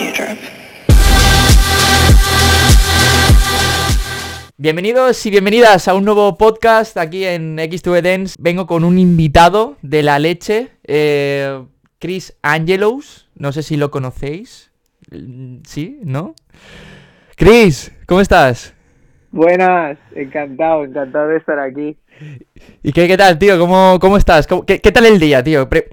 future. 0.00 0.36
Bienvenidos 4.56 5.24
y 5.26 5.30
bienvenidas 5.30 5.88
a 5.88 5.94
un 5.94 6.04
nuevo 6.04 6.36
podcast 6.38 6.96
aquí 6.96 7.24
en 7.24 7.56
X2 7.58 8.00
Dance. 8.02 8.36
Vengo 8.38 8.66
con 8.66 8.84
un 8.84 8.98
invitado 8.98 9.76
de 9.82 10.02
la 10.02 10.18
leche, 10.18 10.68
eh, 10.86 11.62
Chris 11.98 12.34
Angelos. 12.42 13.28
No 13.34 13.52
sé 13.52 13.62
si 13.62 13.76
lo 13.76 13.90
conocéis. 13.90 14.70
Mm, 15.10 15.58
¿Sí? 15.66 15.98
¿No? 16.02 16.34
Chris, 17.36 17.92
¿cómo 18.06 18.20
estás? 18.22 18.72
Buenas, 19.32 19.98
encantado, 20.14 20.84
encantado 20.84 21.28
de 21.28 21.36
estar 21.36 21.58
aquí. 21.58 21.96
¿Y 22.82 22.92
qué, 22.92 23.06
qué 23.06 23.16
tal, 23.16 23.38
tío? 23.38 23.58
¿Cómo, 23.58 23.98
cómo 24.00 24.16
estás? 24.16 24.46
¿Cómo- 24.46 24.64
qué, 24.66 24.80
qué 24.80 24.92
tal 24.92 25.06
el 25.06 25.18
día, 25.20 25.42
tío? 25.42 25.68
Pre- 25.68 25.88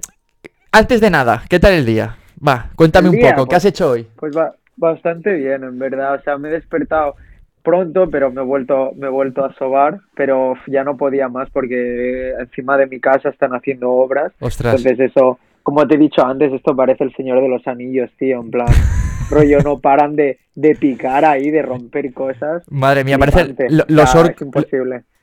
Antes 0.72 1.00
de 1.00 1.10
nada, 1.10 1.44
¿qué 1.48 1.58
tal 1.60 1.72
el 1.74 1.86
día? 1.86 2.16
Va, 2.46 2.70
cuéntame 2.76 3.08
un 3.08 3.18
poco, 3.18 3.44
¿qué 3.44 3.46
pues- 3.46 3.56
has 3.56 3.64
hecho 3.64 3.90
hoy? 3.90 4.06
Pues 4.16 4.36
va 4.36 4.54
bastante 4.76 5.32
bien, 5.34 5.64
en 5.64 5.78
verdad. 5.78 6.14
O 6.14 6.22
sea, 6.22 6.38
me 6.38 6.48
he 6.48 6.52
despertado 6.52 7.16
pronto, 7.62 8.08
pero 8.08 8.30
me 8.30 8.40
he 8.40 8.44
vuelto, 8.44 8.92
me 8.96 9.08
he 9.08 9.10
vuelto 9.10 9.44
a 9.44 9.52
sobar, 9.54 9.98
pero 10.14 10.54
ya 10.68 10.84
no 10.84 10.96
podía 10.96 11.28
más 11.28 11.50
porque 11.50 12.30
encima 12.38 12.76
de 12.76 12.86
mi 12.86 13.00
casa 13.00 13.28
están 13.28 13.52
haciendo 13.52 13.90
obras. 13.90 14.32
Ostras. 14.40 14.76
Entonces 14.76 15.10
eso, 15.10 15.38
como 15.62 15.86
te 15.86 15.96
he 15.96 15.98
dicho 15.98 16.24
antes, 16.24 16.52
esto 16.52 16.74
parece 16.76 17.04
el 17.04 17.14
Señor 17.14 17.40
de 17.42 17.48
los 17.48 17.66
Anillos, 17.66 18.08
tío, 18.18 18.40
en 18.40 18.50
plan, 18.50 18.68
rollo, 19.30 19.58
no 19.60 19.80
paran 19.80 20.14
de, 20.16 20.38
de 20.54 20.74
picar 20.76 21.24
ahí, 21.24 21.50
de 21.50 21.60
romper 21.62 22.12
cosas. 22.14 22.62
Madre 22.70 23.02
mía, 23.04 23.18
parecen 23.18 23.56
Flipante. 23.56 23.74
lo- 23.74 23.84
los, 23.88 24.14
or- 24.14 24.34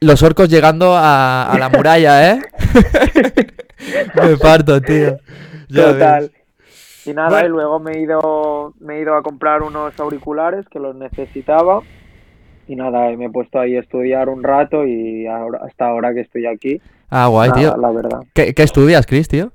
los 0.01 0.21
orcos 0.21 0.49
llegando 0.49 0.93
a, 0.95 1.49
a 1.51 1.57
la 1.57 1.69
muralla, 1.69 2.31
¿eh? 2.33 2.39
Me 4.21 4.37
parto, 4.37 4.81
tío. 4.81 5.17
Ya 5.69 5.85
Total. 5.93 6.21
ves. 6.23 6.31
Y 7.05 7.13
nada, 7.13 7.29
Bueno. 7.29 7.45
y 7.45 7.49
luego 7.49 7.79
me 7.79 7.91
he 7.93 8.01
ido, 8.01 8.73
me 8.79 8.97
he 8.97 9.01
ido 9.01 9.15
a 9.15 9.21
comprar 9.21 9.61
unos 9.63 9.97
auriculares 9.99 10.67
que 10.69 10.79
los 10.79 10.95
necesitaba. 10.95 11.81
Y 12.67 12.75
nada, 12.75 13.09
me 13.15 13.25
he 13.25 13.29
puesto 13.29 13.59
ahí 13.59 13.75
a 13.75 13.79
estudiar 13.81 14.27
un 14.27 14.43
rato 14.43 14.85
y 14.85 15.27
ahora, 15.27 15.59
hasta 15.63 15.87
ahora 15.87 16.13
que 16.13 16.21
estoy 16.21 16.47
aquí, 16.47 16.81
Ah, 17.11 17.27
guay, 17.27 17.49
nada, 17.49 17.61
tío. 17.61 17.77
la 17.77 17.91
verdad. 17.91 18.19
¿Qué, 18.33 18.53
qué 18.55 18.63
estudias, 18.63 19.05
Chris, 19.05 19.27
tío? 19.27 19.51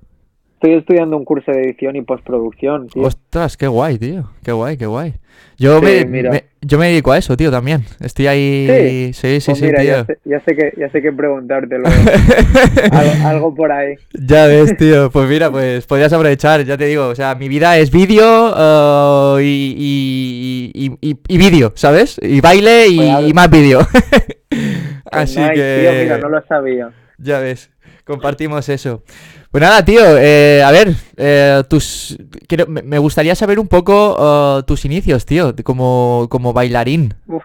Estoy 0.63 0.75
estudiando 0.75 1.17
un 1.17 1.25
curso 1.25 1.53
de 1.53 1.63
edición 1.63 1.97
y 1.97 2.03
postproducción, 2.03 2.89
tío. 2.89 3.05
Ostras, 3.05 3.57
qué 3.57 3.67
guay, 3.67 3.97
tío. 3.97 4.31
Qué 4.45 4.53
guay, 4.53 4.77
qué 4.77 4.85
guay. 4.85 5.15
Yo, 5.57 5.81
Sí, 5.81 6.05
me, 6.05 6.45
yo 6.61 6.77
me 6.79 6.89
dedico 6.89 7.13
a 7.13 7.17
eso, 7.19 7.35
tío, 7.35 7.51
también. 7.51 7.81
Estoy 7.99 8.27
ahí... 8.27 8.67
Sí. 8.69 9.13
Sí, 9.15 9.41
sí, 9.41 9.47
Pues 9.53 9.59
sí, 9.59 9.65
mira, 9.65 9.81
tío. 9.81 9.91
ya 9.93 10.05
sé, 10.05 10.19
ya 10.27 10.41
sé 10.41 10.55
que, 10.57 10.73
ya 10.77 10.91
sé 10.91 11.01
que 11.01 11.13
preguntártelo. 11.13 11.89
algo, 12.93 13.27
algo 13.27 13.55
por 13.55 13.73
ahí. 13.73 13.95
Ya 14.13 14.47
ves, 14.49 14.77
tío. 14.77 15.11
Pues 15.13 15.31
mira, 15.31 15.51
pues 15.51 15.87
podrías 15.87 16.13
aprovechar, 16.13 16.63
ya 16.67 16.77
te 16.77 16.85
digo. 16.85 17.07
O 17.09 17.15
sea, 17.15 17.35
mi 17.37 17.49
vida 17.49 17.79
es 17.79 17.91
vídeo 17.91 19.39
eh, 19.39 19.43
y, 19.43 20.73
y, 20.75 20.87
y, 21.01 21.11
y- 21.11 21.19
y 21.27 21.39
vídeo, 21.39 21.73
¿sabes? 21.75 22.21
Y 22.23 22.43
baile 22.43 22.87
y, 22.89 22.99
Pues, 22.99 23.33
más 23.35 23.51
vídeo. 23.51 23.81
Así 25.11 25.39
Nice, 25.41 25.55
que... 25.55 25.89
tío, 25.91 26.03
mira, 26.03 26.19
no 26.19 26.29
lo 26.29 26.43
sabía. 26.47 26.91
Ya 27.17 27.39
ves, 27.41 27.71
compartimos 28.05 28.69
eso. 28.69 29.03
Pues 29.51 29.63
nada, 29.63 29.85
tío, 29.85 30.01
eh, 30.17 30.63
a 30.65 30.71
ver, 30.71 30.89
eh, 31.17 31.63
tus... 31.69 32.17
quiero- 32.47 32.67
me 32.69 32.99
gustaría 32.99 33.35
saber 33.35 33.59
un 33.59 33.67
poco 33.67 34.59
eh, 34.61 34.63
tus 34.65 34.85
inicios, 34.85 35.27
tío, 35.27 35.53
como, 35.65 36.29
como 36.31 36.53
bailarín. 36.53 37.15
Uf. 37.27 37.43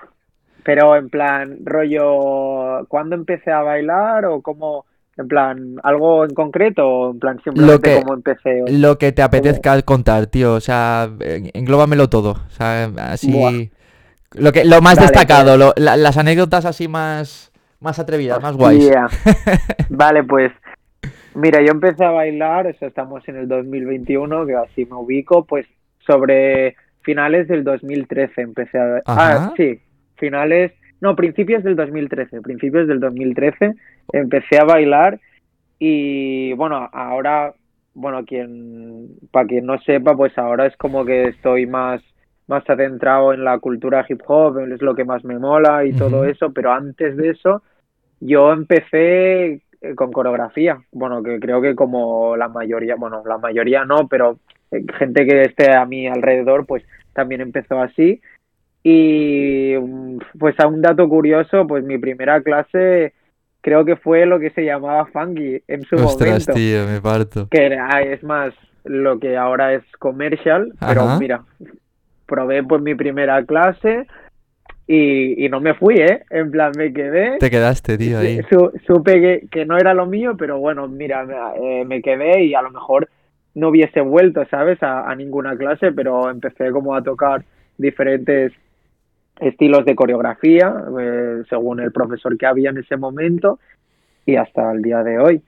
Pero 0.63 0.95
en 0.95 1.09
plan, 1.09 1.57
rollo, 1.63 2.85
¿cuándo 2.87 3.15
empecé 3.15 3.51
a 3.51 3.61
bailar 3.61 4.25
o 4.25 4.41
cómo? 4.41 4.85
En 5.17 5.27
plan, 5.27 5.75
¿algo 5.83 6.25
en 6.25 6.33
concreto 6.33 6.85
o 6.87 7.11
en 7.11 7.19
plan 7.19 7.39
simplemente 7.43 7.95
que- 7.95 8.01
cómo 8.01 8.13
empecé? 8.15 8.63
Lo 8.67 8.97
que 8.97 9.11
te 9.11 9.21
apetezca 9.21 9.81
contar, 9.83 10.27
tío, 10.27 10.55
o 10.55 10.59
sea, 10.59 11.09
en- 11.21 11.49
englóbamelo 11.53 12.09
todo, 12.09 12.31
o 12.31 12.49
sea, 12.51 12.89
así... 12.97 13.31
Buah. 13.31 13.51
Lo, 14.33 14.51
que, 14.51 14.65
lo 14.65 14.81
más 14.81 14.99
destacado, 14.99 15.55
lo- 15.57 15.73
la- 15.77 15.95
las 15.97 16.17
anécdotas 16.17 16.65
así 16.65 16.87
más, 16.87 17.51
más 17.79 17.97
atrevidas, 17.99 18.41
más 18.41 18.55
guays. 18.57 18.91
Vale, 19.89 20.23
pues 20.23 20.51
mira, 21.35 21.61
yo 21.61 21.71
empecé 21.71 22.03
a 22.03 22.11
bailar, 22.11 22.67
o 22.67 22.73
sea, 22.73 22.87
estamos 22.87 23.27
en 23.27 23.37
el 23.37 23.47
2021, 23.47 24.45
que 24.45 24.55
así 24.55 24.85
me 24.85 24.95
ubico, 24.95 25.45
pues 25.45 25.67
sobre 25.99 26.75
finales 27.01 27.47
del 27.47 27.63
2013 27.63 28.41
empecé 28.41 28.77
a... 28.79 29.01
Ajá. 29.05 29.45
Ah, 29.45 29.53
sí, 29.55 29.79
finales... 30.15 30.71
No, 31.01 31.15
principios 31.15 31.63
del 31.63 31.75
2013, 31.75 32.41
principios 32.41 32.87
del 32.87 32.99
2013 32.99 33.73
empecé 34.13 34.57
a 34.57 34.63
bailar 34.63 35.19
y 35.77 36.53
bueno, 36.53 36.89
ahora, 36.91 37.53
bueno, 37.93 38.23
quien, 38.25 39.09
para 39.31 39.45
quien 39.45 39.65
no 39.65 39.77
sepa, 39.81 40.15
pues 40.15 40.35
ahora 40.37 40.65
es 40.65 40.75
como 40.77 41.05
que 41.05 41.25
estoy 41.25 41.67
más, 41.67 42.01
más 42.47 42.67
adentrado 42.69 43.33
en 43.33 43.43
la 43.43 43.59
cultura 43.59 44.05
hip 44.07 44.21
hop, 44.25 44.59
es 44.59 44.81
lo 44.81 44.95
que 44.95 45.03
más 45.03 45.23
me 45.25 45.37
mola 45.37 45.85
y 45.85 45.93
todo 45.93 46.25
eso, 46.25 46.53
pero 46.53 46.71
antes 46.71 47.17
de 47.17 47.29
eso 47.31 47.61
yo 48.19 48.53
empecé 48.53 49.61
con 49.95 50.11
coreografía, 50.11 50.79
bueno, 50.91 51.21
que 51.21 51.39
creo 51.39 51.61
que 51.61 51.75
como 51.75 52.35
la 52.35 52.47
mayoría, 52.47 52.95
bueno, 52.95 53.21
la 53.25 53.37
mayoría 53.37 53.85
no, 53.85 54.07
pero 54.07 54.39
eh, 54.71 54.83
gente 54.97 55.25
que 55.25 55.43
esté 55.43 55.75
a 55.75 55.85
mi 55.85 56.07
alrededor, 56.07 56.65
pues 56.65 56.83
también 57.13 57.41
empezó 57.41 57.79
así. 57.79 58.21
Y 58.83 59.75
mm, 59.79 60.17
pues 60.39 60.59
a 60.59 60.67
un 60.67 60.81
dato 60.81 61.07
curioso, 61.09 61.65
pues 61.67 61.83
mi 61.83 61.97
primera 61.97 62.41
clase 62.41 63.13
creo 63.61 63.83
que 63.83 63.95
fue 63.95 64.25
lo 64.25 64.39
que 64.39 64.51
se 64.51 64.63
llamaba 64.63 65.07
funky 65.07 65.61
en 65.67 65.83
su 65.83 65.95
Ostras, 65.95 66.47
momento, 66.47 66.53
tío, 66.53 66.85
me 66.85 67.01
parto. 67.01 67.47
que 67.49 67.65
era, 67.65 68.01
es 68.01 68.23
más 68.23 68.53
lo 68.83 69.19
que 69.19 69.35
ahora 69.37 69.73
es 69.73 69.83
commercial, 69.97 70.71
pero 70.79 71.01
Ajá. 71.01 71.19
mira, 71.19 71.43
probé 72.27 72.63
pues 72.63 72.81
mi 72.81 72.93
primera 72.93 73.43
clase 73.43 74.05
y, 74.87 75.45
y 75.45 75.49
no 75.49 75.59
me 75.59 75.73
fui, 75.73 75.95
¿eh? 75.95 76.23
En 76.29 76.51
plan, 76.51 76.71
me 76.77 76.93
quedé. 76.93 77.37
Te 77.37 77.49
quedaste, 77.49 77.97
tío, 77.97 78.19
ahí. 78.19 78.39
Su- 78.49 78.71
supe 78.85 79.19
que, 79.19 79.47
que 79.49 79.65
no 79.65 79.77
era 79.77 79.93
lo 79.93 80.05
mío, 80.05 80.35
pero 80.37 80.59
bueno, 80.59 80.87
mira, 80.87 81.25
me, 81.25 81.35
eh, 81.81 81.85
me 81.85 82.01
quedé 82.01 82.43
y 82.43 82.53
a 82.53 82.61
lo 82.61 82.71
mejor 82.71 83.09
no 83.55 83.69
hubiese 83.69 84.01
vuelto, 84.01 84.45
¿sabes? 84.49 84.81
A, 84.83 85.09
a 85.09 85.15
ninguna 85.15 85.55
clase, 85.57 85.91
pero 85.91 86.29
empecé 86.29 86.71
como 86.71 86.93
a 86.95 87.01
tocar 87.01 87.43
diferentes 87.77 88.51
estilos 89.39 89.85
de 89.85 89.95
coreografía, 89.95 90.73
eh, 90.99 91.43
según 91.49 91.79
el 91.79 91.91
profesor 91.91 92.37
que 92.37 92.45
había 92.45 92.69
en 92.69 92.77
ese 92.77 92.97
momento, 92.97 93.59
y 94.25 94.35
hasta 94.35 94.71
el 94.71 94.81
día 94.81 95.03
de 95.03 95.19
hoy 95.19 95.41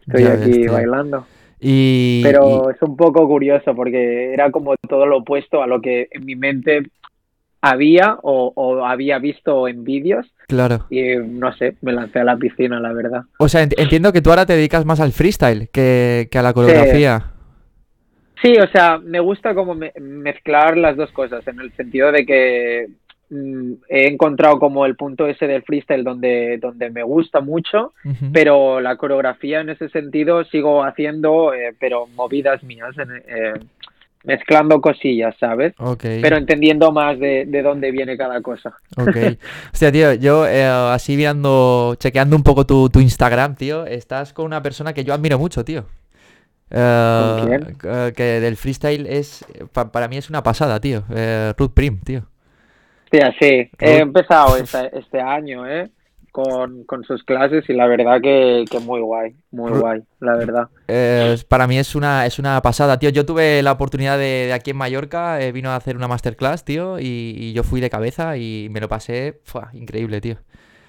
estoy 0.00 0.22
Ya 0.24 0.32
aquí 0.32 0.66
bailando. 0.66 1.26
Y, 1.60 2.20
Pero 2.22 2.70
es 2.70 2.80
un 2.82 2.96
poco 2.96 3.26
curioso 3.26 3.74
porque 3.74 4.32
era 4.34 4.50
como 4.50 4.74
todo 4.88 5.06
lo 5.06 5.18
opuesto 5.18 5.62
a 5.62 5.66
lo 5.66 5.80
que 5.80 6.08
en 6.10 6.24
mi 6.26 6.36
mente 6.36 6.82
había 7.66 8.18
o, 8.22 8.52
o 8.54 8.84
había 8.84 9.18
visto 9.18 9.66
en 9.68 9.84
vídeos 9.84 10.26
y- 10.26 10.46
claro. 10.48 10.86
y 10.90 11.16
no 11.16 11.52
sé, 11.54 11.76
me 11.80 11.92
lancé 11.92 12.20
a 12.20 12.24
la 12.24 12.36
piscina, 12.36 12.78
la 12.80 12.92
verdad. 12.92 13.22
O 13.38 13.48
sea, 13.48 13.62
ent- 13.64 13.74
entiendo 13.78 14.12
que 14.12 14.20
tú 14.20 14.30
ahora 14.30 14.44
te 14.46 14.54
dedicas 14.54 14.84
más 14.84 15.00
al 15.00 15.12
freestyle 15.12 15.68
que, 15.72 16.28
que 16.30 16.38
a 16.38 16.42
la 16.42 16.52
coreografía. 16.52 17.30
Sí, 18.42 18.52
o 18.58 18.68
sea, 18.68 18.98
me 18.98 19.20
gusta 19.20 19.54
como 19.54 19.74
me- 19.74 19.92
mezclar 19.98 20.76
las 20.76 20.96
dos 20.96 21.10
cosas, 21.12 21.46
en 21.48 21.60
el 21.60 21.72
sentido 21.72 22.12
de 22.12 22.26
que 22.26 22.88
mm, 23.30 23.72
he 23.88 24.08
encontrado 24.08 24.58
como 24.58 24.84
el 24.84 24.96
punto 24.96 25.26
ese 25.26 25.46
del 25.46 25.62
freestyle 25.62 26.04
donde, 26.04 26.58
donde 26.58 26.90
me 26.90 27.02
gusta 27.02 27.40
mucho, 27.40 27.94
pero 28.34 28.80
la 28.80 28.96
coreografía 28.96 29.60
en 29.60 29.70
ese 29.70 29.88
sentido 29.88 30.44
sigo 30.44 30.84
haciendo, 30.84 31.54
eh, 31.54 31.74
pero 31.80 32.06
movidas 32.14 32.62
mías, 32.62 32.94
en- 32.98 33.22
eh, 33.26 33.54
mezclando 34.24 34.80
cosillas, 34.80 35.34
¿sabes? 35.38 35.74
Ok. 35.78 36.02
Pero 36.22 36.36
entendiendo 36.36 36.90
más 36.92 37.18
de, 37.18 37.44
de 37.46 37.62
dónde 37.62 37.90
viene 37.92 38.16
cada 38.16 38.40
cosa. 38.40 38.74
Ok. 38.96 39.16
Hostia, 39.72 39.92
tío, 39.92 40.14
yo 40.14 40.46
eh, 40.46 40.64
así 40.66 41.14
viendo, 41.16 41.94
chequeando 41.98 42.34
un 42.36 42.42
poco 42.42 42.66
tu, 42.66 42.88
tu 42.90 43.00
Instagram, 43.00 43.54
tío, 43.54 43.86
estás 43.86 44.32
con 44.32 44.46
una 44.46 44.62
persona 44.62 44.92
que 44.92 45.04
yo 45.04 45.14
admiro 45.14 45.38
mucho, 45.38 45.64
tío. 45.64 45.84
¿Con 46.70 47.46
quién? 47.48 47.76
eh, 47.84 48.12
que 48.16 48.22
del 48.40 48.56
freestyle 48.56 49.06
es, 49.06 49.44
pa- 49.72 49.92
para 49.92 50.08
mí 50.08 50.16
es 50.16 50.28
una 50.30 50.42
pasada, 50.42 50.80
tío. 50.80 51.04
Eh, 51.14 51.52
Ruth 51.56 51.72
Prim, 51.74 52.00
tío. 52.00 52.22
Hostia, 53.04 53.32
sí, 53.38 53.70
he 53.78 53.98
empezado 53.98 54.56
este, 54.62 54.98
este 54.98 55.20
año, 55.20 55.68
¿eh? 55.68 55.90
Con, 56.34 56.82
con 56.82 57.04
sus 57.04 57.22
clases 57.22 57.62
y 57.68 57.74
la 57.74 57.86
verdad 57.86 58.20
que, 58.20 58.64
que 58.68 58.80
muy 58.80 59.00
guay, 59.00 59.36
muy 59.52 59.70
guay, 59.70 60.00
la 60.18 60.34
verdad. 60.34 60.68
Eh, 60.88 61.36
para 61.46 61.68
mí 61.68 61.78
es 61.78 61.94
una, 61.94 62.26
es 62.26 62.40
una 62.40 62.60
pasada, 62.60 62.98
tío. 62.98 63.10
Yo 63.10 63.24
tuve 63.24 63.62
la 63.62 63.70
oportunidad 63.70 64.18
de, 64.18 64.46
de 64.46 64.52
aquí 64.52 64.72
en 64.72 64.76
Mallorca, 64.78 65.40
eh, 65.40 65.52
vino 65.52 65.70
a 65.70 65.76
hacer 65.76 65.96
una 65.96 66.08
masterclass, 66.08 66.64
tío, 66.64 66.98
y, 66.98 67.04
y 67.38 67.52
yo 67.52 67.62
fui 67.62 67.80
de 67.80 67.88
cabeza 67.88 68.36
y 68.36 68.66
me 68.72 68.80
lo 68.80 68.88
pasé, 68.88 69.38
fua, 69.44 69.70
increíble, 69.74 70.20
tío. 70.20 70.38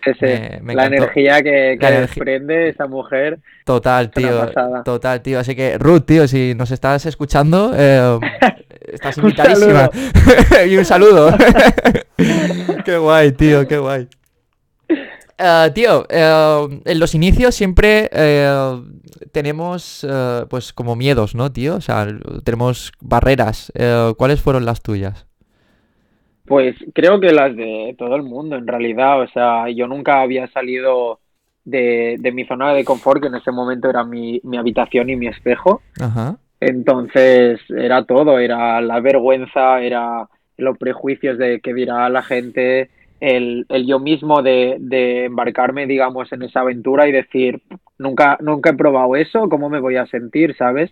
Ese, 0.03 0.25
Me- 0.25 0.59
me 0.63 0.75
la 0.75 0.87
energía 0.87 1.43
que, 1.43 1.77
que 1.79 1.85
La 1.91 1.91
desprende 2.01 2.69
esa 2.69 2.87
mujer. 2.87 3.37
Total, 3.65 4.09
tío. 4.09 4.49
Total, 4.83 5.21
tío. 5.21 5.39
Así 5.39 5.55
que, 5.55 5.77
Ruth, 5.77 6.05
tío, 6.07 6.27
si 6.27 6.55
nos 6.55 6.71
estás 6.71 7.05
escuchando, 7.05 7.71
eh, 7.77 8.17
estás 8.93 9.15
invitadísima. 9.19 9.89
y 10.67 10.75
un 10.77 10.85
saludo. 10.85 11.35
qué 12.85 12.97
guay, 12.97 13.31
tío, 13.33 13.67
qué 13.67 13.77
guay. 13.77 14.07
Eh, 15.37 15.71
tío, 15.73 16.05
eh, 16.09 16.81
en 16.85 16.99
los 16.99 17.15
inicios 17.15 17.55
siempre 17.55 18.09
eh, 18.11 18.81
tenemos 19.31 20.05
pues 20.49 20.73
como 20.73 20.95
miedos, 20.95 21.35
¿no, 21.35 21.51
tío? 21.51 21.75
O 21.75 21.81
sea, 21.81 22.07
tenemos 22.43 22.91
barreras. 23.01 23.71
¿cuáles 24.17 24.41
fueron 24.41 24.65
las 24.65 24.81
tuyas? 24.81 25.27
Pues 26.45 26.75
creo 26.93 27.19
que 27.19 27.31
las 27.31 27.55
de 27.55 27.95
todo 27.97 28.15
el 28.15 28.23
mundo, 28.23 28.55
en 28.55 28.67
realidad. 28.67 29.21
O 29.21 29.27
sea, 29.27 29.69
yo 29.69 29.87
nunca 29.87 30.21
había 30.21 30.47
salido 30.47 31.19
de, 31.63 32.17
de 32.19 32.31
mi 32.31 32.45
zona 32.45 32.73
de 32.73 32.85
confort, 32.85 33.21
que 33.21 33.27
en 33.27 33.35
ese 33.35 33.51
momento 33.51 33.89
era 33.89 34.03
mi, 34.03 34.39
mi 34.43 34.57
habitación 34.57 35.09
y 35.09 35.15
mi 35.15 35.27
espejo. 35.27 35.81
Ajá. 35.99 36.37
Entonces 36.59 37.59
era 37.69 38.05
todo, 38.05 38.39
era 38.39 38.79
la 38.81 38.99
vergüenza, 38.99 39.81
era 39.81 40.27
los 40.57 40.77
prejuicios 40.77 41.37
de 41.37 41.59
qué 41.59 41.73
dirá 41.73 42.07
la 42.09 42.23
gente, 42.23 42.89
el, 43.19 43.65
el 43.69 43.87
yo 43.87 43.99
mismo 43.99 44.41
de, 44.41 44.77
de 44.79 45.25
embarcarme, 45.25 45.87
digamos, 45.87 46.31
en 46.31 46.43
esa 46.43 46.61
aventura 46.61 47.07
y 47.07 47.11
decir, 47.11 47.61
nunca, 47.97 48.37
nunca 48.41 48.71
he 48.71 48.75
probado 48.75 49.15
eso, 49.15 49.47
¿cómo 49.49 49.69
me 49.69 49.79
voy 49.79 49.95
a 49.95 50.05
sentir, 50.07 50.55
sabes? 50.57 50.91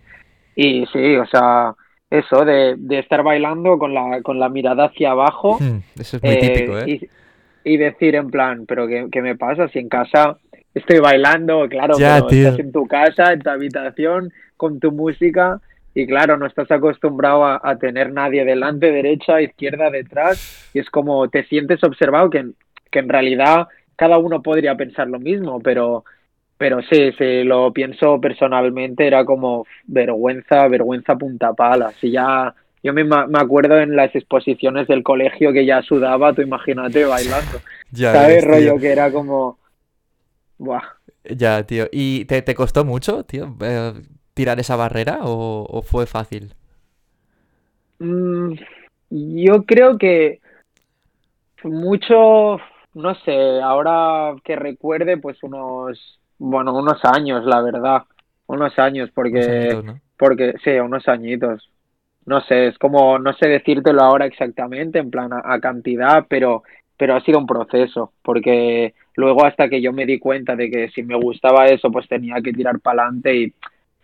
Y 0.56 0.86
sí, 0.92 1.16
o 1.16 1.26
sea, 1.26 1.74
eso 2.10 2.44
de, 2.44 2.76
de 2.78 3.00
estar 3.00 3.22
bailando 3.22 3.78
con 3.78 3.92
la, 3.92 4.22
con 4.22 4.38
la 4.38 4.48
mirada 4.48 4.86
hacia 4.86 5.10
abajo 5.10 5.58
Eso 5.98 6.16
es 6.16 6.22
muy 6.22 6.32
eh, 6.32 6.52
típico, 6.54 6.78
¿eh? 6.78 6.84
y, 7.64 7.72
y 7.74 7.76
decir 7.76 8.14
en 8.14 8.30
plan, 8.30 8.64
pero 8.66 8.86
¿qué, 8.86 9.08
qué 9.10 9.22
me 9.22 9.36
pasa? 9.36 9.68
Si 9.68 9.78
en 9.78 9.88
casa 9.88 10.38
estoy 10.74 10.98
bailando, 10.98 11.66
claro, 11.68 11.98
Ya, 11.98 12.24
pero 12.26 12.48
estás 12.48 12.58
en 12.58 12.72
tu 12.72 12.86
casa, 12.86 13.32
en 13.32 13.40
tu 13.40 13.50
habitación, 13.50 14.32
con 14.56 14.80
tu 14.80 14.92
música 14.92 15.60
y 15.94 16.06
claro, 16.06 16.36
no 16.36 16.46
estás 16.46 16.70
acostumbrado 16.70 17.44
a, 17.44 17.60
a 17.62 17.76
tener 17.78 18.12
nadie 18.12 18.44
delante, 18.44 18.90
derecha, 18.90 19.40
izquierda, 19.40 19.90
detrás 19.90 20.68
y 20.74 20.80
es 20.80 20.90
como 20.90 21.28
te 21.28 21.44
sientes 21.44 21.82
observado 21.84 22.30
que, 22.30 22.50
que 22.90 22.98
en 22.98 23.08
realidad 23.08 23.68
cada 23.96 24.18
uno 24.18 24.42
podría 24.42 24.74
pensar 24.76 25.08
lo 25.08 25.20
mismo, 25.20 25.60
pero 25.60 26.04
pero 26.56 26.80
sí, 26.82 27.12
sí, 27.18 27.42
lo 27.44 27.72
pienso 27.72 28.20
personalmente, 28.20 29.06
era 29.06 29.24
como 29.24 29.66
vergüenza, 29.86 30.68
vergüenza 30.68 31.16
punta 31.16 31.52
pala. 31.52 31.92
Si 32.00 32.10
ya, 32.12 32.54
yo 32.82 32.92
me, 32.92 33.04
me 33.04 33.38
acuerdo 33.38 33.78
en 33.78 33.96
las 33.96 34.14
exposiciones 34.14 34.86
del 34.86 35.02
colegio 35.02 35.52
que 35.52 35.66
ya 35.66 35.82
sudaba, 35.82 36.32
tú 36.32 36.42
imagínate 36.42 37.04
bailando. 37.04 37.60
Ya 37.90 38.12
¿Sabes? 38.12 38.44
ves. 38.44 38.44
Rollo 38.44 38.80
que 38.80 38.90
era 38.90 39.12
como, 39.12 39.58
buah. 40.58 40.82
Ya, 41.24 41.64
tío. 41.64 41.86
¿Y 41.92 42.24
te, 42.24 42.42
te 42.42 42.54
costó 42.54 42.84
mucho, 42.84 43.24
tío, 43.24 43.54
eh, 43.60 43.92
tirar 44.34 44.60
esa 44.60 44.76
barrera 44.76 45.20
o, 45.22 45.66
o 45.68 45.82
fue 45.82 46.06
fácil? 46.06 46.54
Mm, 47.98 48.54
yo 49.10 49.64
creo 49.64 49.98
que 49.98 50.40
mucho, 51.64 52.58
no 52.94 53.14
sé, 53.24 53.60
ahora 53.62 54.34
que 54.44 54.56
recuerde, 54.56 55.16
pues 55.18 55.42
unos, 55.42 56.20
bueno, 56.38 56.74
unos 56.76 57.00
años, 57.04 57.44
la 57.46 57.60
verdad, 57.62 58.02
unos 58.46 58.78
años, 58.78 59.10
Unos 59.30 59.48
porque 59.48 59.48
añitos, 59.48 59.84
¿no? 59.84 60.00
Porque, 60.18 60.54
sí, 60.64 60.70
unos 60.72 61.08
añitos. 61.08 61.70
No 62.26 62.40
sé, 62.42 62.68
es 62.68 62.78
como, 62.78 63.18
no 63.18 63.34
sé 63.34 63.48
decírtelo 63.48 64.02
ahora 64.02 64.26
exactamente, 64.26 64.98
en 64.98 65.10
plan 65.10 65.32
a, 65.32 65.42
a 65.44 65.60
cantidad, 65.60 66.26
pero, 66.28 66.62
pero 66.96 67.16
ha 67.16 67.20
sido 67.22 67.38
un 67.38 67.46
proceso, 67.46 68.12
porque 68.22 68.94
luego 69.16 69.44
hasta 69.44 69.68
que 69.68 69.82
yo 69.82 69.92
me 69.92 70.06
di 70.06 70.18
cuenta 70.18 70.56
de 70.56 70.70
que 70.70 70.88
si 70.90 71.02
me 71.02 71.16
gustaba 71.16 71.66
eso, 71.66 71.90
pues 71.90 72.08
tenía 72.08 72.40
que 72.42 72.52
tirar 72.52 72.80
para 72.80 73.02
adelante 73.04 73.36
y 73.36 73.54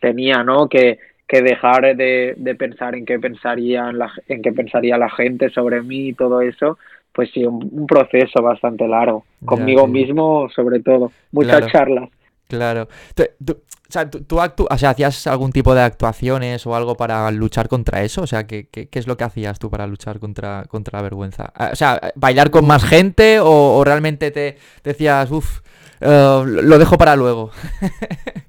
tenía, 0.01 0.43
¿no? 0.43 0.69
Que, 0.69 0.99
que 1.29 1.43
dejar 1.43 1.95
de, 1.97 2.35
de 2.37 2.55
pensar 2.57 2.95
en 2.97 3.05
qué 3.07 3.19
pensaría 3.19 3.93
la, 3.93 4.11
en 4.29 4.43
qué 4.43 4.53
pensaría 4.53 4.99
la 4.99 5.09
gente 5.11 5.49
sobre 5.51 5.81
mí 5.83 6.09
y 6.09 6.13
todo 6.15 6.41
eso, 6.41 6.79
pues 7.13 7.31
sí, 7.33 7.45
un, 7.45 7.69
un 7.73 7.87
proceso 7.87 8.43
bastante 8.43 8.89
largo. 8.89 9.25
Ya, 9.41 9.47
Conmigo 9.47 9.87
mismo, 9.87 10.49
sobre 10.55 10.81
todo. 10.81 11.13
Muchas 11.33 11.59
Claro. 11.59 11.73
charlas. 11.73 12.09
Claro. 12.51 12.89
Tú, 13.15 13.53
o 13.53 13.93
sea, 13.93 14.09
tú, 14.11 14.37
actu- 14.41 14.67
o 14.71 14.79
sea, 14.79 14.91
¿hacías 14.91 15.27
algún 15.27 15.51
tipo 15.53 15.75
de 15.75 15.81
actuaciones 15.83 16.67
o 16.67 16.77
algo 16.77 16.95
para 16.97 17.31
luchar 17.31 17.69
contra 17.69 18.03
eso? 18.03 18.23
O 18.23 18.27
sea, 18.27 18.47
¿qué, 18.47 18.69
qué, 18.69 18.89
es 18.93 19.07
lo 19.07 19.17
que 19.17 19.25
hacías 19.25 19.59
tú 19.59 19.71
para 19.71 19.87
luchar 19.87 20.21
contra, 20.21 20.65
contra 20.69 20.99
la 20.99 21.03
vergüenza? 21.03 21.53
Ah, 21.55 21.71
O 21.73 21.77
sea, 21.77 22.01
¿bailar 22.15 22.51
con 22.51 22.67
más 22.67 22.85
gente 22.85 23.39
o, 23.41 23.83
realmente 23.85 24.31
te 24.31 24.59
decías, 24.85 25.31
uff, 25.31 25.61
lo 26.01 26.79
dejo 26.79 26.99
para 26.99 27.17
luego? 27.17 27.51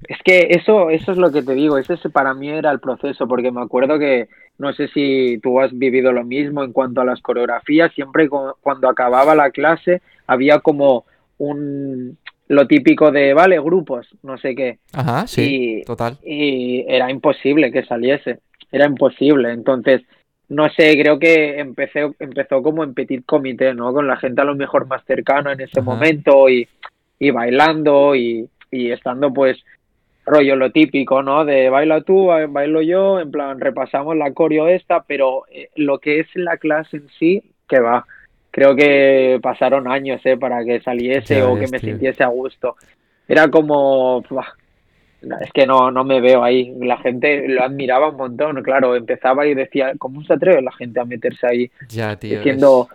Es 0.08 0.18
que 0.24 0.48
eso, 0.50 0.90
eso 0.90 1.12
es 1.12 1.18
lo 1.18 1.32
que 1.32 1.42
te 1.42 1.54
digo, 1.54 1.78
ese 1.78 1.94
es- 1.94 2.00
para 2.12 2.34
mí 2.34 2.48
era 2.50 2.70
el 2.70 2.80
proceso, 2.80 3.26
porque 3.26 3.50
me 3.50 3.62
acuerdo 3.62 3.98
que, 3.98 4.28
no 4.58 4.72
sé 4.74 4.88
si 4.88 5.38
tú 5.42 5.58
has 5.60 5.72
vivido 5.76 6.12
lo 6.12 6.24
mismo 6.24 6.62
en 6.62 6.72
cuanto 6.72 7.00
a 7.00 7.04
las 7.04 7.20
coreografías, 7.22 7.92
siempre 7.94 8.28
cu- 8.28 8.54
cuando 8.60 8.88
acababa 8.88 9.34
la 9.34 9.50
clase 9.50 10.02
había 10.26 10.60
como 10.60 11.04
un, 11.38 12.18
lo 12.52 12.66
típico 12.66 13.10
de, 13.10 13.32
vale, 13.34 13.58
grupos, 13.58 14.06
no 14.22 14.36
sé 14.36 14.54
qué, 14.54 14.78
Ajá, 14.92 15.26
sí, 15.26 15.78
Y- 15.80 15.84
total. 15.84 16.18
y 16.22 16.84
era 16.86 17.10
imposible 17.10 17.72
que 17.72 17.84
saliese, 17.84 18.40
era 18.70 18.86
imposible, 18.86 19.50
entonces, 19.52 20.02
no 20.48 20.68
sé, 20.68 20.92
creo 21.00 21.18
que 21.18 21.58
empecé, 21.58 22.10
empezó 22.18 22.62
como 22.62 22.84
en 22.84 22.92
petit 22.92 23.24
comité, 23.24 23.72
¿no? 23.72 23.92
Con 23.94 24.06
la 24.06 24.16
gente 24.18 24.42
a 24.42 24.44
lo 24.44 24.54
mejor 24.54 24.86
más 24.86 25.02
cercana 25.06 25.52
en 25.54 25.62
ese 25.62 25.80
Ajá. 25.80 25.90
momento 25.90 26.48
y, 26.50 26.68
y 27.18 27.30
bailando 27.30 28.14
y, 28.14 28.46
y 28.70 28.90
estando 28.90 29.32
pues 29.32 29.56
rollo 30.26 30.54
lo 30.56 30.70
típico, 30.70 31.22
¿no? 31.22 31.44
De 31.46 31.70
baila 31.70 32.02
tú, 32.02 32.26
ba- 32.26 32.46
bailo 32.46 32.82
yo, 32.82 33.18
en 33.18 33.30
plan 33.30 33.60
repasamos 33.60 34.14
la 34.16 34.32
coreo 34.34 34.68
esta, 34.68 35.02
pero 35.04 35.44
eh, 35.50 35.70
lo 35.76 35.98
que 36.00 36.20
es 36.20 36.26
la 36.34 36.58
clase 36.58 36.98
en 36.98 37.08
sí, 37.18 37.42
que 37.66 37.80
va. 37.80 38.04
Creo 38.52 38.76
que 38.76 39.40
pasaron 39.42 39.90
años, 39.90 40.20
¿eh? 40.24 40.36
Para 40.36 40.64
que 40.64 40.80
saliese 40.82 41.38
Ya 41.38 41.48
o 41.48 41.54
que 41.54 41.66
me 41.68 41.80
tío. 41.80 41.90
sintiese 41.90 42.22
a 42.22 42.28
gusto. 42.28 42.76
Era 43.26 43.48
como, 43.48 44.22
es 45.40 45.52
que 45.52 45.66
no, 45.66 45.90
no 45.90 46.04
me 46.04 46.20
veo 46.20 46.44
ahí. 46.44 46.74
La 46.80 46.98
gente 46.98 47.48
lo 47.48 47.62
admiraba 47.64 48.10
un 48.10 48.16
montón, 48.16 48.62
claro. 48.62 48.94
Empezaba 48.94 49.46
y 49.46 49.54
decía, 49.54 49.92
¿cómo 49.98 50.22
se 50.22 50.34
atreve 50.34 50.60
la 50.62 50.72
gente 50.72 51.00
a 51.00 51.04
meterse 51.04 51.46
ahí? 51.46 51.70
Ya, 51.88 52.14
tío. 52.16 52.36
Diciendo 52.36 52.88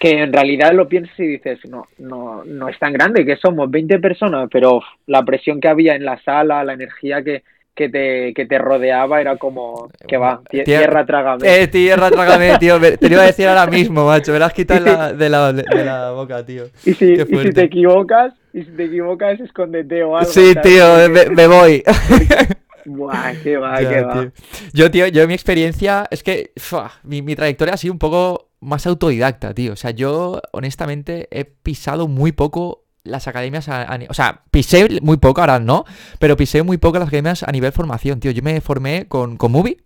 que 0.00 0.10
en 0.22 0.32
realidad 0.32 0.72
lo 0.72 0.88
piensas 0.88 1.18
y 1.20 1.26
dices, 1.26 1.58
no, 1.68 1.88
no, 1.98 2.42
no 2.44 2.68
es 2.68 2.78
tan 2.78 2.92
grande, 2.92 3.26
que 3.26 3.36
somos 3.36 3.70
20 3.70 3.98
personas, 3.98 4.48
pero 4.50 4.80
la 5.06 5.22
presión 5.24 5.60
que 5.60 5.68
había 5.68 5.94
en 5.94 6.04
la 6.04 6.18
sala, 6.22 6.64
la 6.64 6.72
energía 6.72 7.22
que, 7.22 7.42
que 7.74 7.88
te, 7.88 8.34
que 8.34 8.44
te 8.46 8.58
rodeaba 8.58 9.20
era 9.20 9.36
como, 9.36 9.88
que 10.06 10.16
va, 10.18 10.40
tie- 10.50 10.64
Tierra- 10.64 10.80
tierra 10.80 11.06
trágame. 11.06 11.62
Eh, 11.62 11.68
tierra, 11.68 12.10
trágame, 12.10 12.56
tío. 12.60 12.78
Te 12.80 13.08
lo 13.08 13.14
iba 13.14 13.22
a 13.22 13.26
decir 13.26 13.48
ahora 13.48 13.66
mismo, 13.66 14.06
macho. 14.06 14.32
Me 14.32 14.38
la 14.38 14.46
has 14.46 14.52
quitado 14.52 14.84
la- 14.84 15.12
de, 15.12 15.28
la, 15.28 15.52
de 15.52 15.84
la 15.84 16.10
boca, 16.12 16.44
tío. 16.44 16.64
y 16.84 16.92
si, 16.94 17.12
y 17.14 17.38
si 17.38 17.50
te 17.52 17.62
equivocas, 17.62 18.34
y 18.52 18.62
si 18.64 18.70
te 18.72 18.84
equivocas, 18.84 19.40
escóndete 19.40 20.02
o 20.04 20.16
algo. 20.16 20.30
Sí, 20.30 20.52
¿sabes? 20.52 20.62
tío, 20.70 21.08
me, 21.08 21.30
me 21.34 21.46
voy. 21.46 21.82
Buah, 22.84 23.34
qué 23.42 23.56
va, 23.58 23.80
Ya, 23.80 23.88
qué 23.88 24.00
va. 24.02 24.32
Yo, 24.72 24.90
tío, 24.90 25.06
yo 25.06 25.26
mi 25.28 25.34
experiencia 25.34 26.06
es 26.10 26.22
que 26.22 26.50
fua, 26.56 26.90
mi, 27.04 27.22
mi 27.22 27.36
trayectoria 27.36 27.74
ha 27.74 27.76
sido 27.76 27.92
un 27.92 27.98
poco 28.00 28.48
más 28.60 28.86
autodidacta, 28.86 29.54
tío. 29.54 29.72
O 29.72 29.76
sea, 29.76 29.92
yo 29.92 30.40
honestamente 30.52 31.28
he 31.30 31.44
pisado 31.44 32.08
muy 32.08 32.32
poco 32.32 32.81
las 33.04 33.26
academias, 33.28 33.68
a- 33.68 33.82
a 33.82 33.98
o 34.08 34.14
sea, 34.14 34.42
pisé 34.50 35.00
muy 35.02 35.16
poco, 35.16 35.40
ahora 35.40 35.58
no, 35.58 35.84
pero 36.18 36.36
pisé 36.36 36.62
muy 36.62 36.76
poco 36.78 36.98
las 36.98 37.08
academias 37.08 37.42
a 37.42 37.50
nivel 37.52 37.72
formación, 37.72 38.20
tío. 38.20 38.30
Yo 38.30 38.42
me 38.42 38.60
formé 38.60 39.06
con, 39.08 39.36
con 39.36 39.52
Movie. 39.52 39.78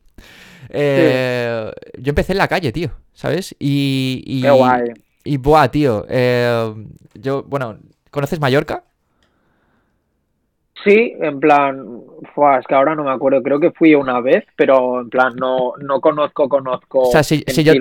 Eh, 0.69 1.71
Yo 1.99 2.11
empecé 2.11 2.33
en 2.33 2.39
la 2.39 2.49
calle, 2.49 2.73
tío, 2.73 2.91
¿sabes? 3.15 3.55
Y, 3.59 4.23
y, 4.27 4.43
Qué 4.43 4.51
guay. 4.51 4.91
y 5.25 5.37
buah, 5.37 5.69
tío. 5.71 6.05
eh, 6.09 6.75
yo, 7.15 7.43
bueno, 7.45 7.79
¿conoces 8.11 8.41
Mallorca? 8.41 8.85
Sí, 10.87 11.13
en 11.21 11.41
plan, 11.41 11.85
fua, 12.35 12.59
es 12.59 12.67
que 12.67 12.75
ahora 12.75 12.95
no 12.95 13.05
me 13.05 13.11
acuerdo, 13.11 13.43
creo 13.43 13.59
que 13.61 13.73
fui 13.73 13.95
una 13.95 14.21
vez, 14.21 14.45
pero 14.57 15.01
en 15.01 15.11
plan, 15.11 15.35
no, 15.37 15.73
no 15.79 16.01
conozco, 16.01 16.49
conozco 16.49 17.01
O 17.01 17.11
sea, 17.11 17.23
si, 17.23 17.45
si 17.49 17.65
yo, 17.65 17.73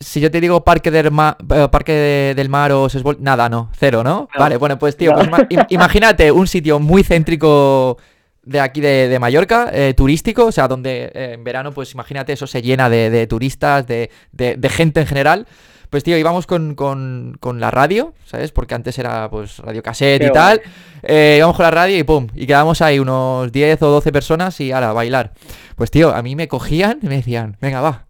si 0.00 0.20
te 0.30 0.40
digo 0.40 0.62
Parque 0.62 0.90
del, 0.90 1.10
Ma- 1.10 1.36
eh, 1.54 1.68
Parque 1.70 1.92
de- 1.92 2.34
del 2.34 2.48
Mar 2.48 2.72
o 2.72 2.88
Sesbol, 2.88 3.16
nada, 3.20 3.48
no, 3.48 3.68
cero, 3.76 4.02
¿no? 4.04 4.28
No. 4.32 4.38
Vale, 4.38 4.56
bueno, 4.56 4.78
pues 4.78 4.96
tío, 4.96 5.10
No. 5.10 5.16
pues 5.16 5.28
ima- 5.28 5.48
im- 5.48 5.66
imagínate 5.70 6.30
un 6.32 6.46
sitio 6.46 6.78
muy 6.78 7.02
céntrico 7.02 7.98
de 8.44 8.60
aquí 8.60 8.80
de, 8.80 9.08
de 9.08 9.18
Mallorca, 9.18 9.70
eh, 9.72 9.94
turístico, 9.94 10.46
o 10.46 10.52
sea, 10.52 10.68
donde 10.68 11.10
eh, 11.14 11.32
en 11.34 11.44
verano, 11.44 11.72
pues 11.72 11.92
imagínate, 11.94 12.32
eso 12.32 12.46
se 12.46 12.60
llena 12.62 12.88
de, 12.90 13.08
de 13.10 13.26
turistas, 13.26 13.86
de, 13.86 14.10
de- 14.32 14.68
gente 14.68 15.00
en 15.00 15.06
general. 15.06 15.46
Pues 15.90 16.02
tío, 16.04 16.16
íbamos 16.16 16.46
con, 16.46 16.74
con- 16.74 17.36
con 17.38 17.60
la 17.60 17.70
radio, 17.70 18.14
¿sabes? 18.24 18.50
Porque 18.50 18.74
antes 18.74 18.98
era 18.98 19.28
pues 19.28 19.58
radio 19.58 19.82
cassette 19.82 20.22
Qué 20.22 20.28
y 20.28 20.32
tal. 20.32 20.62
Eh, 21.02 21.34
íbamos 21.38 21.54
con 21.56 21.64
la 21.64 21.70
radio 21.70 21.98
y 21.98 22.02
pum, 22.02 22.28
y 22.34 22.46
quedábamos 22.46 22.80
ahí 22.80 22.98
unos 22.98 23.52
10 23.52 23.82
o 23.82 23.88
12 23.90 24.10
personas 24.10 24.58
y 24.60 24.72
ahora, 24.72 24.90
a 24.90 24.92
bailar. 24.94 25.32
Pues 25.76 25.90
tío, 25.90 26.14
a 26.14 26.22
mí 26.22 26.34
me 26.34 26.48
cogían 26.48 26.98
y 27.02 27.08
me 27.08 27.16
decían, 27.16 27.58
venga, 27.60 27.80
va, 27.82 28.06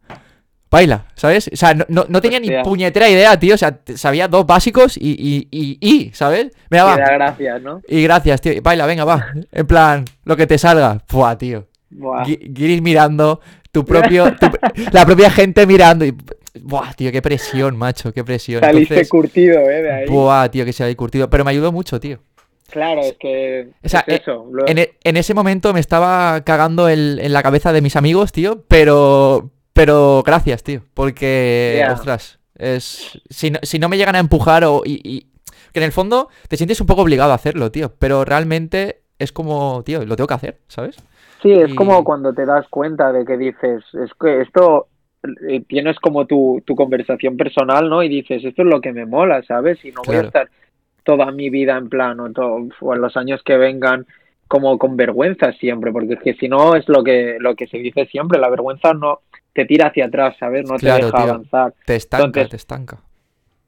baila, 0.72 1.04
¿sabes? 1.14 1.48
O 1.52 1.56
sea, 1.56 1.74
no, 1.74 1.84
no, 1.88 2.06
no 2.08 2.20
tenía 2.20 2.40
ni 2.40 2.48
puñetera 2.64 3.08
idea, 3.08 3.38
tío. 3.38 3.54
O 3.54 3.58
sea, 3.58 3.78
sabía 3.94 4.26
dos 4.26 4.44
básicos 4.46 4.96
y, 4.96 5.10
y, 5.10 5.46
y, 5.52 5.78
y, 5.80 6.10
¿sabes? 6.14 6.48
Venga, 6.68 6.84
va. 6.84 6.96
gracias, 6.96 7.62
¿no? 7.62 7.80
Y 7.86 8.02
gracias, 8.02 8.40
tío. 8.40 8.60
Baila, 8.62 8.86
venga, 8.86 9.04
va. 9.04 9.26
En 9.52 9.66
plan, 9.66 10.04
lo 10.24 10.36
que 10.36 10.46
te 10.48 10.58
salga. 10.58 10.98
Buah, 11.12 11.36
tío. 11.38 11.68
Buah. 11.90 12.24
Gui- 12.24 12.40
Guiris 12.52 12.82
mirando, 12.82 13.40
tu 13.70 13.84
propio, 13.84 14.34
tu- 14.34 14.48
la 14.92 15.04
propia 15.06 15.30
gente 15.30 15.66
mirando. 15.66 16.04
Y, 16.04 16.16
Buah, 16.60 16.92
tío, 16.94 17.10
qué 17.12 17.22
presión, 17.22 17.76
macho, 17.76 18.12
qué 18.12 18.24
presión. 18.24 18.60
Saliste 18.60 18.94
Entonces, 18.94 19.08
curtido, 19.08 19.60
¿eh? 19.60 19.82
De 19.82 19.92
ahí. 19.92 20.06
buah, 20.08 20.48
tío, 20.50 20.64
que 20.66 20.72
se 20.74 20.82
había 20.82 20.96
curtido. 20.96 21.30
Pero 21.30 21.44
me 21.44 21.50
ayudó 21.50 21.70
mucho, 21.72 21.98
tío. 22.00 22.18
Claro, 22.70 23.00
es 23.02 23.16
que 23.20 23.68
O 23.84 23.88
sea, 23.88 24.04
es 24.06 24.20
eso. 24.20 24.46
En, 24.66 24.78
e- 24.78 24.92
en 25.04 25.16
ese 25.18 25.32
momento 25.34 25.72
me 25.74 25.80
estaba 25.80 26.42
cagando 26.44 26.88
el- 26.88 27.20
en 27.22 27.32
la 27.32 27.42
cabeza 27.42 27.72
de 27.72 27.80
mis 27.82 27.96
amigos, 27.96 28.32
tío, 28.32 28.64
pero 28.68 29.50
pero 29.72 30.22
gracias, 30.24 30.62
tío, 30.62 30.82
porque 30.94 31.76
Ya. 31.78 31.92
ostras, 31.92 32.38
es 32.56 33.20
si 33.30 33.50
no, 33.50 33.58
si 33.62 33.78
no 33.78 33.88
me 33.88 33.96
llegan 33.96 34.14
a 34.16 34.20
empujar 34.20 34.64
o 34.64 34.82
y, 34.84 35.00
y- 35.04 35.26
que 35.72 35.80
en 35.80 35.84
el 35.84 35.92
fondo 35.92 36.28
te 36.48 36.56
sientes 36.58 36.80
un 36.82 36.86
poco 36.86 37.02
obligado 37.02 37.32
a 37.32 37.36
hacerlo, 37.36 37.70
tío, 37.70 37.94
pero 37.98 38.24
realmente 38.26 39.00
es 39.18 39.32
como, 39.32 39.82
tío, 39.84 40.04
lo 40.04 40.16
tengo 40.16 40.26
que 40.28 40.34
hacer, 40.34 40.58
¿sabes? 40.68 40.96
Sí, 41.42 41.50
es 41.52 41.70
Y- 41.70 41.74
como 41.74 42.04
cuando 42.04 42.32
te 42.34 42.44
das 42.44 42.68
cuenta 42.68 43.10
de 43.12 43.24
que 43.24 43.36
dices, 43.38 43.82
es 43.94 44.10
que 44.20 44.42
esto 44.42 44.88
eh, 45.48 45.62
tienes 45.66 45.98
como 46.00 46.26
tu, 46.26 46.62
tu 46.66 46.74
conversación 46.76 47.36
personal, 47.36 47.88
¿no? 47.88 48.02
Y 48.02 48.08
dices, 48.08 48.44
esto 48.44 48.62
es 48.62 48.68
lo 48.68 48.80
que 48.80 48.92
me 48.92 49.06
mola, 49.06 49.42
¿sabes? 49.44 49.82
Y 49.84 49.92
no 49.92 50.02
voy 50.04 50.16
a 50.16 50.20
estar 50.20 50.50
toda 51.04 51.30
mi 51.32 51.50
vida 51.50 51.76
en 51.78 51.88
plan 51.88 52.20
o, 52.20 52.30
to- 52.32 52.68
o 52.80 52.94
en 52.94 53.00
los 53.00 53.16
años 53.16 53.42
que 53.44 53.56
vengan 53.56 54.06
como 54.48 54.78
con 54.78 54.96
vergüenza 54.96 55.52
siempre, 55.54 55.90
porque 55.92 56.14
es 56.14 56.20
que 56.20 56.34
si 56.34 56.48
no 56.48 56.76
es 56.76 56.86
lo 56.88 57.02
que 57.02 57.38
lo 57.40 57.56
que 57.56 57.66
se 57.66 57.78
dice 57.78 58.06
siempre, 58.06 58.38
la 58.38 58.50
vergüenza 58.50 58.92
no 58.92 59.20
te 59.52 59.64
tira 59.66 59.88
hacia 59.88 60.06
atrás, 60.06 60.36
¿sabes? 60.38 60.68
No 60.68 60.76
te 60.78 60.86
deja 60.86 61.10
tío. 61.10 61.18
avanzar. 61.20 61.74
Te 61.84 61.96
estanca, 61.96 62.24
Entonces- 62.26 62.50
te 62.50 62.56
estanca. 62.56 62.98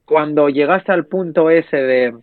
Cuando 0.05 0.49
llegas 0.49 0.87
al 0.89 1.05
punto 1.05 1.49
ese 1.49 1.77
de 1.77 2.13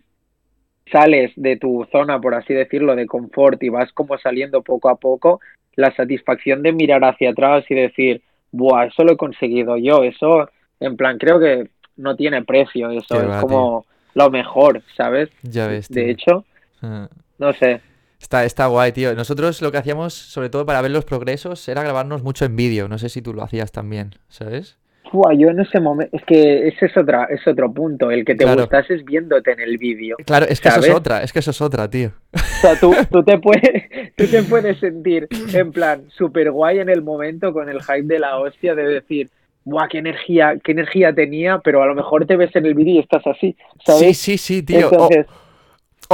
sales 0.91 1.31
de 1.35 1.57
tu 1.57 1.85
zona, 1.91 2.19
por 2.19 2.35
así 2.35 2.53
decirlo, 2.53 2.95
de 2.95 3.05
confort 3.05 3.61
y 3.63 3.69
vas 3.69 3.91
como 3.93 4.17
saliendo 4.17 4.61
poco 4.61 4.89
a 4.89 4.95
poco, 4.95 5.39
la 5.75 5.93
satisfacción 5.95 6.61
de 6.61 6.71
mirar 6.71 7.03
hacia 7.03 7.31
atrás 7.31 7.65
y 7.69 7.75
decir, 7.75 8.21
buah, 8.51 8.85
eso 8.85 9.03
lo 9.03 9.13
he 9.13 9.17
conseguido 9.17 9.77
yo, 9.77 10.03
eso, 10.03 10.49
en 10.79 10.95
plan, 10.97 11.17
creo 11.17 11.39
que 11.39 11.69
no 11.97 12.15
tiene 12.15 12.43
precio 12.43 12.89
eso, 12.91 13.19
Qué 13.19 13.25
es 13.29 13.37
como 13.37 13.85
lo 14.13 14.29
mejor, 14.29 14.81
¿sabes? 14.95 15.29
Ya 15.41 15.67
ves, 15.67 15.87
tío. 15.87 16.03
De 16.03 16.11
hecho, 16.11 16.45
Ah. 16.81 17.07
no 17.39 17.53
sé, 17.53 17.81
Está, 18.23 18.45
está 18.45 18.67
guay, 18.67 18.93
tío. 18.93 19.13
Nosotros 19.15 19.61
lo 19.61 19.69
que 19.69 19.77
hacíamos, 19.79 20.13
sobre 20.13 20.49
todo 20.49 20.65
para 20.65 20.81
ver 20.81 20.91
los 20.91 21.03
progresos, 21.03 21.67
era 21.67 21.83
grabarnos 21.83 22.23
mucho 22.23 22.45
en 22.45 22.55
vídeo. 22.55 22.87
No 22.87 22.97
sé 22.97 23.09
si 23.09 23.21
tú 23.21 23.33
lo 23.33 23.43
hacías 23.43 23.73
también, 23.73 24.11
¿sabes? 24.29 24.77
buah, 25.11 25.33
yo 25.37 25.49
en 25.49 25.59
ese 25.59 25.79
momento, 25.79 26.17
es 26.17 26.23
que 26.25 26.67
ese 26.69 26.87
es 26.87 26.97
otra, 26.97 27.25
es 27.25 27.45
otro 27.45 27.71
punto, 27.71 28.09
el 28.09 28.25
que 28.25 28.33
te 28.33 28.45
Claro. 28.45 28.61
gustases 28.61 29.03
viéndote 29.05 29.51
en 29.51 29.59
el 29.59 29.77
vídeo. 29.77 30.15
Claro, 30.25 30.47
es 30.49 30.59
que 30.59 30.69
eso 30.69 30.79
es 30.79 30.85
¿Sabes? 30.85 30.97
otra, 30.97 31.21
es 31.21 31.31
que 31.33 31.37
eso 31.39 31.51
es 31.51 31.61
otra, 31.61 31.87
tío. 31.87 32.13
O 32.33 32.39
sea, 32.61 32.79
tú, 32.79 32.95
tú, 33.11 33.23
te 33.23 33.37
puedes, 33.37 33.83
tú 34.17 34.25
te 34.25 34.41
puedes 34.41 34.79
sentir 34.79 35.27
en 35.53 35.71
plan 35.71 36.05
súper 36.17 36.49
guay 36.49 36.79
en 36.79 36.89
el 36.89 37.03
momento 37.03 37.53
con 37.53 37.69
el 37.69 37.79
hype 37.83 38.03
de 38.03 38.17
la 38.19 38.39
hostia 38.39 38.73
de 38.73 38.87
decir, 38.87 39.29
¡buah, 39.65 39.87
qué 39.87 39.99
energía, 39.99 40.55
qué 40.63 40.71
energía 40.71 41.13
tenía! 41.13 41.59
Pero 41.59 41.83
a 41.83 41.85
lo 41.85 41.93
mejor 41.93 42.25
te 42.25 42.35
ves 42.35 42.55
en 42.55 42.65
el 42.65 42.73
vídeo 42.73 42.95
y 42.95 42.99
estás 42.99 43.27
así, 43.27 43.55
¿sabes? 43.85 44.01
Sí, 44.01 44.13
sí, 44.15 44.37
sí, 44.39 44.63
tío. 44.63 44.89
Entonces, 44.91 45.27
O, 45.29 45.42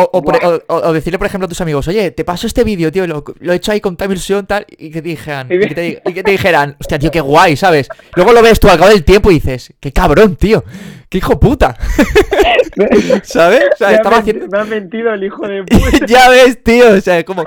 o 0.03 0.21
por- 0.21 0.39
Buah. 0.41 0.59
o- 0.67 0.89
o 0.89 0.93
decirle, 0.93 1.17
por 1.19 1.27
ejemplo, 1.27 1.45
a 1.45 1.49
tus 1.49 1.61
amigos, 1.61 1.87
oye, 1.87 2.11
te 2.11 2.23
paso 2.23 2.47
este 2.47 2.63
vídeo, 2.63 2.91
tío, 2.91 3.05
lo, 3.07 3.23
lo 3.39 3.53
he 3.53 3.55
hecho 3.55 3.71
ahí 3.71 3.81
con 3.81 3.95
tal 3.97 4.11
ilusión, 4.11 4.45
tal, 4.45 4.65
y 4.69 4.89
que 4.91 5.01
te 5.01 5.09
dijeran, 5.09 5.47
y 5.51 5.59
que 5.59 5.75
te, 5.75 5.81
di- 5.81 5.97
y 6.05 6.13
que 6.13 6.23
te 6.23 6.31
dijeran, 6.31 6.75
hostia, 6.79 6.99
tío, 6.99 7.11
qué 7.11 7.21
guay, 7.21 7.55
¿sabes? 7.55 7.87
Luego 8.15 8.33
lo 8.33 8.41
ves 8.41 8.59
tú 8.59 8.69
al 8.69 8.77
cabo 8.77 8.89
del 8.89 9.03
tiempo 9.03 9.31
y 9.31 9.35
dices, 9.35 9.73
qué 9.79 9.91
cabrón, 9.91 10.35
tío, 10.35 10.63
qué 11.09 11.17
hijo 11.19 11.39
puta, 11.39 11.75
¿sabes? 13.23 13.63
O 13.73 13.77
sea, 13.77 13.87
me, 13.89 13.93
ha 13.93 13.97
estaba 13.97 14.17
haciendo... 14.17 14.47
me 14.47 14.59
ha 14.59 14.63
mentido 14.63 15.13
el 15.13 15.23
hijo 15.23 15.47
de 15.47 15.63
puta. 15.69 16.05
ya 16.07 16.29
ves, 16.29 16.63
tío, 16.63 16.91
o 16.93 17.01
sea, 17.01 17.23
como... 17.23 17.45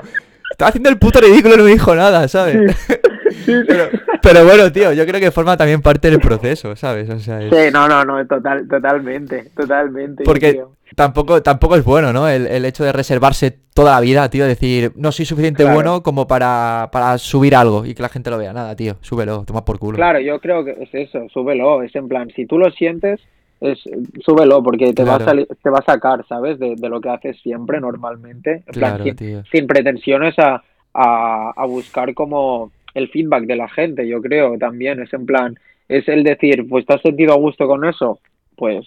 Estaba 0.51 0.69
haciendo 0.69 0.89
el 0.91 0.99
puto 0.99 1.19
ridículo 1.19 1.55
y 1.55 1.57
no 1.57 1.63
me 1.63 1.71
dijo 1.71 1.95
nada, 1.95 2.27
¿sabes? 2.27 2.75
Sí, 2.87 2.93
sí. 3.45 3.53
Pero, 3.67 3.85
pero 4.21 4.45
bueno, 4.45 4.71
tío, 4.71 4.93
yo 4.93 5.05
creo 5.05 5.19
que 5.19 5.31
forma 5.31 5.57
también 5.57 5.81
parte 5.81 6.09
del 6.09 6.19
proceso, 6.19 6.75
¿sabes? 6.75 7.09
O 7.09 7.19
sea, 7.19 7.41
es- 7.41 7.49
Sí, 7.53 7.71
no, 7.71 7.87
no, 7.87 8.03
no, 8.05 8.25
total, 8.27 8.67
totalmente, 8.67 9.49
totalmente. 9.55 10.23
Porque 10.23 10.61
tampoco, 10.95 11.41
tampoco 11.41 11.75
es 11.75 11.83
bueno, 11.83 12.13
¿no? 12.13 12.27
El, 12.29 12.47
el 12.47 12.65
hecho 12.65 12.83
de 12.83 12.91
reservarse 12.91 13.57
toda 13.73 13.93
la 13.93 13.99
vida, 14.01 14.29
tío, 14.29 14.45
decir, 14.45 14.91
no 14.95 15.11
soy 15.11 15.25
suficiente 15.25 15.63
Claro. 15.63 15.75
bueno 15.75 16.03
como 16.03 16.27
para, 16.27 16.89
para 16.91 17.17
subir 17.17 17.55
algo 17.55 17.85
y 17.85 17.93
que 17.95 18.01
la 18.03 18.09
gente 18.09 18.29
lo 18.29 18.37
vea. 18.37 18.53
Nada, 18.53 18.75
tío, 18.75 18.97
súbelo, 19.01 19.43
toma 19.45 19.65
por 19.65 19.79
culo. 19.79 19.95
Claro, 19.97 20.19
yo 20.19 20.39
creo 20.39 20.63
que 20.63 20.71
es 20.81 20.89
eso, 20.93 21.27
súbelo, 21.33 21.81
es 21.83 21.95
en 21.95 22.07
plan, 22.07 22.29
si 22.35 22.45
tú 22.45 22.57
lo 22.59 22.69
sientes, 22.71 23.19
es 23.61 23.79
súbelo, 24.25 24.61
porque 24.61 24.93
te 24.93 25.03
va 25.03 25.15
a 25.15 25.19
te 25.19 25.69
va 25.69 25.79
a 25.79 25.85
sacar, 25.85 26.25
¿sabes? 26.27 26.59
De, 26.59 26.75
de 26.75 26.89
lo 26.89 26.99
que 26.99 27.09
haces 27.09 27.37
siempre, 27.41 27.79
normalmente. 27.79 28.63
En 28.67 28.73
plan, 28.73 28.95
Claro, 28.95 29.03
sin, 29.05 29.15
tío. 29.15 29.43
sin 29.51 29.67
pretensiones 29.67 30.37
a, 30.37 30.61
a, 30.93 31.53
a 31.55 31.65
buscar 31.65 32.13
como 32.13 32.71
el 32.93 33.09
feedback 33.09 33.43
de 33.45 33.55
la 33.55 33.67
gente, 33.69 34.07
yo 34.07 34.21
creo, 34.21 34.57
también. 34.57 35.01
Es 35.01 35.13
en 35.13 35.25
plan, 35.25 35.57
es 35.87 36.07
el 36.07 36.23
decir, 36.23 36.67
pues 36.69 36.85
te 36.85 36.93
has 36.93 37.01
sentido 37.01 37.33
a 37.33 37.37
gusto 37.37 37.67
con 37.67 37.85
eso, 37.85 38.19
pues 38.55 38.85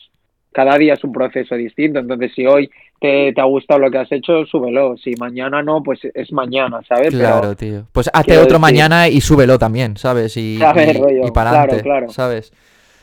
cada 0.53 0.79
día 0.79 0.95
es 0.95 1.05
un 1.05 1.13
proceso 1.13 1.55
distinto. 1.55 1.99
Entonces, 1.99 2.33
si 2.35 2.47
hoy 2.47 2.71
te, 2.99 3.33
te 3.35 3.41
ha 3.41 3.45
gustado 3.45 3.81
lo 3.81 3.91
que 3.91 3.99
has 3.99 4.11
hecho, 4.11 4.47
súbelo. 4.47 4.97
Si 4.97 5.13
mañana 5.17 5.63
no, 5.63 5.83
pues 5.83 6.01
es 6.15 6.33
mañana, 6.33 6.81
¿sabes? 6.89 7.09
Pero- 7.11 7.19
Claro, 7.19 7.55
tío. 7.57 7.87
Pues 7.93 8.09
hazte 8.13 8.39
otro 8.39 8.57
decir- 8.57 8.61
mañana 8.61 9.09
y 9.09 9.21
súbelo 9.21 9.59
también, 9.59 9.97
¿sabes? 9.99 10.35
Y, 10.39 10.57
¿Sabes, 10.61 10.97
y, 10.97 10.99
rollo? 11.01 11.33
para 11.33 11.51
Claro, 11.51 11.63
adelante, 11.73 11.83
claro. 11.83 12.09
¿sabes? 12.09 12.53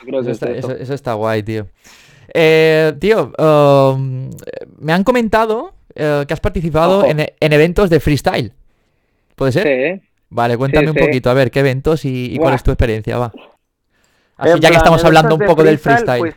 creo 0.00 0.20
Eso 0.20 0.26
que 0.26 0.32
está, 0.32 0.50
es 0.50 0.68
eso. 0.82 0.94
está 0.94 1.14
guay, 1.14 1.42
tío. 1.44 1.66
Eh, 2.34 2.92
tío, 2.98 3.32
um, 3.38 4.30
me 4.80 4.92
han 4.92 5.04
comentado 5.04 5.74
eh, 5.94 6.24
que 6.26 6.34
has 6.34 6.40
participado 6.40 7.04
en, 7.06 7.20
en 7.20 7.52
eventos 7.52 7.88
de 7.88 8.00
freestyle. 8.00 8.52
¿Puede 9.36 9.52
ser? 9.52 10.00
Sí. 10.00 10.06
Vale, 10.34 10.56
cuéntame 10.56 10.88
un 10.90 10.96
sí. 10.96 11.00
poquito, 11.00 11.30
a 11.30 11.34
ver, 11.34 11.52
¿qué 11.52 11.60
eventos 11.60 12.04
y, 12.04 12.34
y 12.34 12.38
cuál 12.38 12.54
es 12.54 12.64
tu 12.64 12.72
experiencia? 12.72 13.16
Va. 13.16 13.32
Así 14.36 14.50
En 14.50 14.60
ya 14.60 14.70
que 14.70 14.76
estamos 14.76 15.04
hablando 15.04 15.36
un 15.36 15.38
de 15.38 15.46
poco 15.46 15.62
del 15.62 15.78
freestyle. 15.78 16.18
Pues, 16.18 16.34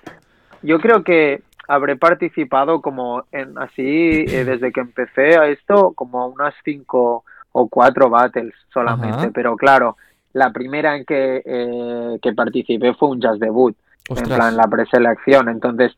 yo 0.61 0.79
creo 0.79 1.03
que 1.03 1.41
habré 1.67 1.95
participado 1.95 2.79
como 2.79 3.23
en 3.31 3.57
así 3.57 4.25
eh, 4.27 4.45
desde 4.45 4.71
que 4.71 4.81
empecé 4.81 5.35
a 5.39 5.47
esto 5.47 5.93
como 5.93 6.27
unas 6.27 6.53
cinco 6.63 7.23
o 7.51 7.67
cuatro 7.69 8.07
battles 8.11 8.53
solamente, 8.71 9.17
Ajá. 9.17 9.31
pero 9.33 9.55
claro, 9.57 9.97
la 10.33 10.51
primera 10.51 10.95
en 10.95 11.03
que, 11.03 11.41
eh, 11.43 12.19
que 12.21 12.33
participé 12.33 12.93
fue 12.93 13.09
un 13.09 13.19
jazz 13.19 13.39
debut, 13.39 13.75
en 14.09 14.13
Ostras. 14.13 14.37
plan 14.37 14.57
la 14.57 14.67
preselección, 14.67 15.49
entonces 15.49 15.97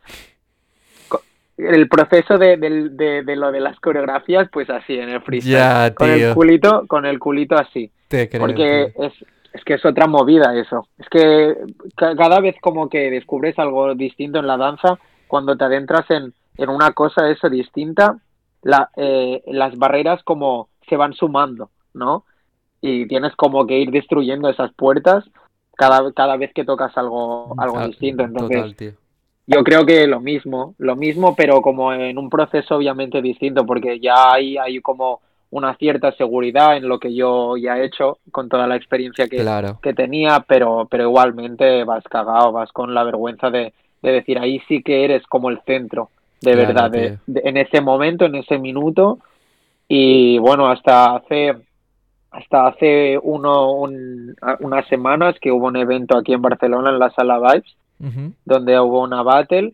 el 1.59 1.89
proceso 1.89 2.37
de, 2.37 2.57
de, 2.57 3.23
de 3.23 3.35
lo 3.35 3.51
de 3.51 3.59
las 3.59 3.79
coreografías 3.79 4.47
pues 4.51 4.69
así 4.69 4.93
en 4.93 5.09
el 5.09 5.21
freestyle, 5.21 5.53
Ya, 5.53 5.93
con 5.95 6.09
el 6.09 6.33
culito, 6.33 6.87
con 6.87 7.05
el 7.05 7.19
culito 7.19 7.55
así. 7.55 7.91
Te 8.07 8.29
creo, 8.29 8.41
Porque 8.41 8.93
tío. 8.93 9.05
es, 9.05 9.13
es 9.53 9.63
que 9.65 9.73
es 9.75 9.85
otra 9.85 10.07
movida 10.07 10.55
eso. 10.57 10.87
Es 10.97 11.07
que 11.09 11.55
ca- 11.95 12.15
cada 12.15 12.39
vez 12.39 12.55
como 12.61 12.89
que 12.89 13.09
descubres 13.11 13.57
algo 13.59 13.93
distinto 13.95 14.39
en 14.39 14.47
la 14.47 14.57
danza, 14.57 14.97
cuando 15.27 15.57
te 15.57 15.65
adentras 15.65 16.09
en, 16.09 16.33
en 16.57 16.69
una 16.69 16.91
cosa 16.93 17.29
eso 17.29 17.49
distinta, 17.49 18.17
la, 18.61 18.89
eh, 18.97 19.41
las 19.47 19.75
barreras 19.77 20.23
como 20.23 20.69
se 20.87 20.95
van 20.97 21.13
sumando, 21.13 21.69
¿no? 21.93 22.25
Y 22.81 23.07
tienes 23.07 23.35
como 23.35 23.67
que 23.67 23.79
ir 23.79 23.91
destruyendo 23.91 24.49
esas 24.49 24.73
puertas 24.73 25.25
cada, 25.75 26.11
cada 26.13 26.37
vez 26.37 26.51
que 26.53 26.65
tocas 26.65 26.97
algo, 26.97 27.53
algo 27.57 27.79
Ah, 27.79 27.87
distinto. 27.87 28.23
Entonces, 28.23 28.57
Total, 28.57 28.75
tío. 28.75 28.91
Yo 29.49 29.63
creo 29.63 29.83
que 29.85 30.05
lo 30.05 30.19
mismo, 30.19 30.75
lo 30.77 30.95
mismo, 30.95 31.35
pero 31.35 31.61
como 31.61 31.91
en 31.91 32.17
un 32.19 32.29
proceso 32.29 32.75
obviamente 32.75 33.21
distinto, 33.21 33.65
porque 33.65 33.99
ya 33.99 34.33
hay, 34.33 34.57
hay 34.57 34.79
como 34.79 35.21
una 35.49 35.75
cierta 35.77 36.11
seguridad 36.11 36.77
en 36.77 36.87
lo 36.87 36.99
que 36.99 37.15
yo 37.15 37.57
ya 37.57 37.77
he 37.79 37.85
hecho 37.85 38.19
con 38.31 38.47
toda 38.47 38.67
la 38.67 38.75
experiencia 38.75 39.27
que, 39.27 39.37
Claro. 39.37 39.79
que 39.81 39.93
tenía, 39.95 40.45
pero, 40.47 40.87
pero 40.89 41.05
igualmente 41.05 41.83
vas 41.83 42.03
cagado, 42.03 42.51
vas 42.51 42.71
con 42.71 42.93
la 42.93 43.03
vergüenza 43.03 43.49
de, 43.49 43.73
de 44.03 44.11
decir 44.11 44.37
ahí 44.37 44.61
sí 44.67 44.83
que 44.83 45.03
eres 45.03 45.25
como 45.25 45.49
el 45.49 45.59
centro, 45.65 46.09
de 46.41 46.53
Claro, 46.53 46.67
verdad, 46.67 46.91
de, 46.91 47.17
de- 47.25 47.41
en 47.43 47.57
ese 47.57 47.81
momento, 47.81 48.25
en 48.25 48.35
ese 48.35 48.59
minuto, 48.59 49.17
y 49.87 50.37
bueno, 50.37 50.67
hasta 50.69 51.15
hace 51.15 51.55
hasta 52.31 52.67
hace 52.67 53.17
uno, 53.23 53.71
un- 53.73 54.35
unas 54.59 54.87
semanas 54.87 55.35
que 55.41 55.51
hubo 55.51 55.65
un 55.65 55.77
evento 55.77 56.15
aquí 56.15 56.33
en 56.33 56.43
Barcelona 56.43 56.91
en 56.91 56.99
la 56.99 57.09
sala 57.09 57.39
Vibes, 57.39 57.75
Donde 58.45 58.79
hubo 58.79 59.01
una 59.03 59.23
battle 59.23 59.73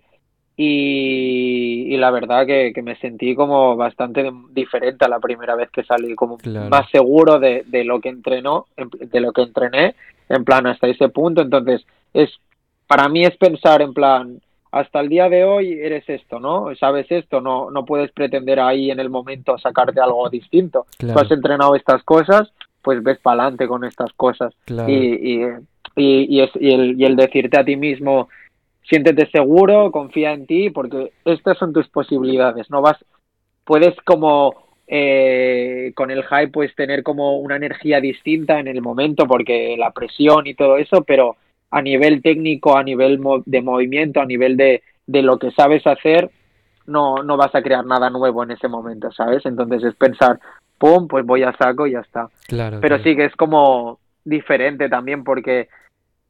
y, 0.58 1.94
y 1.94 1.98
la 1.98 2.12
verdad 2.12 2.46
que, 2.46 2.72
que 2.74 2.82
me 2.82 2.96
sentí 2.98 3.36
como 3.36 3.76
bastante 3.76 4.32
diferente 4.52 5.06
a 5.06 5.10
la 5.10 5.20
primera 5.20 5.56
vez 5.56 5.70
que 5.72 5.84
salí, 5.84 6.16
como 6.16 6.38
Claro. 6.38 6.70
más 6.70 6.90
seguro 6.90 7.40
de, 7.40 7.64
de 7.68 7.84
lo 7.84 8.00
que 8.00 8.10
entrenó, 8.10 8.66
en- 8.78 8.90
de 8.90 9.20
lo 9.20 9.32
que 9.32 9.42
entrené, 9.44 9.96
en 10.30 10.44
plan 10.46 10.66
hasta 10.68 10.88
ese 10.88 11.10
punto. 11.10 11.42
Entonces, 11.42 11.86
es 12.14 12.30
para 12.88 13.10
mí 13.10 13.24
es 13.26 13.36
pensar 13.38 13.82
en 13.82 13.94
plan, 13.94 14.40
hasta 14.72 15.00
el 15.00 15.10
día 15.10 15.28
de 15.30 15.44
hoy 15.44 15.74
eres 15.74 16.08
esto, 16.10 16.40
¿no? 16.40 16.76
Sabes 16.76 17.08
esto, 17.12 17.42
no, 17.42 17.72
no 17.72 17.84
puedes 17.86 18.12
pretender 18.12 18.60
ahí 18.60 18.92
en 18.92 19.00
el 19.00 19.10
momento 19.10 19.58
sacarte 19.58 20.00
algo 20.02 20.30
distinto. 20.30 20.86
Claro. 20.98 21.20
Tú 21.20 21.26
has 21.26 21.32
entrenado 21.32 21.76
estas 21.76 22.04
cosas, 22.04 22.52
pues 22.82 23.02
ves 23.04 23.18
para 23.20 23.44
adelante 23.44 23.68
con 23.68 23.84
estas 23.84 24.12
cosas 24.14 24.54
Claro. 24.66 24.92
y, 24.92 24.96
y, 25.42 25.42
y, 25.96 26.36
y 26.36 26.42
es, 26.42 26.52
y, 26.56 26.72
el, 26.72 27.00
y 27.00 27.06
el 27.06 27.16
decirte 27.16 27.60
a 27.60 27.66
ti 27.66 27.76
mismo, 27.76 28.30
siéntete 28.84 29.30
seguro, 29.32 29.92
confía 29.92 30.34
en 30.34 30.46
ti, 30.46 30.70
porque 30.70 31.12
estas 31.26 31.58
son 31.58 31.74
tus 31.74 31.88
posibilidades, 31.90 32.70
no 32.70 32.82
vas, 32.82 32.98
puedes 33.64 33.96
como 34.06 34.66
eh, 34.88 35.92
con 35.96 36.12
el 36.12 36.24
hype 36.24 36.50
pues 36.50 36.76
tener 36.76 37.02
como 37.02 37.40
una 37.40 37.56
energía 37.56 38.00
distinta 38.00 38.60
en 38.60 38.68
el 38.68 38.82
momento 38.82 39.26
porque 39.26 39.76
la 39.78 39.92
presión 39.92 40.46
y 40.46 40.54
todo 40.54 40.78
eso, 40.78 41.04
pero 41.04 41.38
a 41.72 41.82
nivel 41.82 42.22
técnico, 42.22 42.78
a 42.78 42.84
nivel 42.84 43.20
de 43.46 43.62
movimiento, 43.62 44.22
a 44.22 44.26
nivel 44.26 44.56
de, 44.56 44.84
de 45.08 45.22
lo 45.24 45.40
que 45.40 45.52
sabes 45.52 45.86
hacer, 45.88 46.30
no, 46.86 47.24
no 47.24 47.36
vas 47.36 47.54
a 47.56 47.64
crear 47.64 47.86
nada 47.86 48.10
nuevo 48.10 48.44
en 48.44 48.52
ese 48.52 48.68
momento, 48.68 49.12
¿sabes? 49.12 49.46
Entonces 49.46 49.84
es 49.84 49.96
pensar, 49.96 50.40
pum, 50.78 51.08
pues 51.08 51.26
voy 51.26 51.44
a 51.44 51.56
saco 51.58 51.88
y 51.88 51.94
ya 51.94 52.02
está. 52.02 52.30
Claro. 52.48 52.80
Pero 52.80 53.00
sí 53.00 53.16
que 53.16 53.26
es 53.26 53.36
como 53.36 54.00
diferente 54.26 54.90
también 54.90 55.24
porque 55.24 55.70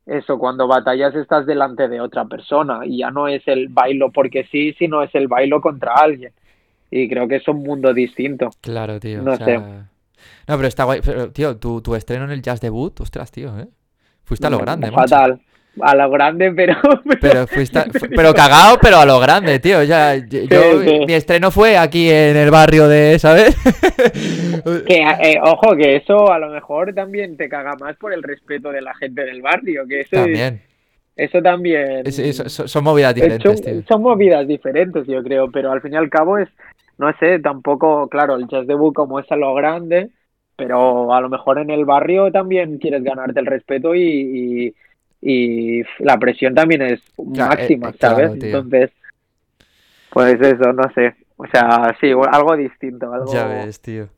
eso, 0.05 0.37
cuando 0.37 0.67
batallas 0.67 1.15
estás 1.15 1.47
delante 1.47 1.87
de 1.87 1.99
otra 1.99 2.25
persona 2.25 2.81
y 2.85 2.99
ya 2.99 3.09
no 3.09 3.27
es 3.27 3.41
el 3.47 3.69
bailo 3.69 4.11
porque 4.11 4.45
sí, 4.51 4.73
sino 4.77 5.01
es 5.01 5.13
el 5.15 5.27
bailo 5.27 5.61
contra 5.61 5.93
alguien. 5.95 6.31
Y 6.91 7.09
creo 7.09 7.27
que 7.27 7.37
es 7.37 7.47
un 7.47 7.63
mundo 7.63 7.93
distinto. 7.93 8.51
Claro, 8.61 8.99
tío. 8.99 9.23
No 9.23 9.33
o 9.33 9.35
sea, 9.35 9.45
sé. 9.45 9.57
No, 9.57 10.55
pero 10.55 10.67
está 10.67 10.83
guay. 10.83 11.01
Pero, 11.03 11.31
tío, 11.31 11.57
tu, 11.57 11.81
tu 11.81 11.95
estreno 11.95 12.25
en 12.25 12.31
el 12.31 12.43
jazz 12.43 12.61
debut, 12.61 13.01
ostras, 13.01 13.31
tío, 13.31 13.57
¿eh? 13.59 13.67
Fuiste 14.23 14.45
a 14.45 14.51
lo 14.51 14.59
grande. 14.59 14.91
Fatal. 14.91 15.41
A 15.81 15.95
lo 15.95 16.09
grande, 16.09 16.51
pero... 16.51 16.75
Pero 17.21 17.47
fuiste, 17.47 17.79
pero 18.15 18.33
cagado, 18.33 18.77
pero 18.81 18.97
a 18.97 19.05
lo 19.05 19.19
grande, 19.19 19.59
tío. 19.59 19.83
Ya, 19.83 20.15
yo, 20.15 20.81
sí. 20.83 20.99
mi 21.05 21.13
estreno 21.13 21.51
fue 21.51 21.77
aquí 21.77 22.09
en 22.09 22.37
el 22.37 22.51
barrio 22.51 22.87
de, 22.87 23.17
¿sabes? 23.19 23.55
Que, 24.87 24.95
eh, 24.97 25.39
ojo, 25.43 25.75
que 25.75 25.97
eso 25.97 26.31
a 26.31 26.39
lo 26.39 26.49
mejor 26.49 26.93
también 26.93 27.37
te 27.37 27.49
caga 27.49 27.75
más 27.79 27.95
por 27.97 28.13
el 28.13 28.23
respeto 28.23 28.71
de 28.71 28.81
la 28.81 28.95
gente 28.95 29.23
del 29.23 29.41
barrio, 29.41 29.85
que 29.87 30.01
eso 30.01 30.15
También. 30.15 30.61
eso 31.15 31.41
también 31.41 32.03
son, 32.11 32.67
son 32.67 32.83
movidas 32.83 33.13
diferentes, 33.13 33.61
tío. 33.61 33.73
son, 33.73 33.85
son 33.85 34.01
movidas 34.01 34.47
diferentes, 34.47 35.05
yo 35.07 35.21
creo, 35.23 35.51
pero 35.51 35.71
al 35.71 35.81
fin 35.81 35.93
y 35.93 35.97
al 35.97 36.09
cabo 36.09 36.37
es, 36.37 36.49
no 36.97 37.11
sé, 37.19 37.39
tampoco, 37.39 38.07
claro, 38.07 38.35
el 38.35 38.47
jazz 38.47 38.65
debut 38.65 38.93
como 38.93 39.19
es 39.19 39.31
a 39.31 39.35
lo 39.35 39.53
grande, 39.53 40.09
pero 40.55 41.13
a 41.13 41.21
lo 41.21 41.29
mejor 41.29 41.59
en 41.59 41.69
el 41.69 41.85
barrio 41.85 42.31
también 42.31 42.77
quieres 42.77 43.03
ganarte 43.03 43.39
el 43.39 43.45
respeto 43.45 43.93
y, 43.93 44.01
y, 44.01 44.73
y 45.27 45.81
la 45.99 46.17
presión 46.19 46.53
también 46.53 46.83
es 46.83 47.01
Cla- 47.17 47.49
máxima, 47.49 47.89
eh, 47.89 47.91
eh, 47.93 47.97
claro, 47.99 48.15
¿sabes? 48.27 48.43
Entonces, 48.43 48.91
pues 50.11 50.39
eso, 50.39 50.71
no 50.71 50.83
sé, 50.93 51.15
o 51.35 51.45
sea, 51.47 51.95
sí, 51.99 52.11
algo 52.31 52.55
distinto, 52.55 53.11
algo... 53.11 53.33
Ya 53.33 53.45
ves, 53.47 53.81
tío. 53.81 54.09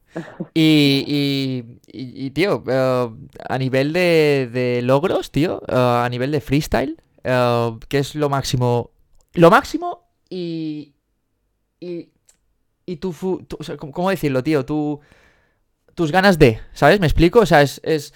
Y, 0.53 1.03
y, 1.07 2.25
y- 2.25 2.29
tío, 2.31 2.63
eh, 2.67 3.09
a 3.47 3.57
nivel 3.57 3.93
de, 3.93 4.49
de 4.51 4.81
logros, 4.81 5.31
tío, 5.31 5.61
eh, 5.67 5.73
a 5.75 6.07
nivel 6.09 6.31
de 6.31 6.41
freestyle, 6.41 6.97
eh, 7.23 7.71
¿qué 7.87 7.99
es 7.99 8.15
lo 8.15 8.29
máximo? 8.29 8.91
Lo 9.33 9.49
máximo 9.51 10.09
y. 10.29 10.93
Y. 11.79 12.09
Y 12.85 12.95
tu. 12.97 13.11
tu- 13.47 13.57
o 13.59 13.63
sea, 13.63 13.77
¿cómo, 13.77 13.91
cómo 13.91 14.09
decirlo, 14.09 14.41
tío? 14.41 14.65
Tu, 14.65 14.99
tus 15.93 16.11
ganas 16.11 16.39
de, 16.39 16.59
¿sabes? 16.73 16.99
¿Me 16.99 17.05
explico? 17.07 17.41
O 17.41 17.45
sea, 17.45 17.61
es. 17.61 17.79
es 17.83 18.13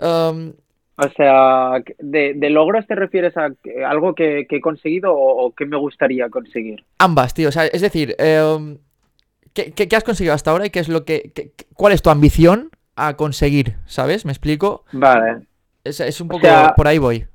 um, 0.00 0.52
O 0.98 1.08
sea, 1.10 1.82
de, 1.98 2.32
de 2.34 2.50
logros 2.50 2.86
te 2.86 2.94
refieres 2.94 3.36
a 3.36 3.50
algo 3.86 4.14
que, 4.14 4.46
que 4.48 4.56
he 4.56 4.60
conseguido 4.60 5.12
o, 5.14 5.46
o 5.46 5.52
que 5.54 5.66
me 5.66 5.76
gustaría 5.76 6.30
conseguir? 6.30 6.84
ambas, 6.98 7.34
tío. 7.34 7.48
O 7.50 7.52
sea, 7.52 7.66
es 7.66 7.82
decir, 7.82 8.14
eh, 8.18 8.76
¿qué, 9.52 9.72
qué- 9.72 9.88
qué 9.88 9.96
has 9.96 10.04
conseguido 10.04 10.34
hasta 10.34 10.50
ahora 10.50 10.66
y 10.66 10.70
qué 10.70 10.80
es 10.80 10.88
lo 10.88 11.04
que. 11.04 11.32
qué- 11.34 11.52
¿Cuál 11.74 11.92
es 11.92 12.02
tu 12.02 12.10
ambición 12.10 12.70
a 12.96 13.16
conseguir? 13.16 13.74
¿Sabes? 13.86 14.24
¿Me 14.24 14.32
explico? 14.32 14.84
Vale. 14.92 15.42
Es, 15.84 16.00
es 16.00 16.20
un 16.20 16.28
O 16.28 16.30
poco. 16.32 16.46
sea, 16.46 16.74
por 16.76 16.88
ahí 16.88 16.98
voy. 16.98 17.26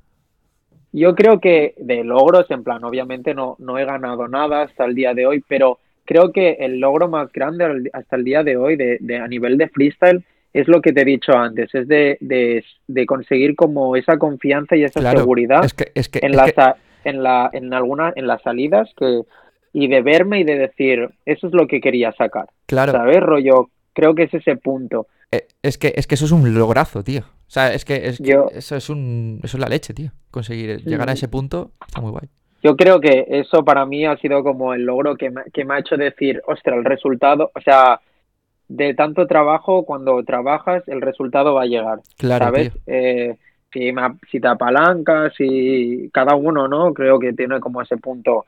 Yo 0.92 1.14
creo 1.14 1.40
que 1.40 1.74
de 1.78 2.04
logros, 2.04 2.50
en 2.50 2.64
plan, 2.64 2.84
obviamente 2.84 3.34
no, 3.34 3.56
no 3.58 3.78
he 3.78 3.84
ganado 3.84 4.28
nada 4.28 4.62
hasta 4.62 4.84
el 4.84 4.94
día 4.94 5.14
de 5.14 5.26
hoy, 5.26 5.42
pero 5.48 5.78
creo 6.04 6.32
que 6.32 6.52
el 6.60 6.80
logro 6.80 7.08
más 7.08 7.32
grande 7.32 7.90
hasta 7.94 8.16
el 8.16 8.24
día 8.24 8.42
de 8.42 8.56
hoy 8.56 8.76
de, 8.76 8.98
de- 9.00 9.18
a 9.18 9.26
nivel 9.28 9.56
de 9.56 9.68
freestyle 9.68 10.24
es 10.52 10.68
lo 10.68 10.80
que 10.82 10.92
te 10.92 11.02
he 11.02 11.04
dicho 11.04 11.32
antes, 11.32 11.74
es 11.74 11.88
de, 11.88 12.18
de, 12.20 12.64
de 12.86 13.06
conseguir 13.06 13.54
como 13.56 13.96
esa 13.96 14.18
confianza 14.18 14.76
y 14.76 14.84
esa 14.84 15.00
Claro, 15.00 15.20
seguridad 15.20 15.64
Es 15.64 15.74
que, 15.74 15.92
es 15.94 16.08
que, 16.08 16.18
en 16.22 16.30
es 16.32 16.36
las 16.36 16.46
que- 16.46 16.52
sa- 16.54 16.76
en 17.04 17.22
la 17.22 17.50
en 17.52 17.72
alguna 17.74 18.12
en 18.14 18.26
las 18.26 18.42
salidas 18.42 18.90
que 18.96 19.22
y 19.72 19.88
de 19.88 20.02
verme 20.02 20.40
y 20.40 20.44
de 20.44 20.56
decir 20.58 21.08
eso 21.24 21.46
es 21.48 21.52
lo 21.54 21.66
que 21.66 21.80
quería 21.80 22.12
sacar, 22.12 22.46
claro, 22.66 22.92
¿sabes? 22.92 23.20
Rollo, 23.20 23.70
creo 23.94 24.14
que 24.14 24.24
es 24.24 24.34
ese 24.34 24.56
punto. 24.56 25.06
eh, 25.32 25.46
es 25.62 25.78
que, 25.78 25.94
es 25.96 26.06
que 26.06 26.14
eso 26.16 26.26
es 26.26 26.32
un 26.32 26.52
lograzo, 26.54 27.02
tío. 27.02 27.22
O 27.22 27.50
sea, 27.54 27.72
es 27.72 27.84
que, 27.84 28.06
es 28.06 28.18
que 28.18 28.24
Yo- 28.32 28.48
eso 28.54 28.76
es 28.76 28.88
un, 28.90 29.40
eso 29.42 29.56
es 29.56 29.60
la 29.60 29.68
leche, 29.68 29.94
tío. 29.94 30.10
Conseguir 30.30 30.82
llegar 30.84 31.08
a 31.08 31.12
Mm. 31.12 31.16
ese 31.16 31.28
punto 31.28 31.70
está 31.86 32.00
muy 32.02 32.10
guay. 32.10 32.28
Yo 32.62 32.76
creo 32.76 33.00
que 33.00 33.26
eso 33.28 33.64
para 33.64 33.84
mí 33.86 34.04
ha 34.06 34.16
sido 34.18 34.44
como 34.44 34.72
el 34.74 34.84
logro 34.84 35.16
que 35.16 35.30
me, 35.30 35.42
que 35.52 35.64
me 35.64 35.74
ha 35.74 35.78
hecho 35.80 35.96
decir, 35.96 36.40
ostras, 36.46 36.76
el 36.76 36.84
resultado, 36.84 37.50
o 37.54 37.60
sea, 37.62 38.00
de 38.76 38.94
tanto 38.94 39.26
trabajo, 39.26 39.84
cuando 39.84 40.22
trabajas, 40.24 40.82
el 40.88 41.00
resultado 41.00 41.54
va 41.54 41.62
a 41.62 41.66
llegar, 41.66 42.00
Claro, 42.16 42.46
¿sabes? 42.46 42.72
Eh, 42.86 43.36
si, 43.72 43.92
si 44.30 44.40
te 44.40 44.48
apalancas 44.48 45.32
y 45.38 46.08
cada 46.10 46.34
uno, 46.34 46.68
¿no? 46.68 46.92
Creo 46.94 47.18
que 47.18 47.32
tiene 47.32 47.60
como 47.60 47.82
ese 47.82 47.96
punto 47.96 48.44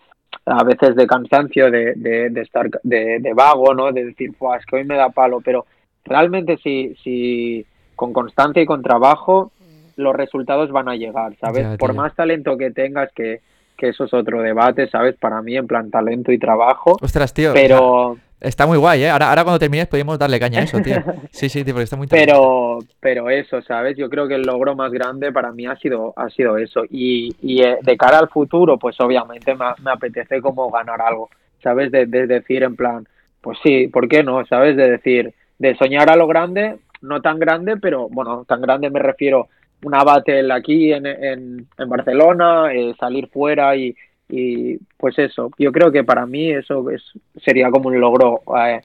a 0.47 0.65
veces 0.65 0.97
de 0.97 1.07
cansancio, 1.07 1.71
de, 1.71 1.95
de, 1.95 2.31
de 2.31 2.41
estar 2.41 2.69
de, 2.83 3.19
de 3.21 3.35
vago, 3.35 3.75
¿no? 3.75 3.93
De 3.93 4.05
decir, 4.07 4.33
pues 4.39 4.61
es 4.61 4.67
que 4.67 4.77
hoy 4.77 4.85
me 4.85 4.97
da 4.97 5.11
palo, 5.11 5.41
pero 5.43 5.67
realmente 6.05 6.57
si, 6.59 6.95
si 7.03 7.65
con 7.97 8.13
constancia 8.13 8.63
y 8.63 8.67
con 8.67 8.83
trabajo, 8.83 9.53
los 9.97 10.15
resultados 10.15 10.71
van 10.71 10.89
a 10.89 10.97
llegar, 10.97 11.35
¿sabes? 11.41 11.63
Ya, 11.63 11.77
Por 11.77 11.95
más 11.95 12.15
talento 12.15 12.57
que 12.59 12.71
tengas, 12.71 13.13
que, 13.13 13.41
que 13.77 13.89
eso 13.89 14.05
es 14.05 14.15
otro 14.15 14.41
debate, 14.43 14.89
¿sabes? 14.89 15.17
Para 15.17 15.41
mí, 15.43 15.57
en 15.57 15.67
plan 15.67 15.91
talento 15.91 16.33
y 16.33 16.39
trabajo, 16.39 16.97
Ostras, 17.01 17.33
tío. 17.33 17.53
pero... 17.55 18.17
está 18.45 18.67
muy 18.67 18.79
guay, 18.79 19.03
¿eh? 19.03 19.11
Ahora, 19.11 19.31
ahora 19.31 19.43
cuando 19.45 19.59
termines 19.59 19.89
podemos 19.89 20.19
darle 20.19 20.39
caña 20.39 20.61
a 20.61 20.63
eso, 20.65 20.81
tío. 20.81 20.97
Sí, 21.31 21.49
sí, 21.49 21.65
tío, 21.65 21.75
porque 21.75 21.85
está 21.85 21.97
muy 21.97 22.07
pero 22.07 22.79
pero 23.01 23.29
eso 23.29 23.61
sabes 23.63 23.97
yo 23.97 24.09
creo 24.09 24.29
que 24.29 24.37
el 24.37 24.43
logro 24.43 24.77
más 24.77 24.93
grande 24.93 25.33
para 25.33 25.51
mí 25.51 25.67
ha 25.67 25.77
sido 25.77 26.13
ha 26.17 26.31
sido 26.31 26.57
eso. 26.59 26.85
Y, 26.89 27.35
y 27.43 27.63
eh, 27.63 27.79
de 27.83 27.97
cara 27.97 28.19
al 28.19 28.29
futuro 28.29 28.79
pues 28.79 29.01
obviamente 29.01 29.55
me, 29.55 29.65
me 29.83 29.91
apetece 29.91 30.41
como 30.41 30.71
ganar 30.71 31.01
algo 31.01 31.29
sabes 31.63 31.91
de, 31.91 32.07
de 32.07 32.27
decir 32.27 32.63
en 32.63 32.77
plan 32.77 33.07
pues 33.41 33.59
sí 33.63 33.89
por 33.89 34.09
qué 34.09 34.23
no 34.23 34.47
sabes 34.47 34.77
de 34.77 34.91
decir 34.91 35.35
de 35.59 35.75
soñar 35.77 36.11
a 36.11 36.17
lo 36.17 36.27
grande 36.27 36.77
no 37.01 37.21
tan 37.21 37.39
grande 37.39 37.77
pero 37.79 38.09
bueno 38.09 38.45
tan 38.45 38.61
grande 38.61 38.91
me 38.91 39.01
refiero 39.01 39.49
una 39.83 40.05
battle 40.05 40.53
aquí 40.53 40.93
en, 40.93 41.07
en, 41.07 41.67
en 41.77 41.89
Barcelona 41.89 42.73
eh, 42.73 42.95
salir 42.99 43.29
fuera 43.29 43.77
y, 43.77 43.95
y 44.29 44.79
pues 44.97 45.19
eso 45.19 45.51
yo 45.59 45.71
creo 45.73 45.93
que 45.93 46.03
para 46.05 46.27
mí 46.27 46.51
eso 46.51 46.89
es, 46.91 47.03
sería 47.45 47.71
como 47.71 47.89
un 47.89 48.01
logro 48.01 48.43
eh, 48.57 48.81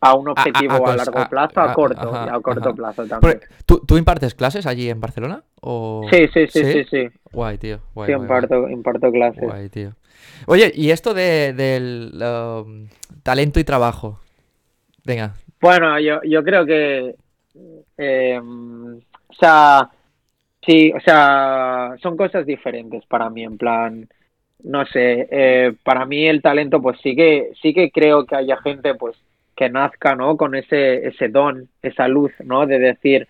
a 0.00 0.14
un 0.14 0.28
objetivo 0.28 0.86
a, 0.86 0.96
largo 0.96 1.18
a- 1.18 1.28
plazo, 1.28 1.60
a, 1.60 1.72
corto, 1.72 2.14
ajá, 2.14 2.26
y 2.26 2.28
a 2.36 2.40
corto 2.40 2.68
ajá. 2.68 2.74
plazo 2.74 3.06
también. 3.06 3.40
¿tú, 3.64 3.80
¿Tú 3.86 3.96
impartes 3.96 4.34
clases 4.34 4.66
allí 4.66 4.90
en 4.90 5.00
Barcelona? 5.00 5.42
O... 5.60 6.06
Sí, 6.12 6.26
sí, 6.32 6.46
sí, 6.48 6.64
sí, 6.64 6.84
sí. 6.90 7.08
Guay, 7.32 7.58
tío. 7.58 7.80
Guay, 7.94 8.08
Sí, 8.08 8.14
guay, 8.14 8.16
guay. 8.16 8.22
imparto, 8.22 8.68
imparto 8.68 9.10
clases. 9.10 9.42
Guay, 9.42 9.68
tío. 9.70 9.92
Oye, 10.46 10.70
¿y 10.74 10.90
esto 10.90 11.14
de, 11.14 11.52
del 11.54 12.12
talento 13.22 13.60
y 13.60 13.64
trabajo? 13.64 14.20
Venga, 15.04 15.34
Bueno, 15.60 15.98
yo, 16.00 16.20
yo 16.24 16.42
creo 16.42 16.66
que, 16.66 17.14
eh, 17.98 18.38
o 18.40 19.34
sea, 19.38 19.88
sí, 20.66 20.92
o 20.94 21.00
sea, 21.00 21.94
son 22.02 22.16
cosas 22.16 22.44
diferentes 22.46 23.04
para 23.06 23.30
mí, 23.30 23.42
en 23.44 23.56
plan, 23.58 24.08
no 24.62 24.86
sé, 24.86 25.28
eh, 25.30 25.74
para 25.82 26.06
mí 26.06 26.26
el 26.26 26.42
talento, 26.42 26.80
pues 26.80 26.98
sí 27.02 27.14
que, 27.16 27.50
sí 27.62 27.74
que 27.74 27.90
creo 27.90 28.24
que 28.26 28.36
haya 28.36 28.56
gente, 28.58 28.94
pues, 28.94 29.16
que 29.56 29.68
nazca, 29.70 30.14
¿no? 30.16 30.36
Con 30.36 30.54
ese, 30.54 31.06
ese 31.08 31.28
don, 31.28 31.68
esa 31.82 32.08
luz, 32.08 32.32
¿no? 32.44 32.66
De 32.66 32.78
decir, 32.78 33.28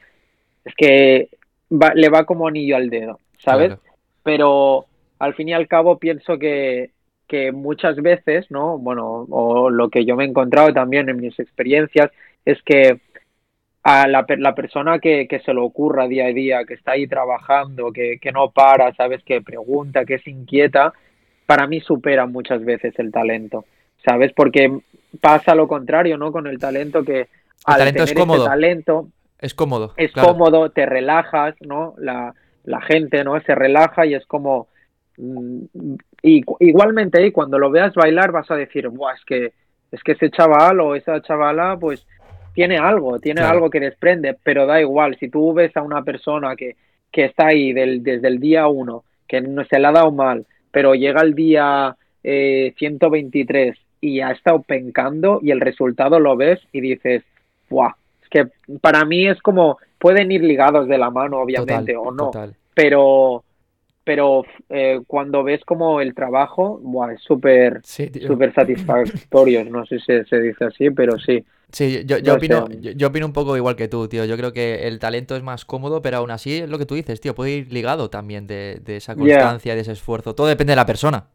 es 0.65 0.75
que 0.77 1.29
va- 1.71 1.95
le 1.95 2.09
va 2.09 2.25
como 2.27 2.49
anillo 2.49 2.77
al 2.77 2.91
dedo, 2.91 3.21
¿sabes? 3.39 3.69
claro. 3.69 3.83
pero 4.23 4.87
al 5.19 5.35
fin 5.35 5.49
y 5.51 5.53
al 5.55 5.69
cabo 5.69 5.99
pienso 5.99 6.39
que, 6.39 6.91
que 7.29 7.53
muchas 7.53 7.97
veces, 7.97 8.51
¿no? 8.51 8.79
Bueno, 8.79 9.27
o 9.31 9.71
lo 9.71 9.89
que 9.91 10.05
yo 10.05 10.17
me 10.17 10.25
he 10.25 10.29
encontrado 10.29 10.73
también 10.73 11.09
en 11.09 11.19
mis 11.21 11.39
experiencias 11.39 12.11
es 12.45 12.63
que 12.63 13.01
a 13.83 14.09
la, 14.09 14.25
la 14.39 14.55
persona 14.55 14.99
que, 14.99 15.27
que 15.29 15.41
se 15.41 15.53
lo 15.53 15.65
ocurra 15.65 16.09
día 16.09 16.27
a 16.27 16.33
día, 16.33 16.65
que 16.65 16.75
está 16.75 16.93
ahí 16.93 17.07
trabajando, 17.07 17.93
que, 17.93 18.19
que 18.21 18.33
no 18.33 18.51
para, 18.51 18.95
¿sabes? 18.95 19.23
Que 19.25 19.43
pregunta, 19.43 20.05
que 20.05 20.15
es 20.15 20.27
inquieta, 20.27 20.93
para 21.47 21.67
mí 21.67 21.81
supera 21.81 22.27
muchas 22.27 22.65
veces 22.65 22.95
el 22.99 23.11
talento, 23.13 23.65
¿sabes? 24.05 24.33
Porque 24.35 24.79
pasa 25.21 25.55
lo 25.55 25.69
contrario, 25.69 26.17
¿no? 26.19 26.33
Con 26.33 26.47
el 26.47 26.59
talento 26.59 27.05
que 27.05 27.29
al 27.67 27.79
talento 27.79 28.03
es 28.05 28.11
tener 28.11 28.23
cómodo. 28.27 28.45
talento 28.45 29.09
Es 29.41 29.55
cómodo. 29.55 29.93
es 29.97 30.13
claro. 30.13 30.29
cómodo, 30.31 30.71
te 30.71 30.87
relajas, 30.87 31.55
¿no? 31.61 31.95
La, 31.99 32.35
la 32.65 32.81
gente, 32.83 33.23
¿no? 33.25 33.41
Se 33.43 33.55
relaja 33.55 34.07
y 34.07 34.15
es 34.15 34.25
como... 34.27 34.69
mm, 35.19 35.65
y 36.23 36.43
igualmente 36.61 37.21
ahí 37.23 37.31
cuando 37.31 37.59
lo 37.59 37.71
veas 37.71 37.95
bailar 37.95 38.33
vas 38.33 38.51
a 38.51 38.57
decir, 38.57 38.89
Buah, 38.89 39.15
es 39.15 39.25
que, 39.27 39.53
es 39.93 40.03
que 40.03 40.13
ese 40.13 40.31
chaval 40.31 40.81
o 40.81 40.95
esa 40.95 41.21
chavala 41.21 41.77
pues 41.79 42.07
tiene 42.55 42.79
algo, 42.79 43.19
tiene 43.19 43.41
Claro. 43.43 43.55
algo 43.57 43.71
que 43.71 43.81
desprende, 43.81 44.37
pero 44.43 44.65
da 44.67 44.81
igual, 44.81 45.17
si 45.19 45.29
tú 45.29 45.53
ves 45.53 45.77
a 45.77 45.83
una 45.83 46.03
persona 46.03 46.57
que, 46.57 46.77
que 47.13 47.27
está 47.27 47.49
ahí 47.49 47.73
del, 47.75 48.03
desde 48.03 48.29
el 48.29 48.39
día 48.41 48.67
uno, 48.69 49.05
que 49.29 49.41
no 49.41 49.65
se 49.65 49.79
le 49.79 49.87
ha 49.87 49.93
dado 49.93 50.11
mal, 50.13 50.47
pero 50.75 50.97
llega 50.97 51.23
el 51.23 51.35
día 51.37 51.97
eh, 52.25 52.75
123 52.77 53.79
y 54.01 54.21
ha 54.21 54.33
estado 54.33 54.61
pencando 54.61 55.39
y 55.41 55.53
el 55.53 55.61
resultado 55.61 56.19
lo 56.19 56.37
ves 56.37 56.59
y 56.73 56.81
dices, 56.81 57.23
¡buah! 57.71 57.93
Es 58.21 58.29
que 58.29 58.49
para 58.81 59.05
mí 59.05 59.29
es 59.29 59.41
como, 59.41 59.79
pueden 60.01 60.33
ir 60.33 60.43
ligados 60.43 60.89
de 60.89 60.99
la 60.99 61.11
mano, 61.11 61.39
obviamente, 61.39 61.93
Total, 61.93 62.09
o 62.09 62.11
no, 62.11 62.25
total. 62.25 62.57
pero 62.75 63.45
pero 64.05 64.45
eh, 64.69 65.01
cuando 65.07 65.43
ves 65.45 65.65
como 65.65 66.01
el 66.01 66.15
trabajo, 66.15 66.79
buah, 66.83 67.13
es 67.15 67.23
súper 67.23 67.83
Sí, 67.83 68.11
súper 68.27 68.55
satisfactorio, 68.55 69.65
no 69.65 69.85
sé 69.87 69.99
si 69.99 70.25
se 70.25 70.41
dice 70.41 70.65
así, 70.65 70.91
pero 70.91 71.19
sí. 71.19 71.45
Sí, 71.73 72.05
yo, 72.07 72.19
yo 72.19 72.35
No 72.35 72.35
opino, 72.35 72.69
yo, 72.81 72.93
yo 72.93 73.09
opino 73.09 73.27
un 73.27 73.33
poco 73.33 73.57
igual 73.57 73.75
que 73.75 73.89
tú, 73.89 74.07
tío. 74.09 74.25
Yo 74.25 74.37
creo 74.37 74.53
que 74.53 74.87
el 74.87 75.01
talento 75.01 75.35
es 75.35 75.43
más 75.43 75.65
cómodo, 75.65 76.03
pero 76.03 76.19
aún 76.19 76.31
así 76.31 76.59
es 76.59 76.69
lo 76.71 76.79
que 76.79 76.87
tú 76.87 76.95
dices, 76.95 77.21
tío. 77.21 77.35
Puede 77.35 77.51
ir 77.53 77.73
ligado 77.73 78.11
también 78.11 78.47
de, 78.47 78.81
de 78.85 78.97
esa 78.97 79.17
constancia, 79.17 79.75
de 79.75 79.81
ese 79.81 79.93
esfuerzo. 79.93 80.35
Todo 80.37 80.47
depende 80.47 80.71
de 80.73 80.77
la 80.77 80.87
persona, 80.87 81.31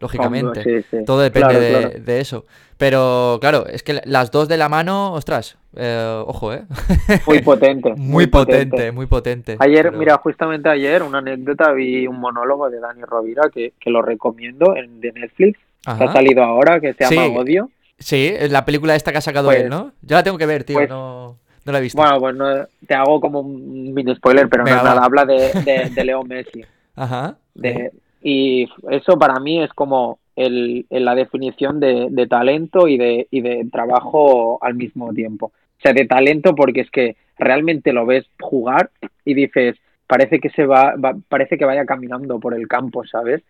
lógicamente. 0.00 0.62
Sí, 0.64 0.86
sí. 0.90 1.04
Todo 1.04 1.20
depende 1.20 1.48
Claro, 1.48 1.60
de, 1.60 1.70
claro. 1.70 2.04
de 2.04 2.20
eso. 2.20 2.46
Pero 2.78 3.38
claro, 3.40 3.66
es 3.66 3.82
que 3.82 4.00
las 4.04 4.30
dos 4.30 4.48
de 4.48 4.56
la 4.56 4.68
mano, 4.70 5.12
ostras, 5.12 5.58
eh, 5.76 6.22
ojo, 6.26 6.52
¿eh? 6.54 6.62
Muy 7.26 7.40
potente. 7.42 7.92
Muy 7.96 8.26
potente, 8.26 8.90
muy 8.90 9.06
potente. 9.06 9.56
Ayer, 9.60 9.86
pero- 9.86 9.98
mira, 9.98 10.16
justamente 10.16 10.68
ayer, 10.70 11.02
una 11.02 11.18
anécdota, 11.18 11.72
vi 11.72 12.06
un 12.06 12.18
monólogo 12.18 12.70
de 12.70 12.80
Dani 12.80 13.02
Rovira 13.02 13.42
que, 13.52 13.74
que 13.78 13.90
lo 13.90 14.00
recomiendo 14.02 14.74
en, 14.76 15.00
de 15.00 15.12
Netflix, 15.12 15.58
que 15.84 16.04
ha 16.04 16.12
salido 16.12 16.42
ahora, 16.42 16.80
que 16.80 16.94
se 16.94 17.04
llama 17.04 17.26
Sí. 17.26 17.34
Odio. 17.36 17.70
Sí, 17.98 18.32
es 18.34 18.50
la 18.50 18.64
película 18.64 18.96
esta 18.96 19.12
que 19.12 19.18
ha 19.18 19.22
sacado 19.22 19.48
Pues- 19.48 19.60
él, 19.60 19.68
¿no? 19.68 19.92
Yo 20.00 20.16
la 20.16 20.22
tengo 20.22 20.38
que 20.38 20.46
ver, 20.46 20.64
tío. 20.64 20.76
pues- 20.78 20.88
no, 20.88 21.36
no 21.66 21.72
la 21.72 21.78
he 21.78 21.82
visto. 21.82 22.00
Bueno, 22.00 22.18
pues 22.18 22.34
no, 22.34 22.46
te 22.86 22.94
hago 22.94 23.20
como 23.20 23.40
un 23.40 23.92
mini 23.92 24.14
spoiler, 24.16 24.48
pero 24.48 24.64
Venga, 24.64 24.78
nada, 24.82 24.94
va. 25.00 25.04
habla 25.04 25.26
de, 25.26 25.52
de, 25.64 25.90
de 25.94 26.04
Leo 26.04 26.24
Messi. 26.24 26.64
Ajá. 26.96 27.36
De, 27.54 27.90
y 28.22 28.68
eso 28.90 29.18
para 29.18 29.40
mí 29.40 29.62
es 29.62 29.72
como 29.72 30.18
el, 30.36 30.86
el- 30.90 31.04
la 31.04 31.14
definición 31.14 31.80
de, 31.80 32.08
de 32.10 32.26
talento 32.26 32.88
y 32.88 32.96
de, 32.98 33.28
y 33.30 33.40
de 33.40 33.66
trabajo 33.72 34.58
al 34.62 34.74
mismo 34.74 35.12
tiempo. 35.12 35.46
O 35.46 35.82
sea, 35.82 35.92
de 35.92 36.06
talento 36.06 36.54
porque 36.54 36.80
es 36.82 36.90
que 36.90 37.16
realmente 37.38 37.92
lo 37.92 38.04
ves 38.06 38.26
jugar 38.40 38.90
y 39.24 39.34
dices, 39.34 39.76
parece 40.06 40.38
que 40.40 40.50
se 40.50 40.66
va, 40.66 40.94
va- 40.96 41.16
parece 41.28 41.56
que 41.58 41.64
vaya 41.64 41.86
caminando 41.86 42.38
por 42.38 42.54
el 42.54 42.68
campo, 42.68 43.04
¿sabes? 43.06 43.42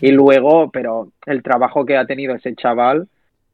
Y 0.00 0.12
luego, 0.12 0.70
pero 0.70 1.08
el 1.26 1.42
trabajo 1.42 1.84
que 1.84 1.96
ha 1.96 2.06
tenido 2.06 2.34
ese 2.34 2.54
chaval 2.54 3.08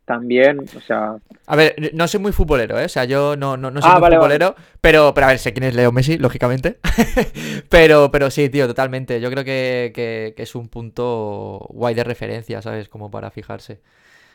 también, 0.05 0.59
o 0.77 0.81
sea, 0.81 1.17
A 1.47 1.57
ver, 1.57 1.75
no 1.95 2.07
soy 2.09 2.21
muy 2.21 2.33
futbolero, 2.33 2.79
¿eh? 2.79 2.85
O 2.85 2.89
sea, 2.89 3.05
yo 3.05 3.37
no, 3.37 3.57
no, 3.57 3.71
no 3.71 3.81
soy 3.83 3.91
Ah, 3.91 3.95
muy 3.95 4.01
vale, 4.03 4.17
vale. 4.19 4.39
futbolero, 4.39 4.55
pero, 4.81 5.15
pero 5.15 5.27
a 5.27 5.31
ver, 5.31 5.39
sé 5.39 5.53
quién 5.53 5.65
es 5.65 5.75
Leo 5.75 5.93
Messi, 5.93 6.19
lógicamente. 6.19 6.79
pero, 7.69 8.11
pero 8.11 8.31
sí, 8.31 8.49
tío, 8.49 8.67
totalmente. 8.67 9.21
Yo 9.21 9.31
creo 9.31 9.45
que, 9.45 9.93
que- 9.95 10.35
que 10.37 10.43
es 10.43 10.55
un 10.55 10.69
punto 10.69 11.67
guay 11.71 11.95
de 11.95 12.05
referencia, 12.05 12.63
¿sabes? 12.63 12.89
Como 12.89 13.11
para 13.11 13.31
fijarse. 13.31 13.81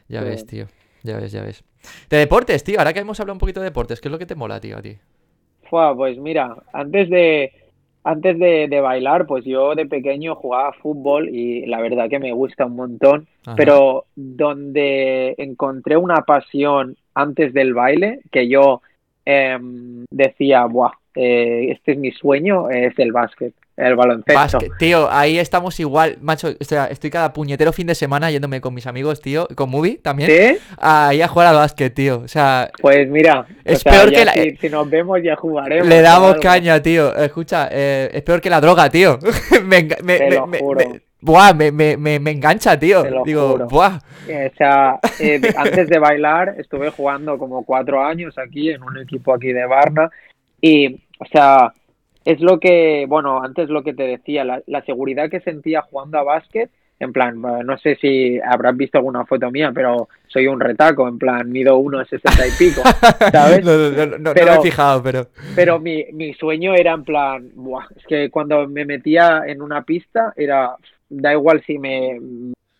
Ya 0.07 0.21
Sí. 0.21 0.25
ves, 0.25 0.45
tío. 0.45 0.67
Ya 1.03 1.17
ves, 1.17 1.31
ya 1.31 1.41
ves. 1.43 1.63
De 2.09 2.17
deportes, 2.17 2.63
tío. 2.63 2.79
Ahora 2.79 2.93
que 2.93 2.99
hemos 2.99 3.19
hablado 3.19 3.35
un 3.35 3.39
poquito 3.39 3.59
de 3.61 3.65
deportes, 3.65 4.01
¿qué 4.01 4.07
es 4.09 4.11
lo 4.11 4.19
que 4.19 4.25
te 4.25 4.35
mola, 4.35 4.59
tío, 4.59 4.77
a 4.77 4.81
ti? 4.81 4.97
Fua, 5.69 5.95
pues 5.95 6.17
mira, 6.17 6.55
antes 6.73 7.09
de 7.09 7.51
antes 8.09 8.39
de, 8.39 8.67
de 8.67 8.81
bailar, 8.81 9.27
pues 9.27 9.45
yo 9.45 9.75
de 9.75 9.85
pequeño 9.85 10.33
jugaba 10.33 10.73
fútbol 10.73 11.29
y 11.29 11.67
la 11.67 11.79
verdad 11.79 12.09
que 12.09 12.17
me 12.17 12.33
gusta 12.33 12.65
un 12.65 12.75
montón, 12.75 13.27
Ajá. 13.45 13.55
pero 13.55 14.05
donde 14.15 15.35
encontré 15.37 15.95
una 15.95 16.23
pasión 16.23 16.97
antes 17.13 17.53
del 17.53 17.75
baile, 17.75 18.21
que 18.31 18.47
yo 18.47 18.81
em, 19.25 20.05
decía, 20.09 20.65
Buah, 20.65 20.93
eh, 21.13 21.67
este 21.69 21.91
es 21.91 21.97
mi 21.99 22.11
sueño, 22.11 22.71
es 22.71 22.97
el 22.97 23.11
básquet, 23.11 23.53
el 23.79 23.95
baloncesto. 23.95 24.59
Tío, 24.77 25.09
ahí 25.11 25.39
estamos 25.39 25.79
igual, 25.79 26.17
macho. 26.21 26.49
O 26.59 26.63
sea, 26.63 26.85
estoy 26.87 27.09
cada 27.09 27.33
puñetero 27.33 27.71
fin 27.73 27.87
de 27.87 27.95
semana 27.95 28.29
yéndome 28.29 28.61
con 28.61 28.73
mis 28.73 28.85
amigos, 28.87 29.21
tío, 29.21 29.47
con 29.55 29.69
Movie 29.69 29.97
también, 29.97 30.29
¿Sí? 30.29 30.57
ahí 30.77 31.21
a 31.21 31.27
jugar 31.27 31.47
al 31.47 31.55
básquet, 31.55 31.93
tío. 31.93 32.19
O 32.19 32.27
sea, 32.27 32.69
Pues 32.81 33.09
mira, 33.09 33.41
o 33.41 33.45
Es 33.63 33.79
sea, 33.79 33.91
peor 33.93 34.11
ya 34.11 34.19
que 34.19 34.25
la- 34.25 34.33
si, 34.33 34.57
si 34.57 34.69
nos 34.69 34.89
vemos 34.89 35.19
ya 35.23 35.35
jugaremos. 35.35 35.87
Le 35.87 36.01
damos 36.01 36.35
caña, 36.35 36.81
tío. 36.81 37.15
Escucha, 37.15 37.69
eh, 37.71 38.09
es 38.13 38.21
peor 38.23 38.41
que 38.41 38.49
la 38.49 38.61
droga, 38.61 38.89
tío. 38.89 39.17
me, 39.63 39.83
me, 40.03 40.17
Te 40.17 40.29
me- 40.29 40.35
lo 40.35 40.47
juro. 40.59 40.81
buah, 41.21 41.53
me, 41.53 41.71
me, 41.71 41.95
me, 41.97 42.19
me 42.19 42.31
engancha, 42.31 42.77
tío. 42.77 43.03
Te 43.03 43.11
lo 43.11 43.23
Digo, 43.23 43.49
juro. 43.51 43.67
buah. 43.67 43.99
Eh, 44.27 44.51
O 44.53 44.57
sea, 44.57 44.99
eh, 45.19 45.41
antes 45.57 45.87
de 45.89 45.99
bailar 45.99 46.55
estuve 46.57 46.89
jugando 46.91 47.37
como 47.37 47.63
cuatro 47.65 48.03
años 48.03 48.37
aquí 48.37 48.69
en 48.69 48.83
un 48.83 48.97
equipo 48.99 49.33
aquí 49.33 49.51
de 49.53 49.65
Varna 49.65 50.09
y, 50.61 50.95
o 51.19 51.25
sea, 51.31 51.73
es 52.25 52.39
lo 52.41 52.59
que, 52.59 53.05
bueno, 53.07 53.41
antes 53.41 53.69
lo 53.69 53.83
que 53.83 53.93
te 53.93 54.03
decía, 54.03 54.43
la, 54.43 54.61
la 54.67 54.83
seguridad 54.83 55.29
que 55.29 55.39
sentía 55.41 55.81
jugando 55.81 56.17
a 56.19 56.23
básquet, 56.23 56.69
en 56.99 57.13
plan, 57.13 57.35
eh, 57.37 57.63
no 57.63 57.77
sé 57.77 57.95
si 57.95 58.39
habrás 58.41 58.75
visto 58.75 58.97
alguna 58.97 59.25
foto 59.25 59.49
mía, 59.49 59.71
pero 59.73 60.09
soy 60.27 60.47
un 60.47 60.59
retaco, 60.59 61.07
en 61.07 61.17
plan, 61.17 61.49
mido 61.49 61.77
uno 61.77 62.03
sesenta 62.03 62.45
y 62.45 62.51
pico, 62.51 62.81
¿sabes? 63.31 63.63
No, 63.63 63.71
no, 63.77 64.17
no, 64.17 64.33
Pero- 64.33 64.51
me 64.53 64.57
he 64.57 64.61
fijado, 64.61 65.01
pero. 65.01 65.27
Pero 65.55 65.79
mi, 65.79 66.03
mi 66.11 66.33
sueño 66.33 66.73
era 66.75 66.93
en 66.93 67.05
plan, 67.05 67.49
buah, 67.55 67.85
es 67.95 68.05
que 68.05 68.29
cuando 68.29 68.67
me 68.67 68.83
metía 68.85 69.43
en 69.47 69.61
una 69.61 69.83
pista 69.83 70.33
era, 70.35 70.75
da 71.07 71.31
igual 71.31 71.63
si 71.65 71.77
me, 71.79 72.19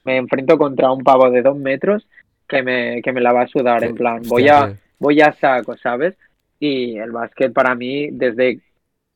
me 0.04 0.18
enfrento 0.18 0.58
contra 0.58 0.92
un 0.92 1.02
pavo 1.04 1.30
de 1.30 1.42
dos 1.42 1.58
metros, 1.58 2.06
que 2.46 2.62
me, 2.62 3.02
que 3.02 3.14
me 3.14 3.22
la 3.22 3.32
va 3.32 3.44
a 3.44 3.48
sudar, 3.48 3.84
en 3.86 3.96
plan, 3.96 4.22
voy 4.28 4.50
a, 4.50 4.74
voy 4.98 5.22
a 5.22 5.32
saco, 5.40 5.78
¿sabes? 5.78 6.16
Y 6.60 6.98
el 6.98 7.12
básquet 7.12 7.54
para 7.54 7.74
mí, 7.74 8.10
desde 8.12 8.60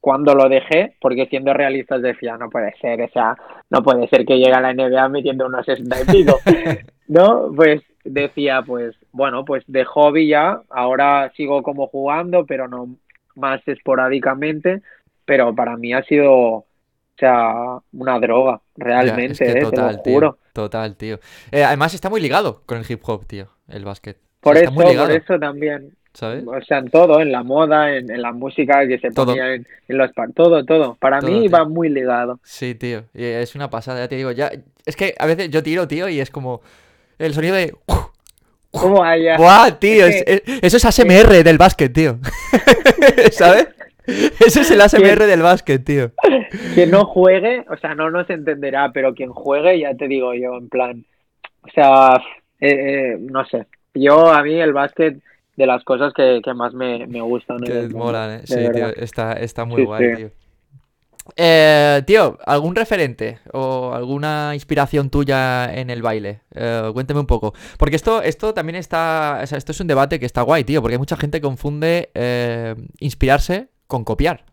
cuando 0.04 0.36
lo 0.36 0.50
dejé, 0.50 0.98
porque 1.00 1.28
siendo 1.28 1.54
realistas 1.54 2.02
decía, 2.02 2.36
no 2.38 2.50
puede 2.50 2.74
ser, 2.82 3.02
o 3.04 3.08
sea, 3.08 3.38
no 3.70 3.82
puede 3.84 4.10
ser 4.10 4.26
que 4.26 4.38
llegue 4.38 4.52
a 4.52 4.60
la 4.60 4.74
NBA 4.74 5.08
metiendo 5.08 5.46
unos 5.46 5.66
60 5.66 6.02
y 6.02 6.06
pico, 6.06 6.42
¿no? 7.08 7.50
Pues 7.56 7.82
decía, 8.04 8.62
pues, 8.68 8.98
bueno, 9.14 9.46
pues 9.46 9.64
de 9.66 9.86
hobby 9.86 10.28
ya, 10.28 10.60
ahora 10.70 11.32
sigo 11.38 11.64
como 11.64 11.88
jugando, 11.88 12.46
pero 12.46 12.68
no 12.68 12.98
más 13.36 13.66
esporádicamente, 13.66 14.82
pero 15.24 15.56
para 15.56 15.78
mí 15.78 15.94
ha 15.94 16.04
sido, 16.04 16.34
o 16.34 16.66
sea, 17.18 17.80
una 17.94 18.20
droga, 18.20 18.60
Ya, 18.98 19.16
realmente, 19.16 19.46
es 19.46 19.54
que 19.54 19.62
¿eh? 19.62 19.62
te 19.62 19.62
total, 19.62 20.02
tío. 20.02 20.14
juro. 20.16 20.38
Total, 20.52 20.98
tío. 20.98 21.20
Eh, 21.50 21.64
además 21.64 21.94
está 21.94 22.10
muy 22.10 22.20
ligado 22.20 22.62
con 22.66 22.78
el 22.78 22.86
hip 22.90 23.02
hop, 23.08 23.26
tío, 23.26 23.48
el 23.70 23.86
básquet. 23.86 24.18
O 24.42 24.52
Por 24.52 24.58
sea, 24.58 24.70
eso, 24.70 24.74
por 24.74 25.12
eso 25.12 25.40
también, 25.40 25.96
¿sabes? 26.14 26.44
o 26.46 26.62
sea, 26.62 26.78
en 26.80 26.90
todo, 26.90 27.20
en 27.22 27.32
la 27.32 27.44
moda, 27.44 27.96
en, 27.96 28.10
en 28.12 28.22
la 28.22 28.32
música 28.32 28.88
que 28.88 29.00
se 29.00 29.12
Todo. 29.12 29.28
ponía 29.28 29.54
en, 29.56 29.68
en 29.88 29.98
los 29.98 30.12
todo, 30.36 30.64
todo. 30.66 30.96
Para 30.96 31.20
Todo, 31.20 31.32
mí 31.32 31.42
tío. 31.48 31.52
va 31.52 31.66
muy 31.66 31.90
ligado. 31.90 32.40
Sí, 32.44 32.76
tío. 32.76 33.04
es 33.14 33.56
una 33.56 33.70
pasada, 33.70 34.00
ya 34.02 34.08
te 34.08 34.16
digo. 34.16 34.32
Ya... 34.32 34.52
Es 34.86 34.96
que 34.96 35.16
a 35.18 35.26
veces 35.26 35.50
yo 35.50 35.64
tiro, 35.64 35.88
tío, 35.88 36.10
y 36.10 36.20
es 36.20 36.30
como 36.30 36.62
el 37.20 37.34
sonido 37.34 37.56
de. 37.56 37.74
¿Cómo 38.72 39.04
haya? 39.04 39.38
¡Buah, 39.38 39.72
tío! 39.80 40.08
Es 40.08 40.24
que- 40.24 40.44
es- 40.46 40.64
eso 40.64 40.78
es 40.78 40.86
ASMR 40.86 41.44
del 41.44 41.58
básquet, 41.58 41.94
tío. 41.94 42.18
¿Sabes? 43.32 43.68
Ese 44.06 44.62
es 44.62 44.72
el 44.72 44.82
ASMR 44.82 45.26
del 45.26 45.42
básquet, 45.42 45.84
tío. 45.86 46.12
Quien 46.74 46.92
no 46.92 47.06
juegue, 47.06 47.64
o 47.70 47.78
sea, 47.78 47.96
no 47.96 48.10
nos 48.12 48.30
entenderá, 48.30 48.92
pero 48.92 49.14
quien 49.14 49.30
juegue, 49.30 49.80
ya 49.80 49.96
te 49.96 50.08
digo 50.08 50.34
yo, 50.34 50.58
en 50.58 50.68
plan, 50.70 51.06
o 51.62 51.70
sea, 51.70 52.18
eh, 52.60 53.14
eh, 53.14 53.18
no 53.20 53.46
sé. 53.46 53.66
Yo, 53.94 54.28
a 54.34 54.44
mí, 54.44 54.60
el 54.60 54.74
básquet, 54.74 55.20
de 55.56 55.66
las 55.68 55.84
cosas 55.84 56.14
que, 56.14 56.42
que 56.44 56.54
más 56.54 56.74
me, 56.74 57.08
me 57.08 57.22
gustan. 57.22 57.58
en 57.66 57.72
Que 57.72 57.80
el 57.80 57.90
mundo, 57.90 58.06
molan, 58.06 58.32
¿eh? 58.32 58.42
Sí, 58.46 58.70
tío, 58.72 58.90
está, 58.90 59.34
está 59.34 59.66
muy 59.66 59.82
Sí, 59.82 59.86
guay, 59.86 60.06
sí. 60.10 60.16
tío. 60.16 60.32
Eh, 61.38 62.02
tío, 62.06 62.38
¿algún 62.46 62.76
referente 62.76 63.40
o 63.54 63.94
alguna 63.94 64.52
inspiración 64.56 65.10
tuya 65.10 65.74
en 65.74 65.90
el 65.90 66.02
baile? 66.02 66.42
Eh, 66.54 66.90
cuéntame 66.94 67.22
un 67.22 67.28
poco. 67.28 67.54
Porque 67.78 67.96
esto, 67.96 68.22
esto 68.22 68.54
también 68.54 68.76
está. 68.76 69.40
O 69.42 69.48
sea, 69.48 69.58
esto 69.58 69.72
es 69.72 69.80
un 69.80 69.88
debate 69.88 70.20
que 70.20 70.26
está 70.26 70.42
guay, 70.42 70.66
tío. 70.66 70.82
Porque 70.82 70.98
mucha 70.98 71.16
gente 71.16 71.40
confunde 71.40 72.10
eh, 72.14 72.76
inspirarse 73.00 73.70
con 73.88 74.04
copiar. 74.04 74.46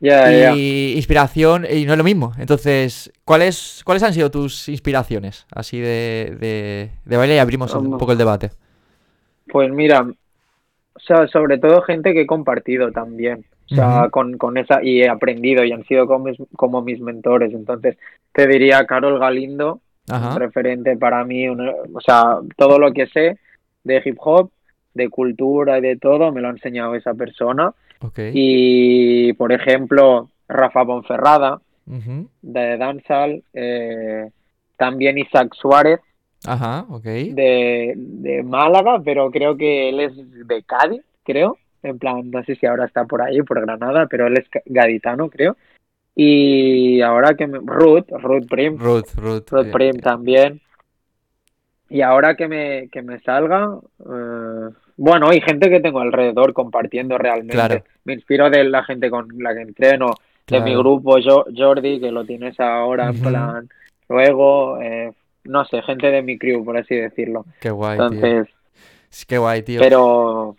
Ya, 0.00 0.30
ya. 0.30 0.54
Y 0.54 0.94
inspiración, 0.96 1.66
y 1.70 1.84
no 1.86 1.92
es 1.92 1.98
lo 1.98 2.04
mismo. 2.04 2.32
Entonces, 2.38 3.12
¿cuáles, 3.24 3.82
¿cuáles 3.84 4.02
han 4.02 4.14
sido 4.14 4.30
tus 4.30 4.68
inspiraciones? 4.68 5.46
Así 5.50 5.78
de, 5.80 6.36
de, 6.38 6.90
de 7.04 7.16
baile 7.16 7.36
y 7.36 7.38
abrimos 7.38 7.74
un 7.74 7.96
poco 7.98 8.12
el 8.12 8.18
debate. 8.18 8.50
Pues 9.48 9.70
mira, 9.70 10.02
o 10.02 11.00
sea, 11.00 11.26
sobre 11.28 11.58
todo 11.58 11.82
gente 11.82 12.12
que 12.12 12.22
he 12.22 12.26
compartido 12.26 12.90
también. 12.90 13.44
O 13.70 13.74
sea, 13.74 14.10
con, 14.10 14.38
con 14.38 14.56
esa, 14.58 14.80
y 14.80 15.02
he 15.02 15.08
aprendido 15.08 15.64
y 15.64 15.72
han 15.72 15.84
sido 15.84 16.06
como 16.06 16.26
mis, 16.26 16.38
como 16.54 16.82
mis 16.82 17.00
mentores. 17.00 17.52
Entonces, 17.52 17.98
te 18.32 18.46
diría 18.46 18.86
Carol 18.86 19.18
Galindo, 19.18 19.80
Ajá. 20.08 20.38
referente 20.38 20.96
para 20.96 21.24
mí, 21.24 21.48
o 21.48 22.00
sea, 22.00 22.38
todo 22.56 22.78
lo 22.78 22.92
que 22.92 23.08
sé 23.08 23.38
de 23.82 24.02
hip 24.04 24.18
hop, 24.20 24.50
de 24.94 25.08
cultura 25.10 25.78
y 25.78 25.80
de 25.80 25.96
todo, 25.96 26.30
me 26.32 26.40
lo 26.40 26.48
ha 26.48 26.52
enseñado 26.52 26.94
esa 26.94 27.14
persona. 27.14 27.72
Ok. 28.00 28.20
Y, 28.32 29.32
por 29.32 29.52
ejemplo, 29.52 30.30
Rafa 30.48 30.82
Bonferrada, 30.82 31.60
de 31.86 32.76
Dancehall, 32.76 33.42
eh, 33.52 34.30
también 34.76 35.18
Isaac 35.18 35.54
Suárez, 35.54 36.00
Ajá, 36.44 36.86
ok. 36.90 37.04
de, 37.04 37.94
de 37.96 38.42
Málaga, 38.42 39.00
pero 39.04 39.30
creo 39.30 39.56
que 39.56 39.88
él 39.88 40.00
es 40.00 40.12
de 40.46 40.62
Cádiz, 40.62 41.02
creo. 41.24 41.58
En 41.82 41.98
plan, 41.98 42.30
no 42.30 42.42
sé 42.44 42.56
si 42.56 42.66
ahora 42.66 42.86
está 42.86 43.04
por 43.04 43.22
ahí, 43.22 43.42
por 43.42 43.60
Granada, 43.60 44.06
pero 44.06 44.26
él 44.26 44.38
es 44.38 44.46
gaditano, 44.64 45.28
creo. 45.30 45.56
Y 46.14 47.00
ahora 47.02 47.34
que 47.34 47.46
me... 47.46 47.58
Ruth, 47.58 48.08
Ruth 48.10 48.46
Prim, 48.48 48.78
Ruth, 48.78 49.14
Ruth. 49.16 49.50
Ruth 49.50 49.66
eh, 49.66 49.70
Prim 49.70 49.98
también. 50.00 50.60
Y 51.88 52.00
ahora 52.00 52.34
que 52.34 52.48
me, 52.48 52.88
que 52.88 53.02
me 53.02 53.20
salga, 53.20 53.78
eh, 54.00 54.70
bueno, 54.96 55.28
hay 55.28 55.40
gente 55.40 55.70
que 55.70 55.80
tengo 55.80 56.00
alrededor 56.00 56.52
compartiendo 56.52 57.18
realmente. 57.18 57.54
Claro. 57.54 57.84
Me 58.04 58.14
inspiro 58.14 58.50
de 58.50 58.64
la 58.64 58.82
gente 58.82 59.10
con 59.10 59.28
la 59.38 59.54
que 59.54 59.60
entreno, 59.60 60.14
de 60.48 60.60
mi 60.60 60.74
grupo, 60.74 61.18
yo, 61.18 61.44
Jordi, 61.54 62.00
que 62.00 62.10
lo 62.10 62.24
tienes 62.24 62.58
ahora 62.60 63.10
en 63.10 63.20
plan, 63.20 63.68
luego, 64.08 64.80
eh, 64.80 65.12
no 65.48 65.64
sé, 65.64 65.82
gente 65.82 66.08
de 66.10 66.22
mi 66.22 66.38
crew, 66.38 66.64
por 66.64 66.76
así 66.76 66.94
decirlo. 66.94 67.44
Qué 67.60 67.70
guay, 67.70 67.96
tío. 67.98 68.06
Entonces, 68.06 68.48
Es 69.10 69.24
que 69.26 69.38
guay, 69.38 69.62
tío. 69.62 69.80
pero 69.80 70.56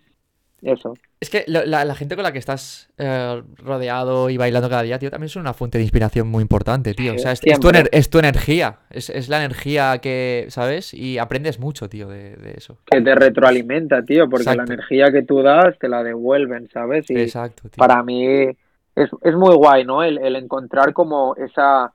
eso. 0.61 0.93
Es 1.19 1.31
que 1.31 1.45
lo- 1.47 1.65
la, 1.65 1.83
la 1.83 1.95
gente 1.95 2.13
con 2.15 2.23
la 2.23 2.31
que 2.31 2.37
estás 2.37 2.89
eh, 2.99 3.41
rodeado 3.57 4.29
y 4.29 4.37
bailando 4.37 4.69
cada 4.69 4.83
día, 4.83 4.99
tío, 4.99 5.09
también 5.09 5.25
es 5.27 5.35
una 5.35 5.53
fuente 5.53 5.79
de 5.79 5.83
inspiración 5.83 6.27
muy 6.27 6.43
importante, 6.43 6.93
tío. 6.93 7.15
O 7.15 7.17
sea, 7.17 7.31
es, 7.31 7.39
es 7.43 7.59
tu, 7.59 7.69
Siempre. 7.69 7.81
ener- 7.85 7.89
es 7.91 8.09
tu 8.11 8.19
energía. 8.19 8.79
Es, 8.91 9.09
es 9.09 9.27
la 9.27 9.37
energía 9.43 9.97
que, 9.99 10.45
¿sabes? 10.49 10.93
Y 10.93 11.17
aprendes 11.17 11.59
mucho, 11.59 11.89
tío, 11.89 12.07
de, 12.07 12.35
de 12.35 12.51
eso. 12.55 12.77
que 12.85 13.01
te 13.01 13.15
retroalimenta, 13.15 14.03
tío, 14.03 14.29
porque 14.29 14.43
Exacto. 14.43 14.61
la 14.63 14.73
energía 14.73 15.11
que 15.11 15.23
tú 15.23 15.41
das 15.41 15.77
te 15.79 15.89
la 15.89 16.03
devuelven, 16.03 16.69
¿sabes? 16.71 17.09
Y 17.09 17.19
Exacto, 17.19 17.63
tío. 17.69 17.77
para 17.77 18.03
mí 18.03 18.25
es, 18.27 19.09
es 19.23 19.35
muy 19.35 19.55
guay, 19.55 19.85
¿no? 19.85 20.03
El, 20.03 20.19
el 20.19 20.35
encontrar 20.35 20.93
como 20.93 21.35
esa 21.35 21.93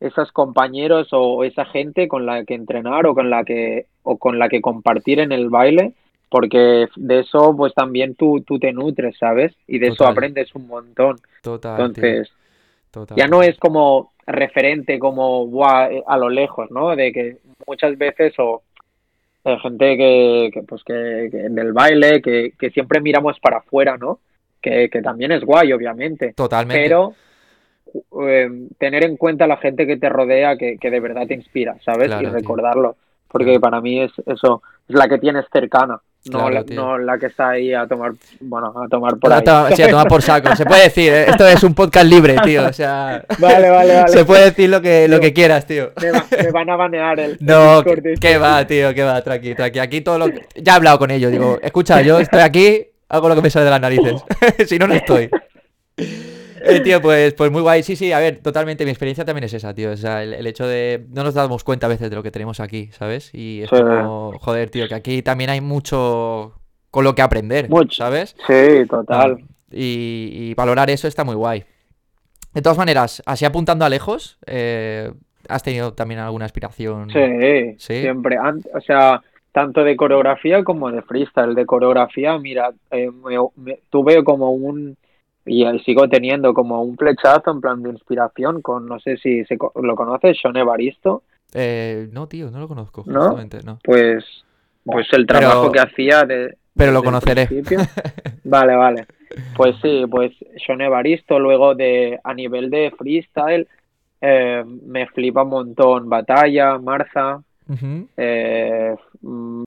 esos 0.00 0.32
compañeros 0.32 1.08
o 1.12 1.44
esa 1.44 1.64
gente 1.64 2.08
con 2.08 2.26
la 2.26 2.44
que 2.44 2.54
entrenar 2.54 3.06
o 3.06 3.14
con 3.14 3.30
la 3.30 3.44
que 3.44 3.86
o 4.02 4.18
con 4.18 4.38
la 4.38 4.48
que 4.48 4.60
compartir 4.60 5.20
en 5.20 5.32
el 5.32 5.48
baile, 5.48 5.94
porque 6.28 6.88
de 6.96 7.20
eso 7.20 7.54
pues 7.56 7.72
también 7.74 8.14
tú, 8.14 8.42
tú 8.46 8.58
te 8.58 8.72
nutres, 8.72 9.16
¿sabes? 9.18 9.54
Y 9.66 9.78
de 9.78 9.88
eso 9.88 10.06
aprendes 10.06 10.54
un 10.54 10.66
montón. 10.66 11.16
Total. 11.42 11.80
Entonces, 11.80 12.30
Total. 12.90 13.16
ya 13.16 13.26
no 13.26 13.42
es 13.42 13.56
como 13.58 14.12
referente 14.26 14.98
como 14.98 15.46
buah, 15.46 15.92
eh, 15.92 16.02
a 16.06 16.16
lo 16.16 16.28
lejos, 16.28 16.70
¿no? 16.70 16.96
De 16.96 17.12
que 17.12 17.38
muchas 17.66 17.96
veces 17.96 18.34
o 18.38 18.62
hay 19.44 19.58
gente 19.58 19.96
que, 19.96 20.50
que, 20.52 20.62
pues 20.62 20.82
que, 20.84 21.28
que 21.30 21.48
del 21.50 21.72
baile 21.72 22.22
que, 22.22 22.52
que 22.58 22.70
siempre 22.70 23.00
miramos 23.00 23.38
para 23.40 23.58
afuera, 23.58 23.96
¿no? 23.98 24.20
Que, 24.60 24.88
que 24.88 25.02
también 25.02 25.32
es 25.32 25.44
guay, 25.44 25.72
obviamente, 25.72 26.32
Totalmente. 26.32 26.82
pero 26.82 27.14
eh, 28.22 28.48
tener 28.78 29.04
en 29.04 29.16
cuenta 29.16 29.46
la 29.46 29.56
gente 29.56 29.86
que 29.86 29.96
te 29.96 30.08
rodea 30.08 30.56
que, 30.56 30.76
que 30.80 30.90
de 30.90 31.00
verdad 31.00 31.26
te 31.26 31.34
inspira, 31.34 31.76
¿sabes? 31.84 32.08
Claro, 32.08 32.22
y 32.22 32.24
tío. 32.26 32.34
recordarlo, 32.34 32.96
porque 33.28 33.46
Claro. 33.46 33.60
para 33.60 33.80
mí 33.80 34.00
es 34.02 34.12
eso, 34.26 34.62
es 34.88 34.94
la 34.96 35.08
que 35.08 35.18
tienes 35.18 35.44
cercana. 35.52 36.00
No, 36.26 36.38
Claro, 36.38 36.50
la, 36.54 36.64
tío. 36.64 36.76
no 36.80 36.96
la 36.98 37.18
que 37.18 37.26
está 37.26 37.50
ahí 37.50 37.74
a 37.74 37.86
tomar, 37.86 38.12
bueno, 38.40 38.72
a 38.82 38.88
tomar 38.88 39.18
por 39.18 39.30
A 39.30 39.36
ahí. 39.66 39.74
sí, 39.76 39.82
a 39.82 39.90
tomar 39.90 40.08
por 40.08 40.22
saco. 40.22 40.56
Se 40.56 40.64
puede 40.64 40.84
decir, 40.84 41.12
¿eh? 41.12 41.26
esto 41.28 41.46
es 41.46 41.62
un 41.62 41.74
podcast 41.74 42.06
libre, 42.06 42.36
tío. 42.42 42.66
O 42.66 42.72
sea, 42.72 43.22
Vale, 43.38 43.68
vale, 43.68 43.94
vale. 43.94 44.08
se 44.08 44.24
puede 44.24 44.44
decir 44.46 44.70
lo 44.70 44.80
que, 44.80 45.06
lo 45.06 45.20
que 45.20 45.34
quieras, 45.34 45.66
tío. 45.66 45.90
Me, 46.00 46.10
va- 46.12 46.24
me 46.42 46.50
van 46.50 46.70
a 46.70 46.76
banear 46.76 47.20
el, 47.20 47.30
el 47.32 47.38
No, 47.40 47.82
Discord 47.82 48.06
este. 48.06 48.26
que 48.26 48.38
va, 48.38 48.66
tío, 48.66 48.94
que 48.94 49.02
va, 49.02 49.20
tranqui, 49.22 49.54
tranqui. 49.54 49.78
Aquí 49.80 50.00
todo 50.00 50.18
lo 50.18 50.26
que- 50.30 50.46
Ya 50.62 50.72
he 50.72 50.76
hablado 50.76 50.98
con 50.98 51.10
ellos, 51.10 51.30
digo, 51.30 51.58
escucha, 51.60 52.00
yo 52.00 52.18
estoy 52.18 52.40
aquí, 52.40 52.86
hago 53.10 53.28
lo 53.28 53.34
que 53.34 53.42
me 53.42 53.50
sale 53.50 53.66
de 53.66 53.70
las 53.72 53.80
narices. 53.82 54.24
si 54.66 54.78
no, 54.78 54.86
no 54.86 54.94
estoy. 54.94 55.28
Eh, 56.66 56.80
tío, 56.80 57.00
pues, 57.02 57.34
pues 57.34 57.50
muy 57.50 57.62
guay. 57.62 57.82
Sí, 57.82 57.96
sí, 57.96 58.12
a 58.12 58.18
ver, 58.18 58.38
totalmente. 58.40 58.84
Mi 58.84 58.90
experiencia 58.90 59.24
también 59.24 59.44
es 59.44 59.52
esa, 59.54 59.74
tío. 59.74 59.90
O 59.92 59.96
sea, 59.96 60.22
el, 60.22 60.34
el 60.34 60.46
hecho 60.46 60.66
de. 60.66 61.04
No 61.10 61.22
nos 61.24 61.34
damos 61.34 61.64
cuenta 61.64 61.86
a 61.86 61.90
veces 61.90 62.10
de 62.10 62.16
lo 62.16 62.22
que 62.22 62.30
tenemos 62.30 62.60
aquí, 62.60 62.88
¿sabes? 62.92 63.30
Y 63.34 63.62
es 63.62 63.70
Sí. 63.70 63.76
como, 63.76 64.38
joder, 64.40 64.70
tío, 64.70 64.88
que 64.88 64.94
aquí 64.94 65.22
también 65.22 65.50
hay 65.50 65.60
mucho 65.60 66.52
con 66.90 67.04
lo 67.04 67.14
que 67.14 67.22
aprender, 67.22 67.68
Mucho. 67.68 67.96
¿sabes? 68.04 68.36
Sí, 68.46 68.86
total. 68.88 69.38
Y, 69.70 70.30
y 70.32 70.54
valorar 70.54 70.90
eso 70.90 71.08
está 71.08 71.24
muy 71.24 71.34
guay. 71.34 71.64
De 72.52 72.62
todas 72.62 72.78
maneras, 72.78 73.20
así 73.26 73.44
apuntando 73.44 73.84
a 73.84 73.88
lejos, 73.88 74.38
eh, 74.46 75.10
¿has 75.48 75.62
tenido 75.64 75.92
también 75.92 76.20
alguna 76.20 76.44
aspiración? 76.44 77.10
Sí, 77.10 77.74
Sí. 77.78 78.00
siempre. 78.02 78.36
O 78.72 78.80
sea, 78.80 79.20
tanto 79.50 79.82
de 79.82 79.96
coreografía 79.96 80.62
como 80.62 80.90
de 80.92 81.02
freestyle. 81.02 81.54
De 81.56 81.66
coreografía, 81.66 82.38
mira, 82.38 82.70
eh, 82.92 83.10
me- 83.10 83.36
me- 83.56 83.80
tuve 83.90 84.22
como 84.22 84.52
un, 84.52 84.96
y 85.46 85.64
sigo 85.80 86.08
teniendo 86.08 86.54
como 86.54 86.82
un 86.82 86.96
flechazo 86.96 87.50
en 87.50 87.60
plan 87.60 87.82
de 87.82 87.90
inspiración 87.90 88.62
con, 88.62 88.86
no 88.86 88.98
sé 89.00 89.16
si 89.18 89.44
se, 89.44 89.56
lo 89.82 89.94
conoces, 89.96 90.38
Sean 90.40 90.56
Evaristo, 90.56 91.22
Eh, 91.52 92.08
no, 92.12 92.26
tío, 92.26 92.50
no 92.50 92.58
lo 92.58 92.66
conozco, 92.68 93.04
¿No? 93.06 93.20
justamente, 93.20 93.58
no. 93.64 93.78
pues, 93.84 94.24
pues 94.84 95.06
el 95.12 95.26
Pero- 95.26 95.40
trabajo 95.40 95.70
que 95.72 95.80
hacía 95.80 96.24
de... 96.24 96.56
Pero 96.76 96.90
lo 96.90 97.04
conoceré. 97.04 97.48
Vale, 98.44 98.74
vale. 98.74 99.06
Pues 99.56 99.76
sí, 99.80 100.04
pues 100.10 100.32
Sean 100.66 100.80
Evaristo, 100.80 101.38
luego 101.38 101.74
de, 101.74 102.18
a 102.24 102.34
nivel 102.34 102.68
de 102.70 102.90
freestyle, 102.98 103.66
eh, 104.20 104.64
me 104.86 105.06
flipa 105.06 105.44
un 105.44 105.50
montón 105.50 106.08
Batalla, 106.08 106.78
Marza, 106.78 107.40
eh, 108.16 108.94
mm, 109.22 109.62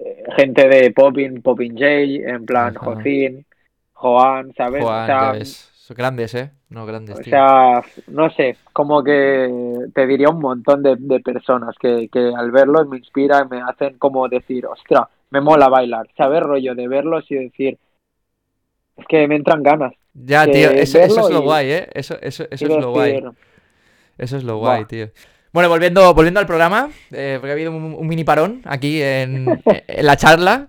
eh, 0.00 0.24
gente 0.36 0.68
de 0.68 0.90
Popin, 0.92 1.42
Popin 1.42 1.72
J, 1.74 1.86
en 2.30 2.44
plan. 2.44 2.74
Jocín, 2.74 3.44
Joan, 4.00 4.52
¿sabes? 4.54 4.86
Juan, 4.86 4.94
o 5.04 5.04
sea. 5.04 5.38
Son 5.44 5.96
grandes, 5.96 6.34
¿eh? 6.34 6.52
No, 6.68 6.86
grandes, 6.86 7.20
o 7.20 7.22
tío. 7.22 7.34
sea, 7.36 7.82
no 8.08 8.30
sé, 8.30 8.56
como 8.72 9.02
que 9.02 9.48
te 9.94 10.06
diría 10.06 10.28
un 10.28 10.40
montón 10.40 10.82
de, 10.82 10.96
de 10.98 11.20
personas 11.20 11.74
que, 11.80 12.08
que 12.12 12.32
al 12.36 12.50
verlos 12.50 12.86
me 12.88 12.98
inspiran 12.98 13.46
y 13.46 13.56
me 13.56 13.62
hacen 13.62 13.98
como 13.98 14.28
decir, 14.28 14.66
ostra, 14.66 15.08
me 15.30 15.40
mola 15.40 15.68
bailar, 15.68 16.06
¿sabes? 16.16 16.42
Rollo 16.42 16.74
de 16.74 16.88
verlos 16.88 17.24
y 17.30 17.36
decir, 17.36 17.78
es 18.96 19.06
que 19.06 19.26
me 19.28 19.36
entran 19.36 19.62
ganas. 19.62 19.92
Ya, 20.14 20.50
tío, 20.50 20.70
eso, 20.70 20.98
eso 21.00 21.20
es 21.20 21.30
lo 21.30 21.40
y- 21.40 21.42
guay, 21.42 21.70
¿eh? 21.70 21.88
Eso, 21.94 22.18
eso, 22.20 22.44
eso 22.50 22.68
es 22.68 22.76
lo 22.76 22.90
guay. 22.92 23.12
decir, 23.12 23.30
Eso 24.18 24.36
es 24.36 24.44
lo 24.44 24.58
guay, 24.58 24.84
tío. 24.86 25.10
Bueno, 25.52 25.68
volviendo, 25.68 26.12
volviendo 26.14 26.40
al 26.40 26.46
programa, 26.46 26.90
eh, 27.12 27.38
porque 27.40 27.50
ha 27.52 27.54
habido 27.54 27.72
un, 27.72 27.94
un 27.94 28.06
mini 28.06 28.24
parón 28.24 28.62
aquí 28.64 29.02
en, 29.02 29.62
en 29.88 30.06
la 30.06 30.16
charla. 30.16 30.68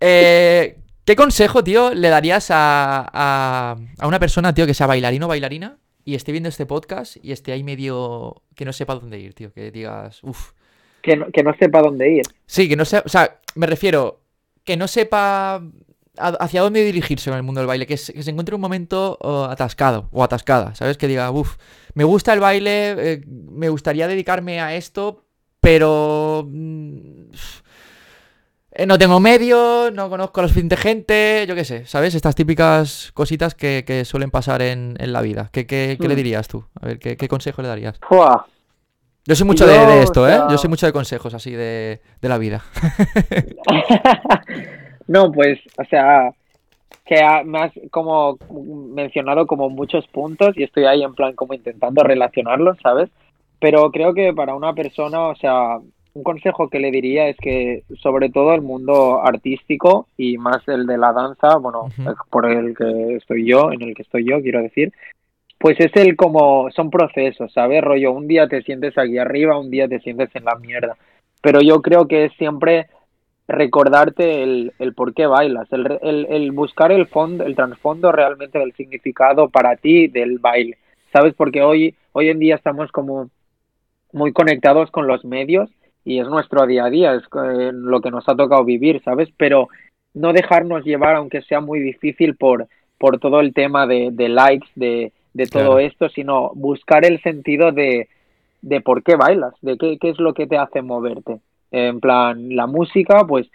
Eh, 0.00 0.76
¿Qué 1.04 1.16
consejo, 1.16 1.62
tío, 1.62 1.92
le 1.92 2.08
darías 2.08 2.50
a, 2.50 3.06
a, 3.12 3.76
a 3.98 4.06
una 4.06 4.18
persona, 4.18 4.54
tío, 4.54 4.66
que 4.66 4.72
sea 4.72 4.86
bailarino 4.86 5.26
o 5.26 5.28
bailarina 5.28 5.76
y 6.04 6.14
esté 6.14 6.32
viendo 6.32 6.48
este 6.48 6.64
podcast 6.64 7.16
y 7.22 7.32
esté 7.32 7.52
ahí 7.52 7.62
medio 7.62 8.42
que 8.54 8.64
no 8.64 8.72
sepa 8.72 8.94
dónde 8.94 9.18
ir, 9.18 9.34
tío? 9.34 9.52
Que 9.52 9.70
digas, 9.70 10.22
uff. 10.22 10.52
que, 11.02 11.16
no, 11.16 11.26
que 11.30 11.42
no 11.42 11.54
sepa 11.58 11.82
dónde 11.82 12.10
ir. 12.10 12.22
Sí, 12.46 12.68
que 12.68 12.76
no 12.76 12.86
sea, 12.86 13.02
o 13.04 13.08
sea, 13.08 13.38
me 13.54 13.66
refiero, 13.66 14.20
que 14.64 14.78
no 14.78 14.88
sepa 14.88 15.62
hacia 16.16 16.62
dónde 16.62 16.84
dirigirse 16.84 17.28
en 17.28 17.36
el 17.36 17.42
mundo 17.42 17.60
del 17.60 17.68
baile, 17.68 17.86
que 17.86 17.96
se, 17.96 18.12
encuentre 18.30 18.54
un 18.54 18.60
momento 18.60 19.18
atascado 19.50 20.08
o 20.12 20.22
atascada, 20.22 20.74
¿sabes? 20.74 20.96
Que 20.96 21.08
diga, 21.08 21.30
uff, 21.30 21.56
me 21.94 22.04
gusta 22.04 22.32
el 22.32 22.40
baile, 22.40 23.12
eh, 23.12 23.22
me 23.26 23.68
gustaría 23.68 24.06
dedicarme 24.06 24.60
a 24.60 24.74
esto, 24.74 25.24
pero 25.60 26.48
mm, 26.48 27.30
eh, 28.74 28.86
no 28.86 28.98
tengo 28.98 29.20
medios, 29.20 29.92
no 29.92 30.08
conozco 30.10 30.40
a 30.40 30.44
la 30.44 30.48
suficiente 30.48 30.76
gente, 30.76 31.44
yo 31.48 31.54
qué 31.54 31.64
sé, 31.64 31.86
¿sabes? 31.86 32.14
Estas 32.14 32.34
típicas 32.34 33.10
cositas 33.14 33.54
que, 33.54 33.84
que 33.86 34.04
suelen 34.04 34.30
pasar 34.30 34.62
en, 34.62 34.96
en 34.98 35.12
la 35.12 35.22
vida. 35.22 35.50
¿Qué, 35.52 35.66
qué- 35.66 35.96
qué 36.00 36.08
le 36.08 36.14
Mm. 36.14 36.16
dirías 36.16 36.48
tú? 36.48 36.64
A 36.80 36.86
ver, 36.86 36.98
¿qué, 36.98 37.16
qué 37.16 37.28
consejo 37.28 37.62
le 37.62 37.68
darías? 37.68 37.98
Fua. 38.08 38.46
Yo 39.26 39.34
soy 39.34 39.46
mucho 39.46 39.66
de, 39.66 39.74
Yo, 39.74 39.86
de 39.86 40.02
esto, 40.02 40.28
¿eh? 40.28 40.32
sea- 40.32 40.48
Yo 40.50 40.58
soy 40.58 40.68
mucho 40.68 40.84
de 40.86 40.92
consejos 40.92 41.32
así 41.34 41.50
de, 41.52 42.00
de 42.20 42.28
la 42.28 42.36
vida. 42.36 42.62
no, 45.08 45.32
pues, 45.32 45.58
o 45.78 45.84
sea, 45.84 46.30
que 47.06 47.22
ha- 47.22 47.42
me 47.44 47.58
has 47.60 47.72
como 47.90 48.38
mencionado 48.94 49.46
como 49.46 49.70
muchos 49.70 50.06
puntos 50.08 50.56
y 50.56 50.62
estoy 50.64 50.84
ahí 50.84 51.02
en 51.02 51.14
plan 51.14 51.34
como 51.34 51.54
intentando 51.54 52.02
relacionarlos, 52.02 52.78
¿sabes? 52.82 53.10
Pero 53.60 53.90
creo 53.90 54.12
que 54.14 54.32
para 54.34 54.54
una 54.54 54.74
persona, 54.74 55.28
o 55.28 55.36
sea, 55.36 55.78
un 56.14 56.22
consejo 56.22 56.68
que 56.68 56.78
le 56.78 56.92
diría 56.92 57.28
es 57.28 57.36
que 57.36 57.82
sobre 58.00 58.30
todo 58.30 58.54
el 58.54 58.62
mundo 58.62 59.20
artístico 59.22 60.06
y 60.16 60.38
más 60.38 60.66
el 60.68 60.86
de 60.86 60.96
la 60.96 61.12
danza, 61.12 61.56
bueno, 61.56 61.88
por 62.30 62.46
el 62.46 62.76
que 62.76 63.16
estoy 63.16 63.44
yo, 63.44 63.72
en 63.72 63.82
el 63.82 63.94
que 63.94 64.02
estoy 64.02 64.24
yo, 64.24 64.40
quiero 64.40 64.62
decir, 64.62 64.92
pues 65.58 65.78
es 65.80 65.90
el 65.96 66.14
como, 66.14 66.70
son 66.70 66.90
procesos, 66.90 67.52
¿sabes? 67.52 67.82
Rollo, 67.82 68.12
un 68.12 68.28
día 68.28 68.46
te 68.46 68.62
sientes 68.62 68.96
aquí 68.96 69.18
arriba, 69.18 69.58
un 69.58 69.70
día 69.70 69.88
te 69.88 69.98
sientes 70.00 70.30
en 70.34 70.44
la 70.44 70.54
mierda. 70.54 70.96
Pero 71.42 71.60
yo 71.60 71.82
creo 71.82 72.06
que 72.06 72.26
es 72.26 72.32
siempre 72.34 72.86
recordarte 73.48 74.44
el, 74.44 74.72
el 74.78 74.94
por 74.94 75.14
qué 75.14 75.26
bailas, 75.26 75.70
el, 75.72 75.98
el, 76.00 76.26
el 76.30 76.52
buscar 76.52 76.92
el 76.92 77.08
fondo, 77.08 77.44
el 77.44 77.56
trasfondo 77.56 78.12
realmente 78.12 78.60
del 78.60 78.72
significado 78.74 79.48
para 79.48 79.76
ti 79.76 80.06
del 80.06 80.38
baile, 80.38 80.78
¿sabes? 81.12 81.34
Porque 81.34 81.60
hoy, 81.60 81.96
hoy 82.12 82.28
en 82.28 82.38
día 82.38 82.54
estamos 82.54 82.92
como 82.92 83.30
muy 84.12 84.32
conectados 84.32 84.92
con 84.92 85.08
los 85.08 85.24
medios 85.24 85.68
y 86.04 86.20
es 86.20 86.28
nuestro 86.28 86.66
día 86.66 86.84
a 86.84 86.90
día, 86.90 87.14
es 87.14 87.22
eh, 87.22 87.70
lo 87.72 88.00
que 88.00 88.10
nos 88.10 88.28
ha 88.28 88.34
tocado 88.36 88.64
vivir, 88.64 89.00
¿sabes? 89.04 89.28
Pero 89.36 89.68
no 90.12 90.32
dejarnos 90.32 90.84
llevar, 90.84 91.16
aunque 91.16 91.42
sea 91.42 91.60
muy 91.60 91.80
difícil, 91.80 92.36
por, 92.36 92.66
por 92.98 93.18
todo 93.18 93.40
el 93.40 93.52
tema 93.52 93.86
de, 93.86 94.10
de 94.12 94.28
likes, 94.28 94.68
de, 94.74 95.12
de 95.32 95.46
todo 95.46 95.74
Claro. 95.74 95.78
esto, 95.80 96.08
sino 96.08 96.52
buscar 96.54 97.04
el 97.04 97.20
sentido 97.22 97.72
de, 97.72 98.08
de 98.62 98.80
por 98.80 99.02
qué 99.02 99.16
bailas, 99.16 99.54
de 99.62 99.76
qué, 99.76 99.98
qué 100.00 100.10
es 100.10 100.18
lo 100.18 100.34
que 100.34 100.46
te 100.46 100.56
hace 100.56 100.82
moverte. 100.82 101.38
En 101.70 101.98
plan, 102.00 102.54
la 102.54 102.66
música, 102.66 103.24
pues 103.26 103.46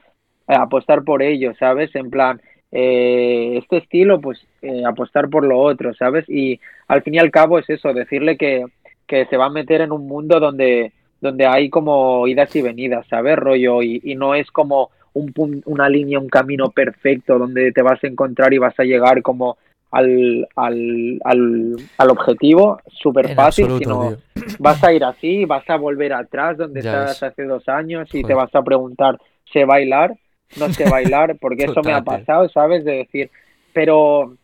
eh, 0.48 0.56
apostar 0.56 1.04
por 1.04 1.24
ello, 1.24 1.54
¿sabes? 1.58 1.96
En 1.96 2.10
plan, 2.10 2.42
eh, 2.72 3.58
este 3.58 3.78
estilo, 3.78 4.20
pues 4.20 4.46
eh, 4.62 4.84
apostar 4.86 5.30
por 5.30 5.46
lo 5.46 5.58
otro, 5.60 5.94
¿sabes? 5.94 6.26
Y 6.28 6.60
al 6.88 7.02
fin 7.02 7.16
y 7.16 7.20
al 7.20 7.32
cabo 7.32 7.58
es 7.60 7.70
eso, 7.70 7.94
decirle 7.94 8.38
que, 8.38 8.66
que 9.08 9.26
se 9.28 9.38
va 9.38 9.46
a 9.46 9.50
meter 9.50 9.82
en 9.82 9.92
un 9.94 10.06
mundo 10.06 10.40
donde, 10.40 10.92
donde 11.21 11.45
hay 11.45 11.69
como 11.69 12.27
idas 12.27 12.55
y 12.55 12.62
venidas, 12.62 13.05
¿sabes? 13.08 13.36
Rollo, 13.38 13.82
y, 13.82 14.01
y 14.03 14.15
no 14.15 14.36
es 14.36 14.49
como 14.51 14.89
un 15.13 15.63
una 15.65 15.89
línea, 15.89 16.19
un 16.19 16.29
camino 16.29 16.69
perfecto 16.69 17.38
donde 17.38 17.71
te 17.71 17.82
vas 17.82 18.03
a 18.03 18.08
encontrar 18.08 18.53
y 18.53 18.58
vas 18.58 18.79
a 18.79 18.84
llegar 18.84 19.21
como 19.21 19.58
al, 19.91 20.47
al, 20.55 21.19
al, 21.23 21.75
al 21.97 22.10
objetivo 22.12 22.79
súper 22.88 23.34
fácil, 23.34 23.65
absoluto, 23.65 23.79
sino 23.79 24.17
tío. 24.36 24.55
vas 24.60 24.84
a 24.84 24.93
ir 24.93 25.03
así, 25.03 25.45
vas 25.45 25.67
a 25.69 25.77
volver 25.77 26.13
atrás 26.13 26.58
donde 26.58 26.82
Ya 26.82 26.89
estabas 26.91 27.23
hace 27.23 27.43
dos 27.43 27.67
años 27.67 28.13
y 28.13 28.23
te 28.23 28.34
vas 28.34 28.53
a 28.53 28.62
preguntar, 28.62 29.17
¿sé 29.51 29.65
bailar? 29.65 30.15
No 30.60 30.69
sé 30.69 30.88
bailar, 30.89 31.38
porque 31.39 31.65
eso 31.65 31.82
me 31.84 31.93
ha 31.93 32.03
pasado, 32.03 32.47
¿sabes? 32.49 32.86
De 32.86 32.97
decir, 32.97 33.32
pero 33.73 34.36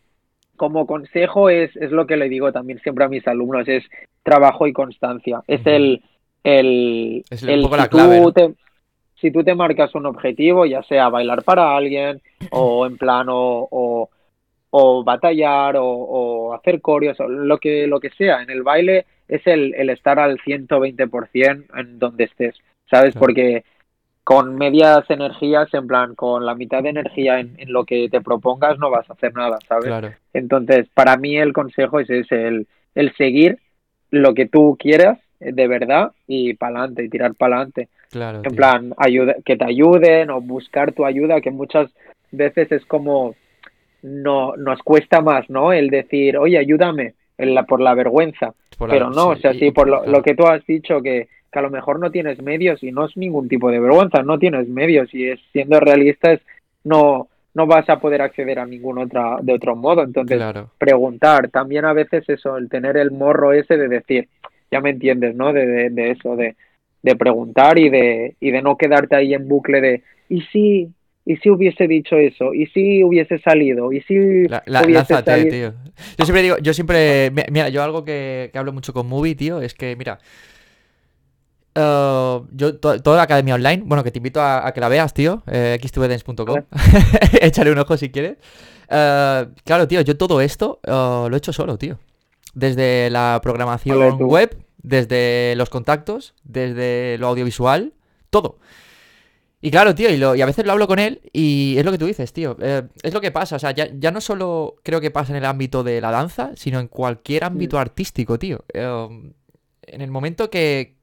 como 0.56 0.86
consejo 0.86 1.48
es, 1.48 1.74
es 1.76 1.92
lo 1.92 2.06
que 2.06 2.16
le 2.16 2.28
digo 2.28 2.50
también 2.50 2.80
siempre 2.80 3.04
a 3.04 3.08
mis 3.08 3.26
alumnos, 3.28 3.68
es 3.68 3.84
trabajo 4.22 4.66
y 4.66 4.72
constancia. 4.72 5.42
Es 5.46 5.64
el, 5.66 6.02
el, 6.46 7.24
Es 7.28 7.42
el 7.42 7.62
poco 7.62 7.74
si 7.74 7.80
la 7.80 7.88
clave, 7.88 8.18
tú 8.18 8.22
¿no? 8.22 8.32
te, 8.32 8.54
si 9.20 9.30
tú 9.32 9.42
te 9.42 9.54
marcas 9.54 9.94
un 9.94 10.06
objetivo, 10.06 10.64
ya 10.64 10.82
sea 10.84 11.08
bailar 11.08 11.42
para 11.42 11.76
alguien 11.76 12.22
o 12.50 12.86
en 12.86 12.96
plan 12.96 13.26
o, 13.28 13.68
o, 13.70 14.10
o 14.70 15.04
batallar 15.04 15.76
o, 15.76 15.84
o 15.86 16.54
hacer 16.54 16.80
coreos 16.80 17.18
o 17.18 17.28
lo 17.28 17.58
que, 17.58 17.86
lo 17.88 17.98
que 17.98 18.10
sea, 18.10 18.42
en 18.42 18.50
el 18.50 18.62
baile 18.62 19.06
es 19.26 19.44
el, 19.46 19.74
el 19.74 19.90
estar 19.90 20.20
al 20.20 20.38
120% 20.38 21.64
en 21.76 21.98
donde 21.98 22.24
estés, 22.24 22.54
¿sabes? 22.88 23.12
Claro. 23.12 23.20
Porque 23.20 23.64
con 24.22 24.54
medias 24.54 25.08
energías, 25.08 25.72
en 25.74 25.86
plan, 25.88 26.14
con 26.14 26.46
la 26.46 26.54
mitad 26.54 26.82
de 26.82 26.90
energía 26.90 27.40
en, 27.40 27.54
en 27.58 27.72
lo 27.72 27.84
que 27.84 28.08
te 28.08 28.20
propongas, 28.20 28.78
no 28.78 28.90
vas 28.90 29.08
a 29.10 29.14
hacer 29.14 29.34
nada, 29.34 29.58
¿sabes? 29.68 29.86
Claro. 29.86 30.12
Entonces, 30.32 30.86
para 30.94 31.16
mí 31.16 31.36
el 31.36 31.52
consejo 31.52 31.98
es 31.98 32.10
ese, 32.10 32.46
el, 32.46 32.66
el 32.94 33.14
seguir 33.16 33.58
lo 34.10 34.34
que 34.34 34.46
tú 34.46 34.76
quieras 34.78 35.18
de 35.40 35.68
verdad 35.68 36.12
y 36.26 36.54
para 36.54 36.78
adelante, 36.80 37.04
y 37.04 37.08
tirar 37.08 37.34
para 37.34 37.56
adelante. 37.56 37.88
Claro. 38.10 38.38
En 38.38 38.42
tío. 38.44 38.52
plan, 38.56 38.94
ayuda, 38.96 39.36
que 39.44 39.56
te 39.56 39.64
ayuden 39.64 40.30
o 40.30 40.40
buscar 40.40 40.92
tu 40.92 41.04
ayuda, 41.04 41.40
que 41.40 41.50
muchas 41.50 41.90
veces 42.32 42.70
es 42.72 42.84
como 42.86 43.34
no, 44.02 44.56
nos 44.56 44.80
cuesta 44.82 45.20
más, 45.20 45.48
¿no? 45.50 45.72
El 45.72 45.90
decir, 45.90 46.36
oye, 46.38 46.58
ayúdame, 46.58 47.14
en 47.38 47.54
la, 47.54 47.64
por 47.64 47.80
la 47.80 47.94
vergüenza. 47.94 48.54
Por 48.78 48.88
la- 48.88 48.94
Pero 48.94 49.10
no, 49.10 49.28
o 49.28 49.36
sea, 49.36 49.52
y- 49.52 49.58
sí, 49.58 49.70
por 49.72 49.88
lo, 49.88 49.98
claro. 50.02 50.12
lo 50.12 50.22
que 50.22 50.34
tú 50.34 50.46
has 50.46 50.64
dicho, 50.66 51.02
que, 51.02 51.28
que 51.50 51.58
a 51.58 51.62
lo 51.62 51.70
mejor 51.70 51.98
no 51.98 52.10
tienes 52.10 52.40
medios 52.42 52.82
y 52.82 52.92
no 52.92 53.06
es 53.06 53.16
ningún 53.16 53.48
tipo 53.48 53.70
de 53.70 53.80
vergüenza, 53.80 54.22
no 54.22 54.38
tienes 54.38 54.68
medios 54.68 55.12
y 55.14 55.28
es, 55.28 55.40
siendo 55.52 55.80
realistas 55.80 56.40
no, 56.84 57.28
no 57.54 57.66
vas 57.66 57.88
a 57.90 57.98
poder 57.98 58.22
acceder 58.22 58.58
a 58.60 58.66
ningún 58.66 58.98
otra, 58.98 59.38
de 59.42 59.54
otro 59.54 59.74
modo. 59.74 60.02
Entonces, 60.02 60.36
Claro. 60.36 60.70
preguntar, 60.78 61.48
también 61.48 61.84
a 61.84 61.92
veces 61.92 62.28
eso, 62.28 62.56
el 62.58 62.68
tener 62.68 62.96
el 62.96 63.10
morro 63.10 63.52
ese 63.52 63.76
de 63.76 63.88
decir, 63.88 64.28
ya 64.70 64.80
me 64.80 64.90
entiendes, 64.90 65.34
¿no? 65.36 65.52
De, 65.52 65.66
de, 65.66 65.90
de 65.90 66.10
eso, 66.12 66.36
de, 66.36 66.56
de 67.02 67.16
preguntar 67.16 67.78
y 67.78 67.88
de, 67.90 68.36
y 68.40 68.50
de 68.50 68.62
no 68.62 68.76
quedarte 68.76 69.16
ahí 69.16 69.34
en 69.34 69.48
bucle 69.48 69.80
de, 69.80 70.02
¿y 70.28 70.42
si, 70.52 70.88
y 71.24 71.36
si 71.36 71.50
hubiese 71.50 71.86
dicho 71.88 72.16
eso? 72.16 72.52
¿Y 72.54 72.66
si 72.66 73.02
hubiese 73.04 73.38
salido? 73.38 73.92
¿Y 73.92 74.00
si 74.02 74.44
La- 74.48 74.62
la- 74.66 74.82
hubiese 74.84 75.14
lánzate, 75.14 75.30
salido? 75.30 75.50
tío. 75.50 75.92
Yo 76.18 76.24
siempre 76.24 76.42
digo, 76.42 76.58
yo 76.58 76.74
siempre. 76.74 77.30
mi- 77.32 77.42
Mira, 77.50 77.68
yo 77.68 77.82
algo 77.82 78.04
que, 78.04 78.50
que 78.52 78.58
hablo 78.58 78.72
mucho 78.72 78.92
con 78.92 79.06
Movie, 79.08 79.34
tío, 79.34 79.60
es 79.60 79.74
que, 79.74 79.96
mira. 79.96 80.18
eh, 81.74 82.40
yo, 82.52 82.76
to- 82.78 83.00
toda 83.02 83.16
la 83.16 83.22
academia 83.24 83.54
online, 83.54 83.82
bueno, 83.84 84.02
que 84.04 84.10
te 84.10 84.18
invito 84.18 84.40
a, 84.40 84.66
a 84.66 84.72
que 84.72 84.80
la 84.80 84.88
veas, 84.88 85.12
tío, 85.14 85.42
eh, 85.46 85.78
xtvdance.com. 85.82 86.62
Échale 87.40 87.70
un 87.72 87.78
ojo 87.78 87.96
si 87.96 88.10
quieres. 88.10 88.36
Eh, 88.88 89.46
claro, 89.64 89.88
tío, 89.88 90.00
yo 90.00 90.16
todo 90.16 90.40
esto 90.40 90.80
eh, 90.84 90.90
lo 90.90 91.34
he 91.34 91.38
hecho 91.38 91.52
solo, 91.52 91.76
tío. 91.78 91.98
Desde 92.56 93.10
la 93.10 93.38
programación 93.42 93.98
web, 94.26 94.56
desde 94.82 95.54
los 95.56 95.68
contactos, 95.68 96.32
desde 96.42 97.18
lo 97.18 97.28
audiovisual, 97.28 97.92
todo. 98.30 98.58
Y 99.60 99.70
claro, 99.70 99.94
tío, 99.94 100.10
y, 100.10 100.16
lo- 100.16 100.34
y 100.36 100.42
a 100.42 100.46
veces 100.46 100.64
lo 100.64 100.72
hablo 100.72 100.86
con 100.86 100.98
él 100.98 101.20
y 101.32 101.74
es 101.78 101.84
lo 101.84 101.90
que 101.92 101.98
tú 101.98 102.06
dices, 102.06 102.32
tío. 102.32 102.56
eh, 102.60 102.82
es 103.02 103.12
lo 103.12 103.20
que 103.20 103.30
pasa, 103.30 103.56
o 103.56 103.58
sea, 103.58 103.72
ya, 103.72 103.88
ya 103.92 104.10
no 104.10 104.20
solo 104.20 104.76
creo 104.82 105.00
que 105.00 105.10
pasa 105.10 105.32
en 105.32 105.38
el 105.38 105.44
ámbito 105.44 105.82
de 105.82 106.00
la 106.00 106.10
danza, 106.10 106.52
sino 106.56 106.78
en 106.80 106.88
cualquier 106.88 107.44
ámbito 107.44 107.78
artístico, 107.78 108.38
tío. 108.38 108.64
Eh, 108.72 109.32
en 109.82 110.00
el 110.00 110.10
momento 110.10 110.50
que, 110.50 110.95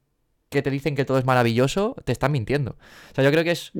que 0.50 0.62
te 0.62 0.70
dicen 0.70 0.94
que 0.94 1.04
todo 1.04 1.18
es 1.18 1.24
maravilloso, 1.24 1.96
te 2.04 2.12
están 2.12 2.30
mintiendo. 2.30 2.72
O 3.10 3.14
sea, 3.14 3.24
yo 3.24 3.30
creo 3.32 3.42
que 3.42 3.50
es 3.50 3.72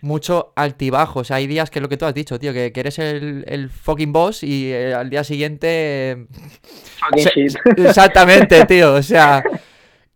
mucho 0.00 0.52
altibajo. 0.56 1.20
O 1.20 1.24
sea, 1.24 1.36
hay 1.36 1.46
días 1.46 1.70
que 1.70 1.78
es 1.78 1.82
lo 1.82 1.88
que 1.90 1.96
tú 1.98 2.06
has 2.06 2.14
dicho, 2.14 2.38
tío, 2.38 2.52
que, 2.54 2.72
que 2.72 2.80
eres 2.80 2.98
el, 2.98 3.44
el 3.46 3.68
fucking 3.68 4.12
boss 4.12 4.42
y 4.42 4.72
eh, 4.72 4.94
al 4.94 5.10
día 5.10 5.24
siguiente... 5.24 6.12
eh, 6.12 6.26
fucking 7.00 7.24
shit. 7.34 7.56
Exactamente, 7.76 8.64
tío. 8.66 8.94
O 8.94 9.02
sea, 9.02 9.42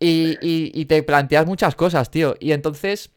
y, 0.00 0.30
y- 0.40 0.70
y 0.74 0.84
te 0.86 1.02
planteas 1.02 1.44
muchas 1.46 1.74
cosas, 1.74 2.10
tío. 2.10 2.34
Y 2.40 2.52
entonces, 2.52 3.10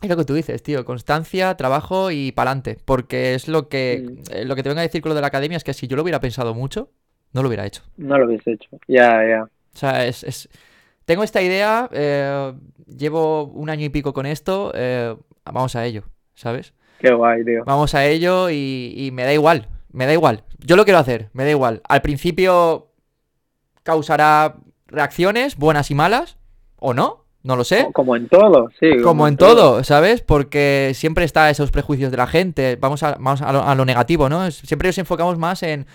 es 0.00 0.08
lo 0.08 0.16
que 0.16 0.24
tú 0.24 0.34
dices, 0.34 0.62
tío. 0.62 0.84
Constancia, 0.84 1.56
trabajo 1.56 2.12
y 2.12 2.30
pa'lante. 2.30 2.78
Porque 2.84 3.34
es 3.34 3.48
lo 3.48 3.68
que, 3.68 4.04
Mm. 4.08 4.22
eh, 4.32 4.44
lo 4.44 4.54
que 4.54 4.62
te 4.62 4.68
vengo 4.68 4.78
a 4.80 4.82
decir 4.82 5.00
con 5.02 5.10
lo 5.10 5.14
de 5.16 5.20
la 5.22 5.26
academia 5.28 5.56
es 5.56 5.64
que 5.64 5.74
si 5.74 5.88
yo 5.88 5.96
lo 5.96 6.02
hubiera 6.04 6.20
pensado 6.20 6.54
mucho, 6.54 6.90
no 7.32 7.42
lo 7.42 7.48
hubiera 7.48 7.66
hecho. 7.66 7.82
No 7.96 8.18
lo 8.18 8.26
hubiese 8.26 8.52
hecho. 8.52 8.68
Ya, 8.86 9.26
ya. 9.28 9.42
O 9.42 9.78
sea, 9.78 10.06
es... 10.06 10.22
es- 10.22 10.48
Tengo 11.06 11.22
esta 11.22 11.40
idea, 11.40 11.88
eh, 11.92 12.52
llevo 12.86 13.44
un 13.44 13.70
año 13.70 13.84
y 13.84 13.90
pico 13.90 14.12
con 14.12 14.26
esto, 14.26 14.72
eh, 14.74 15.16
vamos 15.44 15.76
a 15.76 15.86
ello, 15.86 16.02
¿sabes? 16.34 16.74
Qué 16.98 17.12
guay, 17.12 17.44
tío. 17.44 17.62
Vamos 17.64 17.94
a 17.94 18.04
ello 18.04 18.50
y, 18.50 18.92
y 18.96 19.12
me 19.12 19.22
da 19.22 19.32
igual, 19.32 19.68
me 19.92 20.06
da 20.06 20.12
igual. 20.12 20.42
Yo 20.58 20.74
lo 20.74 20.84
quiero 20.84 20.98
hacer, 20.98 21.30
me 21.32 21.44
da 21.44 21.50
igual. 21.50 21.80
Al 21.88 22.02
principio 22.02 22.88
causará 23.84 24.56
reacciones, 24.88 25.56
buenas 25.56 25.92
y 25.92 25.94
malas, 25.94 26.38
o 26.80 26.92
no, 26.92 27.24
no 27.44 27.54
lo 27.54 27.62
sé. 27.62 27.86
Como 27.92 28.16
en 28.16 28.28
todo, 28.28 28.70
sí. 28.80 29.00
Como 29.00 29.28
en 29.28 29.36
todo, 29.36 29.84
¿sabes? 29.84 30.22
Porque 30.22 30.90
siempre 30.96 31.24
está 31.24 31.48
esos 31.50 31.70
prejuicios 31.70 32.10
de 32.10 32.16
la 32.16 32.26
gente. 32.26 32.74
Vamos 32.80 33.04
a, 33.04 33.12
vamos 33.12 33.42
a, 33.42 33.52
lo, 33.52 33.62
a 33.62 33.76
lo 33.76 33.84
negativo, 33.84 34.28
¿no? 34.28 34.50
Siempre 34.50 34.88
nos 34.88 34.98
enfocamos 34.98 35.38
más 35.38 35.62
en, 35.62 35.86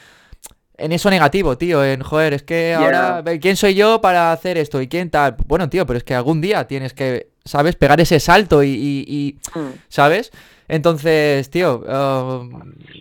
en 0.84 0.92
eso 0.92 1.10
negativo, 1.10 1.58
tío. 1.58 1.84
En, 1.84 2.02
joder, 2.02 2.34
es 2.34 2.44
que 2.44 2.74
ahora, 2.74 3.24
¿quién 3.40 3.56
soy 3.56 3.76
yo 3.76 4.02
para 4.02 4.32
hacer 4.32 4.58
esto? 4.58 4.82
¿Y 4.82 4.88
quién 4.88 5.10
tal? 5.10 5.36
Bueno, 5.48 5.70
tío, 5.70 5.86
pero 5.86 5.98
es 5.98 6.04
que 6.04 6.16
algún 6.16 6.42
día 6.42 6.66
tienes 6.68 6.94
que, 6.94 7.30
¿sabes? 7.46 7.76
Pegar 7.76 8.00
ese 8.02 8.20
salto 8.20 8.64
y- 8.64 8.70
y- 8.70 9.06
y 9.08 9.60
Mm, 9.60 9.74
¿Sabes? 9.88 10.32
Entonces, 10.68 11.50
tío, 11.50 11.84
uh, 11.86 12.50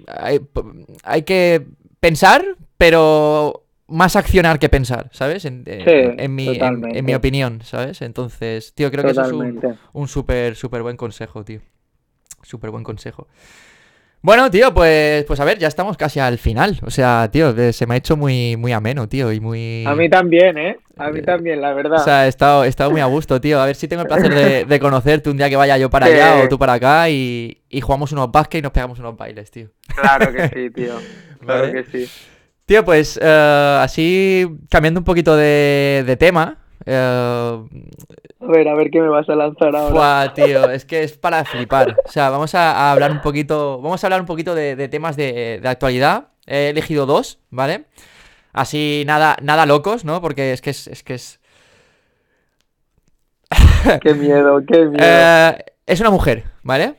hay, 0.09 0.41
hay 1.05 1.23
que 1.23 1.67
pensar, 2.01 2.45
pero 2.77 3.65
más 3.87 4.17
accionar 4.17 4.59
que 4.59 4.69
pensar, 4.69 5.09
¿sabes? 5.13 5.45
En, 5.45 5.63
en- 5.67 5.85
Sí, 5.85 5.91
en 6.19 6.35
mi, 6.35 6.47
en- 6.99 7.05
mi 7.05 7.13
opinión, 7.15 7.63
¿sabes? 7.65 8.03
Entonces, 8.03 8.73
tío, 8.75 8.91
creo 8.91 9.03
que 9.05 9.11
eso 9.13 9.21
es 9.23 9.33
un, 9.33 9.61
un 9.93 10.09
súper, 10.09 10.57
súper 10.57 10.83
buen 10.83 10.97
consejo, 10.97 11.45
tío. 11.45 11.61
Súper 12.43 12.71
buen 12.71 12.85
consejo. 12.85 13.29
Bueno, 14.23 14.51
tío, 14.51 14.75
pues, 14.75 15.25
pues 15.25 15.41
a 15.41 15.45
ver, 15.47 15.59
ya 15.59 15.67
estamos 15.69 15.97
casi 15.97 16.21
al 16.21 16.37
final. 16.37 16.79
O 16.85 16.91
sea, 16.91 17.31
tío, 17.33 17.55
se 17.73 17.87
me 17.87 17.95
ha 17.95 17.97
hecho 17.97 18.19
muy, 18.19 18.55
muy 18.59 18.71
ameno, 18.73 19.09
tío, 19.09 19.33
y 19.33 19.41
muy... 19.41 19.85
A 19.87 19.95
mí 19.95 20.11
también, 20.11 20.59
¿eh? 20.59 20.77
A 20.99 21.11
mí 21.11 21.21
Eh, 21.21 21.23
también, 21.23 21.63
la 21.63 21.73
verdad. 21.73 22.01
O 22.01 22.05
sea, 22.05 22.27
he 22.27 22.29
estado, 22.29 22.65
he 22.65 22.69
estado 22.69 22.91
muy 22.91 23.01
a 23.01 23.07
gusto, 23.07 23.41
tío. 23.41 23.59
A 23.59 23.65
ver 23.65 23.77
si 23.77 23.89
tengo 23.89 24.03
el 24.03 24.09
placer 24.09 24.35
de, 24.35 24.65
de 24.67 24.81
conocerte 24.81 25.31
un 25.31 25.39
día 25.39 25.49
que 25.49 25.57
vaya 25.57 25.79
yo 25.79 25.89
para 25.89 26.07
Sí. 26.07 26.13
allá 26.13 26.45
o 26.45 26.49
tú 26.49 26.59
para 26.59 26.75
acá 26.75 27.09
y, 27.09 27.63
y 27.71 27.81
jugamos 27.81 28.13
unos 28.13 28.31
básquet 28.31 28.59
y 28.59 28.63
nos 28.63 28.73
pegamos 28.73 28.99
unos 28.99 29.17
bailes, 29.17 29.51
tío. 29.51 29.69
Claro 29.97 30.31
que 30.33 30.49
sí, 30.49 30.71
tío. 30.71 30.95
Claro 31.41 31.63
Vale. 31.69 31.73
que 31.73 31.91
sí. 32.07 32.11
Tío, 32.67 32.85
pues 32.85 33.19
eh, 33.21 33.79
así 33.81 34.47
cambiando 34.71 35.01
un 35.01 35.05
poquito 35.05 35.35
de, 35.35 36.05
de 36.07 36.17
tema. 36.19 36.59
Eh, 36.87 37.65
A 38.41 38.47
ver, 38.47 38.69
a 38.69 38.75
ver 38.75 38.91
qué 38.91 39.01
me 39.01 39.09
vas 39.09 39.29
a 39.29 39.35
lanzar 39.35 39.75
ahora. 39.77 40.33
Tío, 40.35 40.71
es 40.71 40.85
que 40.85 41.03
es 41.03 41.17
para 41.17 41.45
flipar. 41.45 41.97
O 42.05 42.11
sea, 42.11 42.31
vamos 42.31 42.55
a, 42.55 42.73
a 42.73 42.93
hablar 42.93 43.11
un 43.13 43.21
poquito. 43.21 43.81
Vamos 43.81 44.03
a 44.03 44.07
hablar 44.07 44.21
un 44.21 44.27
poquito 44.27 44.55
de, 44.55 44.77
de 44.77 44.89
temas 44.89 45.17
de, 45.17 45.61
de 45.63 45.69
actualidad. 45.69 46.29
He 46.47 46.71
elegido 46.71 47.07
dos, 47.07 47.39
¿vale? 47.51 47.85
Así 48.53 49.05
nada, 49.07 49.37
nada 49.43 49.67
locos, 49.67 50.05
¿no? 50.05 50.21
Porque 50.21 50.53
es 50.53 50.61
que 50.63 50.71
es, 50.71 50.87
es 50.89 51.03
que 51.03 51.15
es. 51.15 51.41
Qué 54.01 54.15
miedo, 54.15 54.61
qué 54.67 54.85
miedo. 54.87 54.99
Eh, 55.03 55.65
es 55.87 56.01
una 56.01 56.11
mujer, 56.11 56.45
¿vale? 56.63 56.95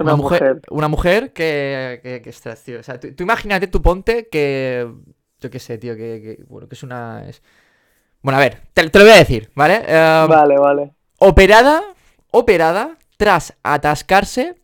Una 0.00 0.16
mujer. 0.16 0.60
Una 0.70 0.88
mujer 0.88 1.32
que, 1.32 2.00
que, 2.02 2.20
que 2.22 2.30
ostras, 2.30 2.62
tío. 2.64 2.80
O 2.80 2.82
sea, 2.82 2.98
tú, 2.98 3.14
tú 3.14 3.22
imagínate, 3.22 3.68
tú 3.68 3.80
ponte 3.80 4.28
que. 4.28 4.90
Yo 5.40 5.50
qué 5.50 5.58
sé, 5.58 5.78
tío, 5.78 5.94
que, 5.96 6.36
que- 6.38 6.44
Bueno, 6.48 6.68
que 6.68 6.74
es 6.74 6.82
una. 6.82 7.28
es- 7.28 7.42
Bueno, 8.24 8.38
a 8.38 8.40
ver, 8.40 8.62
te, 8.72 8.88
te 8.88 8.98
lo 8.98 9.04
voy 9.04 9.14
a 9.14 9.18
decir, 9.18 9.50
¿vale? 9.54 9.82
Eh, 9.86 10.26
Vale, 10.28 10.58
vale. 10.58 10.90
Operada. 11.18 11.82
Operada 12.32 12.96
tras 13.16 13.54
atascarse 13.62 14.56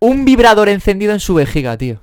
un 0.00 0.24
vibrador 0.24 0.68
encendido 0.68 1.12
en 1.12 1.20
su 1.20 1.34
vejiga, 1.34 1.78
tío. 1.78 2.00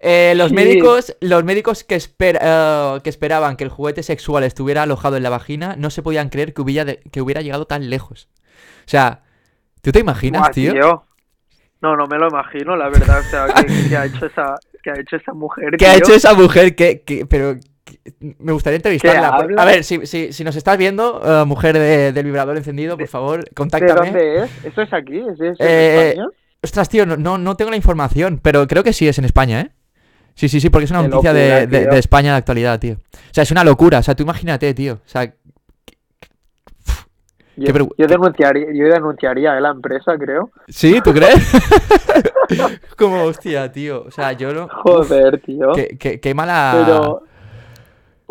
Eh, 0.00 0.34
los 0.36 0.48
Sí. 0.50 0.54
médicos, 0.54 1.16
los 1.20 1.44
médicos 1.44 1.82
que, 1.84 1.96
esper- 1.96 2.38
eh, 2.42 3.00
que 3.02 3.08
esperaban 3.08 3.56
que 3.56 3.64
el 3.64 3.70
juguete 3.70 4.02
sexual 4.02 4.44
estuviera 4.44 4.82
alojado 4.82 5.16
en 5.16 5.22
la 5.22 5.30
vagina 5.30 5.76
no 5.78 5.88
se 5.88 6.02
podían 6.02 6.28
creer 6.28 6.52
que 6.52 6.60
hubiera, 6.60 6.84
de- 6.84 7.00
que 7.10 7.22
hubiera 7.22 7.40
llegado 7.40 7.64
tan 7.66 7.88
lejos. 7.88 8.28
O 8.80 8.88
sea, 8.90 9.22
¿tú 9.80 9.92
te 9.92 10.00
imaginas, 10.00 10.42
Buah, 10.42 10.50
tío? 10.50 11.04
No, 11.80 11.96
no 11.96 12.06
me 12.06 12.18
lo 12.18 12.28
imagino, 12.28 12.76
la 12.76 12.88
verdad. 12.90 13.20
O 13.20 13.22
sea, 13.30 13.46
¿qué, 13.54 13.88
qué 13.88 13.96
ha 13.96 14.04
hecho 14.04 14.26
esa, 14.26 14.56
qué 14.82 14.90
ha 14.90 14.98
hecho 15.00 15.16
esa 15.16 15.32
mujer, 15.32 15.76
¿Qué 15.78 15.86
ha 15.86 15.94
hecho 15.96 16.12
esa 16.12 16.34
mujer? 16.34 16.74
que 16.74 17.00
que- 17.02 17.24
pero 17.24 17.54
que- 17.54 17.73
me 18.38 18.52
gustaría 18.52 18.76
entrevistarla. 18.76 19.28
A 19.56 19.64
ver, 19.64 19.84
si, 19.84 20.04
si, 20.06 20.32
si 20.32 20.44
nos 20.44 20.56
estás 20.56 20.76
viendo, 20.76 21.22
eh, 21.24 21.44
mujer 21.46 21.78
de- 21.78 22.12
del 22.12 22.24
vibrador 22.26 22.56
encendido, 22.56 22.96
por 22.98 23.08
favor, 23.08 23.44
¿De 23.44 23.50
contáctame. 23.52 24.06
dónde 24.10 24.44
es? 24.44 24.64
¿Eso 24.64 24.82
es 24.82 24.92
aquí? 24.92 25.18
¿Es, 25.18 25.40
es 25.40 25.58
en 25.60 25.66
Eh, 25.66 26.08
España? 26.10 26.28
Ostras, 26.62 26.88
tío, 26.88 27.04
no, 27.06 27.36
no, 27.38 27.56
tengo 27.56 27.70
la 27.70 27.76
información, 27.76 28.40
pero 28.42 28.66
creo 28.66 28.82
que 28.82 28.92
sí 28.92 29.06
es 29.08 29.18
en 29.18 29.24
España, 29.26 29.60
¿eh? 29.60 29.70
Sí, 30.34 30.48
sí, 30.48 30.60
sí, 30.60 30.68
porque 30.70 30.86
es 30.86 30.90
una 30.90 31.02
Qué 31.02 31.08
noticia 31.08 31.32
de, 31.32 31.60
locura, 31.62 31.78
de- 31.80 31.86
de 31.86 31.98
España 31.98 32.32
de 32.32 32.38
actualidad, 32.38 32.80
tío. 32.80 32.94
O 32.94 32.98
sea, 33.34 33.42
es 33.42 33.50
una 33.50 33.62
locura. 33.64 33.98
O 33.98 34.02
sea, 34.02 34.14
tú 34.14 34.22
imagínate, 34.24 34.72
tío. 34.74 34.94
O 34.94 35.08
sea, 35.08 35.32
Yo, 37.56 37.72
yo 37.96 38.06
denunciaría, 38.08 38.66
yo 38.72 38.86
denunciaría 38.92 39.52
a 39.56 39.60
la 39.60 39.70
empresa, 39.70 40.16
creo. 40.18 40.50
¿sí? 40.66 41.00
¿Tú 41.04 41.12
crees? 41.14 41.36
Como, 42.98 43.22
hostia, 43.24 43.70
tío. 43.70 44.04
O 44.06 44.10
sea, 44.10 44.32
yo 44.32 44.52
no. 44.52 44.68
Joder, 44.68 45.40
tío. 45.40 45.70
Qué, 45.72 45.96
qué- 45.98 46.18
qué 46.20 46.34
mala. 46.34 46.82
Pero. 46.84 47.22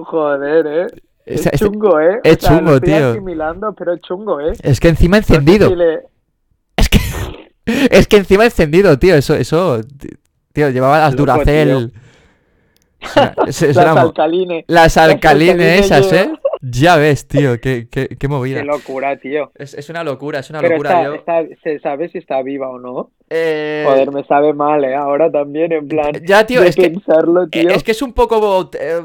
Joder, 0.04 0.68
eh. 0.68 0.88
Es 1.26 1.49
chungo, 1.58 1.99
eh. 1.99 2.20
es 2.24 2.38
O 2.38 2.39
sea, 2.41 2.49
chungo, 2.58 2.72
lo 2.72 2.76
estoy 2.78 2.93
tío. 2.93 3.10
asimilando, 3.12 3.74
pero 3.74 3.93
es 3.93 4.01
chungo, 4.01 4.41
eh. 4.41 4.54
Es 4.62 4.80
que 4.80 4.89
encima 4.89 5.18
No 5.18 5.24
sé 5.24 5.34
encendido. 5.36 5.70
si 5.70 5.76
le- 5.76 6.01
Es 6.76 6.89
que. 6.89 6.99
Es 7.91 8.08
que 8.08 8.18
encima 8.18 8.43
encendido, 8.45 8.99
tío. 8.99 9.16
Eso, 9.16 9.36
eso. 9.36 9.80
Tío, 10.51 10.70
llevaba 10.70 10.99
las 10.99 11.14
Loco, 11.14 11.32
Duracell. 11.32 11.93
O 13.01 13.08
sea, 13.08 13.34
eso- 13.47 13.66
eso 13.68 13.80
Las 13.82 13.91
era 13.91 14.01
alcalines. 14.01 14.66
Las 14.68 14.97
alcalines 14.97 15.56
alcalines 15.56 15.86
esas. 15.86 16.12
¿eh? 16.14 16.34
Ya 16.66 16.95
ves, 16.95 17.28
tío. 17.28 17.59
Qué, 17.59 17.89
qué, 17.91 18.07
qué 18.18 18.28
movida. 18.30 18.59
Qué 18.61 18.66
locura, 18.66 19.18
tío. 19.18 19.51
Es, 19.55 19.74
es 19.74 19.89
una 19.89 20.01
locura, 20.01 20.39
es 20.39 20.49
una 20.49 20.59
Pero 20.61 20.72
locura. 20.78 20.91
está, 21.18 21.41
yo- 21.41 21.49
está- 21.51 21.61
se 21.61 21.80
sabe 21.80 22.07
si 22.07 22.20
está 22.20 22.41
viva 22.41 22.70
o 22.70 22.80
no. 22.80 23.11
Eh, 23.30 23.84
Joder, 23.86 24.11
me 24.14 24.24
sabe 24.24 24.53
mal, 24.53 24.82
eh. 24.86 24.95
Ahora 24.95 25.30
también, 25.30 25.74
en 25.74 25.89
plan. 25.89 26.11
Ya, 26.26 26.45
tío, 26.45 26.61
de 26.61 26.70
es 26.70 26.76
que- 26.78 26.89
tío. 27.51 27.70
Es 27.70 27.84
que 27.84 27.91
es 27.91 28.01
un 28.01 28.14
poco. 28.14 28.72
eh, 28.80 29.01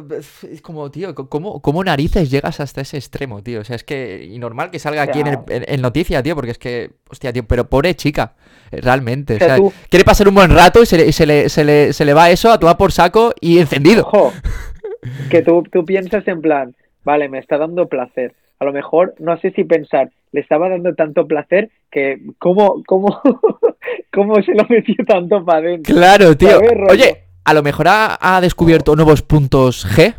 es 0.53 0.63
como, 0.63 0.89
tío, 0.93 1.13
¿cómo, 1.17 1.61
¿cómo 1.61 1.83
narices 1.83 2.31
llegas 2.31 2.61
hasta 2.61 2.81
ese 2.83 2.97
extremo, 2.97 3.43
tío? 3.43 3.61
O 3.63 3.65
sea, 3.65 3.75
es 3.75 3.83
que. 3.83 4.25
Y 4.31 4.39
normal 4.39 4.71
que 4.71 4.79
salga 4.79 5.03
aquí 5.03 5.19
en, 5.21 5.27
el- 5.27 5.39
en- 5.49 5.65
en 5.67 5.81
noticia, 5.83 6.23
tío, 6.23 6.37
porque 6.37 6.53
es 6.53 6.59
que. 6.59 6.93
Hostia, 7.11 7.33
tío, 7.33 7.45
pero 7.45 7.69
pobre 7.69 7.97
chica. 7.97 8.35
eh, 8.71 8.81
Realmente. 8.83 9.35
O 9.35 9.39
sea, 9.39 9.57
tú- 9.57 9.73
quiere 9.91 10.05
pasar 10.05 10.29
un 10.29 10.35
buen 10.37 10.51
rato 10.55 10.81
y 10.81 10.87
se 10.87 10.97
le, 10.97 11.07
y 11.09 11.13
se 11.13 11.27
le, 11.27 11.49
se 11.49 11.65
le, 11.65 11.93
se 11.93 12.05
le 12.05 12.15
va 12.15 12.31
eso 12.31 12.53
a 12.53 12.61
tomar 12.61 12.77
por 12.77 12.93
saco 12.93 13.33
y 13.41 13.59
encendido. 13.59 14.03
Ojo, 14.07 14.33
que 15.31 15.43
tú, 15.43 15.65
tú 15.73 15.85
piensas 15.85 16.27
en 16.29 16.41
plan, 16.41 16.77
vale, 17.09 17.31
me 17.31 17.39
está 17.39 17.57
dando 17.57 17.89
placer. 17.89 18.35
A 18.59 18.67
lo 18.67 18.73
mejor, 18.75 19.15
no 19.19 19.39
sé 19.41 19.51
si 19.53 19.65
pensar, 19.65 20.11
le 20.31 20.43
estaba 20.43 20.69
dando 20.69 20.95
tanto 20.95 21.27
placer 21.27 21.71
que, 21.91 22.21
¿cómo, 22.39 22.83
cómo, 22.87 23.23
cómo 24.13 24.43
se 24.43 24.53
lo 24.53 24.67
metió 24.69 24.95
tanto 25.07 25.43
para 25.43 25.61
adentro? 25.61 25.95
Claro, 25.95 26.37
tío. 26.37 26.61
Oye, 26.91 27.23
a 27.45 27.55
lo 27.55 27.63
mejor 27.63 27.89
ha, 27.89 28.19
ha 28.21 28.43
descubierto 28.43 28.95
nuevos 28.95 29.23
puntos 29.23 29.87
G, 29.87 30.15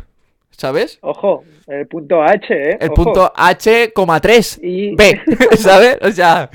¿sabes? 0.50 0.98
Ojo, 1.02 1.44
el 1.68 1.86
punto 1.86 2.24
H, 2.24 2.52
¿eh? 2.52 2.78
El 2.80 2.90
Ojo. 2.90 3.04
punto 3.04 3.32
H,3 3.36 4.58
Y... 4.60 4.96
B, 4.96 5.20
¿sabes? 5.56 5.96
O 6.02 6.10
sea. 6.10 6.50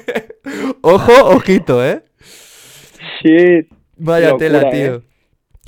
Ojo, 0.80 1.12
ojito, 1.36 1.84
¿eh? 1.84 2.00
Shit. 3.20 3.68
Vaya 3.98 4.30
Locura, 4.30 4.48
tela, 4.48 4.70
¿eh? 4.72 5.00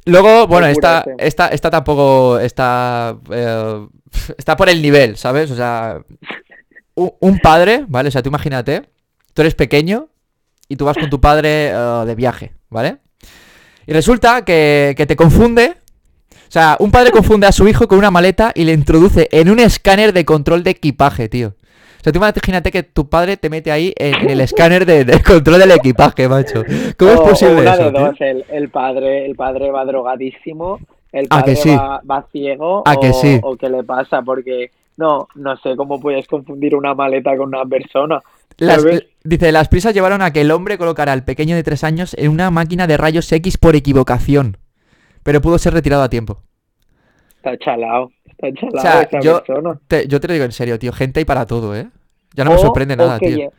Luego, 0.07 0.47
bueno, 0.47 0.67
esta, 0.67 1.05
esta, 1.19 1.49
esta 1.49 1.71
tampoco 1.71 2.39
está. 2.39 3.17
eh, 3.31 3.87
está 4.37 4.57
por 4.57 4.69
el 4.69 4.83
nivel, 4.83 5.17
¿sabes? 5.17 5.51
O 5.51 5.57
sea. 5.57 6.01
Un, 6.95 7.13
un 7.21 7.39
padre, 7.41 7.85
¿vale? 7.89 8.09
O 8.09 8.13
sea, 8.13 8.23
tú 8.23 8.29
imagínate. 8.29 8.89
Tú 9.33 9.43
eres 9.43 9.55
pequeño 9.55 10.09
y 10.69 10.77
tú 10.77 10.85
vas 10.85 10.97
con 10.97 11.11
tu 11.11 11.21
padre 11.21 11.71
eh, 11.71 12.03
de 12.07 12.15
viaje, 12.15 12.55
¿vale? 12.71 12.99
Y 13.87 13.93
resulta 13.93 14.45
que, 14.45 14.95
que 14.97 15.07
te 15.07 15.17
confunde. 15.17 15.75
O 16.31 16.53
sea, 16.55 16.77
un 16.79 16.91
padre 16.93 17.11
confunde 17.11 17.47
a 17.49 17.53
su 17.53 17.67
hijo 17.67 17.89
con 17.89 17.99
una 17.99 18.13
maleta 18.13 18.53
y 18.55 18.65
le 18.65 18.73
introduce 18.73 19.29
en 19.33 19.51
un 19.51 19.59
escáner 19.59 20.13
de 20.13 20.25
control 20.25 20.63
de 20.63 20.71
equipaje, 20.71 21.29
tío. 21.29 21.57
O 22.05 22.07
sea, 22.07 22.13
tú 22.13 22.19
imagínate 22.19 22.71
que 22.71 22.83
tu 22.83 23.09
padre 23.09 23.39
te 23.39 23.49
mete 23.49 23.73
ahí 23.73 23.95
en, 23.97 24.15
en 24.21 24.29
el 24.29 24.41
escáner 24.43 24.85
de, 24.85 25.23
control 25.27 25.59
del 25.59 25.71
equipaje, 25.71 26.29
macho. 26.29 26.63
¿Cómo 26.99 27.13
es 27.13 27.21
O- 27.21 27.25
posible 27.25 27.63
una 27.63 27.73
eso, 27.73 27.85
de 27.85 27.91
dos, 27.93 28.21
el, 28.21 28.45
el 28.51 28.69
padre, 28.69 29.25
el 29.25 29.35
padre 29.35 29.71
va 29.71 29.87
drogadísimo, 29.87 30.81
el 31.13 31.29
¿A 31.31 31.43
que 31.43 31.53
padre 31.53 31.57
sí? 31.57 31.71
va, 31.71 32.03
va 32.09 32.27
ciego 32.31 32.83
¿A 32.87 32.93
o, 32.93 33.01
que 33.01 33.13
sí? 33.15 33.41
o 33.41 33.57
qué 33.57 33.71
le 33.71 33.85
pasa, 33.85 34.21
porque 34.21 34.71
no, 34.99 35.29
no 35.35 35.57
sé 35.57 35.77
cómo 35.77 35.99
puedes 35.99 36.27
confundir 36.27 36.75
una 36.75 36.93
maleta 36.95 37.35
con 37.39 37.49
una 37.49 37.65
persona. 37.65 38.21
Dice, 39.25 39.51
las 39.51 39.69
prisas 39.69 39.95
llevaron 39.95 40.21
a 40.21 40.31
que 40.31 40.43
el 40.43 40.51
hombre 40.51 40.77
colocara 40.77 41.13
al 41.13 41.25
pequeño 41.25 41.57
de 41.57 41.63
tres 41.63 41.85
años 41.85 42.15
en 42.19 42.31
una 42.31 42.51
máquina 42.51 42.87
de 42.87 42.99
rayos 42.99 43.33
X 43.33 43.57
por 43.57 43.77
equivocación. 43.77 44.59
Pero 45.23 45.41
pudo 45.41 45.57
ser 45.59 45.73
retirado 45.73 46.03
a 46.03 46.11
tiempo. 46.11 46.43
Está 47.37 47.57
chalado 47.59 48.11
O 48.73 48.81
sea, 48.81 49.03
esa 49.03 49.21
yo- 49.21 49.43
persona. 49.43 49.79
Te- 49.89 50.07
yo 50.09 50.21
te 50.21 50.29
lo 50.29 50.33
digo 50.35 50.45
en 50.47 50.53
serio, 50.53 50.79
tío. 50.79 50.93
Gente 50.93 51.21
hay 51.21 51.25
para 51.25 51.47
todo, 51.47 51.75
¿eh? 51.75 51.89
Ya 52.35 52.45
no 52.45 52.51
O- 52.51 52.55
me 52.55 52.61
sorprende 52.61 52.95
o 52.95 52.97
nada, 52.99 53.19
que 53.19 53.27
tío. 53.27 53.37
lle- 53.39 53.51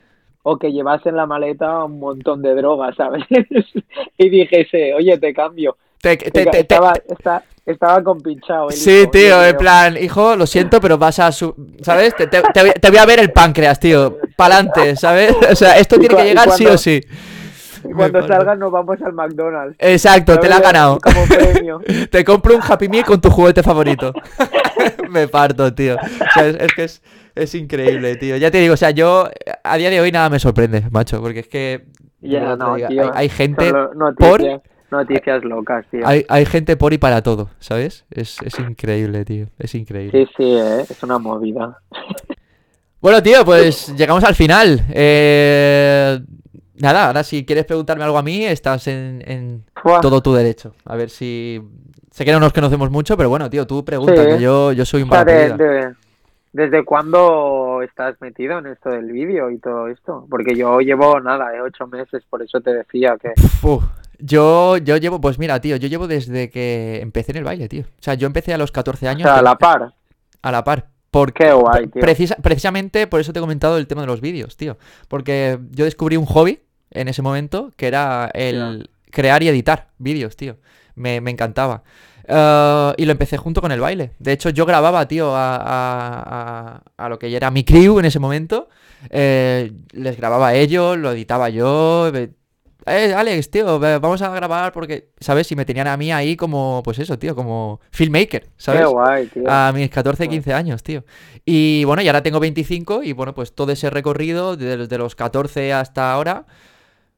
O 0.47 0.57
que 0.57 0.71
llevas 0.71 1.03
en 1.07 1.15
la 1.15 1.25
maleta 1.25 1.83
un 1.85 1.99
montón 1.99 2.41
de 2.43 2.53
drogas, 2.53 2.95
¿sabes? 2.95 3.23
y 4.17 4.29
dijese, 4.29 4.93
oye, 4.93 5.17
te 5.17 5.33
cambio. 5.33 5.75
Te- 6.01 6.17
te- 6.17 6.59
estaba, 6.59 6.93
está- 7.09 7.43
estaba 7.65 8.03
compinchado. 8.03 8.69
el 8.69 8.75
Sí, 8.75 8.91
hijo, 9.01 9.09
tío, 9.11 9.43
en 9.43 9.57
plan, 9.57 9.97
hijo, 9.99 10.35
lo 10.35 10.45
siento, 10.45 10.79
pero 10.79 10.99
vas 10.99 11.17
a 11.17 11.31
su... 11.31 11.55
¿Sabes? 11.81 12.13
Te, 12.15 12.89
voy- 12.89 12.97
a 12.99 13.05
ver 13.07 13.19
el 13.19 13.31
páncreas, 13.31 13.79
tío. 13.79 14.19
Pa'lante, 14.37 14.95
¿sabes? 14.95 15.33
O 15.51 15.55
sea, 15.55 15.79
esto 15.79 15.97
tiene 15.97 16.15
que 16.15 16.23
llegar 16.25 16.51
sí 16.51 16.65
o 16.67 16.77
sí. 16.77 17.01
Y 17.89 17.93
Cuando 17.93 18.21
Me 18.21 18.27
salgan 18.27 18.59
nos 18.59 18.71
vamos 18.71 19.01
al 19.01 19.13
McDonald's. 19.13 19.75
Exacto, 19.79 20.39
te 20.39 20.49
la 20.49 20.55
has 20.55 20.61
ganado. 20.61 20.99
Como 20.99 21.25
premio. 21.25 21.81
Te 22.11 22.23
compro 22.23 22.55
un 22.55 22.61
Happy 22.61 22.89
Meal 22.89 23.05
con 23.05 23.21
tu 23.21 23.29
juguete 23.29 23.63
favorito. 23.63 24.13
Me 25.09 25.27
parto, 25.27 25.73
tío. 25.73 25.95
O 25.95 26.31
sea, 26.33 26.47
es, 26.47 26.55
es 26.55 26.73
que 26.73 26.83
es, 26.83 27.03
es 27.35 27.55
increíble, 27.55 28.15
tío. 28.15 28.37
Ya 28.37 28.49
te 28.51 28.59
digo, 28.59 28.73
o 28.73 28.77
sea, 28.77 28.91
yo 28.91 29.29
a 29.63 29.77
día 29.77 29.89
de 29.89 30.01
hoy 30.01 30.11
nada 30.11 30.29
me 30.29 30.39
sorprende, 30.39 30.83
macho, 30.91 31.21
porque 31.21 31.39
es 31.39 31.47
que... 31.47 31.85
Ya, 32.21 32.55
no, 32.55 32.75
diga, 32.75 32.87
tío. 32.87 33.03
hay, 33.03 33.09
hay 33.13 33.29
gente 33.29 33.71
por... 33.71 33.95
noticias, 33.95 34.61
noticias 34.89 35.43
locas, 35.43 35.85
tío. 35.91 36.01
Hay, 36.05 36.25
hay 36.27 36.45
gente 36.45 36.75
por 36.77 36.93
y 36.93 36.97
para 36.97 37.21
todo, 37.21 37.49
¿sabes? 37.59 38.05
Es, 38.09 38.37
es 38.41 38.57
increíble, 38.59 39.25
tío. 39.25 39.47
Es 39.59 39.75
increíble. 39.75 40.25
Sí, 40.25 40.33
sí, 40.37 40.57
eh, 40.57 40.85
es 40.89 41.03
una 41.03 41.19
movida. 41.19 41.79
Bueno, 43.01 43.21
tío, 43.21 43.45
pues 43.45 43.95
llegamos 43.95 44.23
al 44.23 44.33
final. 44.33 44.83
Eh, 44.91 46.19
Nada, 46.77 47.07
ahora 47.07 47.23
si 47.23 47.45
quieres 47.45 47.65
preguntarme 47.65 48.03
algo 48.03 48.17
a 48.17 48.23
mí, 48.23 48.45
estás 48.45 48.87
en, 48.87 49.63
todo 50.01 50.21
tu 50.21 50.33
derecho. 50.33 50.73
A 50.85 50.95
ver 50.95 51.09
si... 51.09 51.61
Sé 52.11 52.23
que 52.25 52.31
no 52.31 52.39
nos 52.39 52.53
conocemos 52.53 52.89
mucho, 52.91 53.17
pero 53.17 53.29
bueno, 53.29 53.49
tío, 53.49 53.67
tú 53.67 53.83
pregunta, 53.83 54.23
Sí. 54.23 54.29
que 54.29 54.39
yo, 54.41 54.71
yo 54.71 54.85
soy 54.85 55.01
un 55.03 55.09
O 55.09 55.13
sea, 55.13 55.25
de- 55.25 55.49
paracaídas. 55.49 55.57
de- 55.57 55.95
¿Desde 56.53 56.85
cuándo 56.85 57.81
estás 57.81 58.15
metido 58.21 58.57
en 58.59 58.67
esto 58.67 58.89
del 58.89 59.11
vídeo 59.11 59.51
y 59.51 59.57
todo 59.57 59.89
esto? 59.89 60.25
Porque 60.29 60.55
yo 60.55 60.79
llevo 60.79 61.19
nada, 61.19 61.53
eh, 61.53 61.59
ocho 61.61 61.85
meses, 61.87 62.23
por 62.29 62.41
eso 62.41 62.61
te 62.61 62.73
decía 62.73 63.17
que... 63.21 63.33
Uf, 63.61 63.83
yo, 64.19 64.77
yo 64.77 64.95
llevo, 64.95 65.19
pues 65.19 65.37
mira, 65.37 65.59
tío, 65.59 65.75
yo 65.75 65.89
llevo 65.89 66.07
desde 66.07 66.49
que 66.49 67.01
empecé 67.01 67.33
en 67.33 67.39
el 67.39 67.43
baile, 67.43 67.67
tío. 67.67 67.83
O 67.83 68.01
sea, 68.01 68.13
yo 68.13 68.25
empecé 68.27 68.53
a 68.53 68.57
los 68.57 68.71
14 68.71 69.05
O 69.05 69.09
años 69.09 69.23
sea, 69.23 69.39
a 69.39 69.41
la 69.41 69.57
par. 69.57 69.91
a 70.41 70.51
la 70.51 70.63
par. 70.63 70.85
Porque 71.11 71.43
Qué 71.45 71.51
guay, 71.51 71.87
tío. 71.87 72.01
precisa- 72.01 72.37
precisamente 72.41 73.07
por 73.07 73.19
eso 73.19 73.33
te 73.33 73.39
he 73.39 73.41
comentado 73.41 73.77
el 73.77 73.87
tema 73.87 74.01
de 74.01 74.07
los 74.07 74.21
vídeos, 74.21 74.55
tío. 74.55 74.77
Porque 75.09 75.59
yo 75.71 75.83
descubrí 75.83 76.15
un 76.15 76.25
hobby 76.25 76.59
en 76.91 77.07
ese 77.07 77.21
momento 77.21 77.71
que 77.77 77.87
era 77.87 78.29
el 78.33 78.89
crear 79.11 79.41
y 79.43 79.47
editar 79.49 79.89
vídeos, 79.97 80.35
tío. 80.35 80.57
Me, 80.95 81.21
me 81.21 81.31
encantaba. 81.31 81.83
Eh, 82.27 82.93
y 82.97 83.05
lo 83.05 83.11
empecé 83.11 83.37
junto 83.37 83.61
con 83.61 83.71
el 83.71 83.79
baile. 83.79 84.11
De 84.19 84.31
hecho, 84.31 84.49
yo 84.49 84.65
grababa, 84.65 85.07
tío, 85.07 85.35
a, 85.35 85.55
a- 85.57 86.23
a- 86.77 86.81
a 87.05 87.09
lo 87.09 87.19
que 87.19 87.29
ya 87.29 87.37
era 87.37 87.51
mi 87.51 87.63
crew 87.63 87.99
en 87.99 88.05
ese 88.05 88.19
momento. 88.19 88.69
Eh, 89.09 89.71
les 89.91 90.17
grababa 90.17 90.49
a 90.49 90.55
ellos, 90.55 90.97
lo 90.97 91.11
editaba 91.11 91.49
yo. 91.49 92.11
eh, 92.87 93.13
Alex, 93.15 93.49
tío, 93.51 93.79
vamos 93.79 94.21
a 94.21 94.29
grabar 94.29 94.71
porque, 94.71 95.09
¿sabes? 95.19 95.51
Y 95.51 95.55
me 95.55 95.65
tenían 95.65 95.87
a 95.87 95.97
mí 95.97 96.11
ahí 96.11 96.35
como, 96.35 96.81
pues 96.83 96.99
eso, 96.99 97.17
tío, 97.17 97.35
como 97.35 97.79
filmmaker, 97.91 98.47
¿sabes? 98.57 98.81
Qué 98.81 98.87
guay, 98.87 99.25
tío. 99.27 99.43
A 99.47 99.71
mis 99.73 99.89
14, 99.89 100.25
Guay. 100.25 100.37
15 100.37 100.53
años, 100.53 100.83
tío. 100.83 101.03
Y 101.45 101.83
bueno, 101.85 102.01
y 102.03 102.07
ahora 102.07 102.21
tengo 102.23 102.39
25 102.39 103.01
y 103.03 103.13
bueno, 103.13 103.33
pues 103.33 103.53
todo 103.55 103.71
ese 103.71 103.89
recorrido 103.89 104.55
desde 104.55 104.97
los 104.99 105.15
14 105.15 105.73
hasta 105.73 106.11
ahora, 106.13 106.45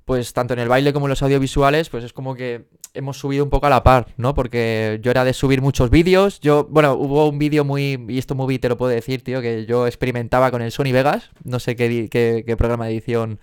pues 0.07 0.31
tanto 0.33 0.53
en 0.53 0.59
el 0.61 0.69
baile 0.69 0.93
como 0.93 1.05
en 1.05 1.09
los 1.11 1.21
audiovisuales, 1.21 1.89
pues 1.89 2.05
es 2.05 2.13
como 2.13 2.33
que 2.33 2.65
hemos 2.93 3.17
subido 3.19 3.43
un 3.43 3.49
poco 3.49 3.67
a 3.67 3.69
la 3.69 3.83
par, 3.83 4.07
¿no? 4.15 4.33
Porque 4.33 4.99
yo 5.03 5.11
era 5.11 5.25
de 5.25 5.33
subir 5.33 5.61
muchos 5.61 5.89
vídeos. 5.89 6.39
Yo, 6.39 6.65
bueno, 6.69 6.93
hubo 6.93 7.27
un 7.27 7.37
vídeo 7.37 7.65
muy, 7.65 8.03
y 8.07 8.17
esto 8.17 8.33
muy 8.33 8.57
te 8.57 8.69
lo 8.69 8.77
puedo 8.77 8.89
decir, 8.91 9.21
tío, 9.21 9.41
que 9.41 9.65
yo 9.65 9.85
experimentaba 9.85 10.49
con 10.49 10.61
el 10.61 10.71
Sony 10.71 10.93
Vegas. 10.93 11.29
No 11.43 11.59
sé 11.59 11.75
qué, 11.75 12.07
qué, 12.09 12.43
qué 12.47 12.57
programa 12.57 12.85
de 12.85 12.93
edición 12.93 13.39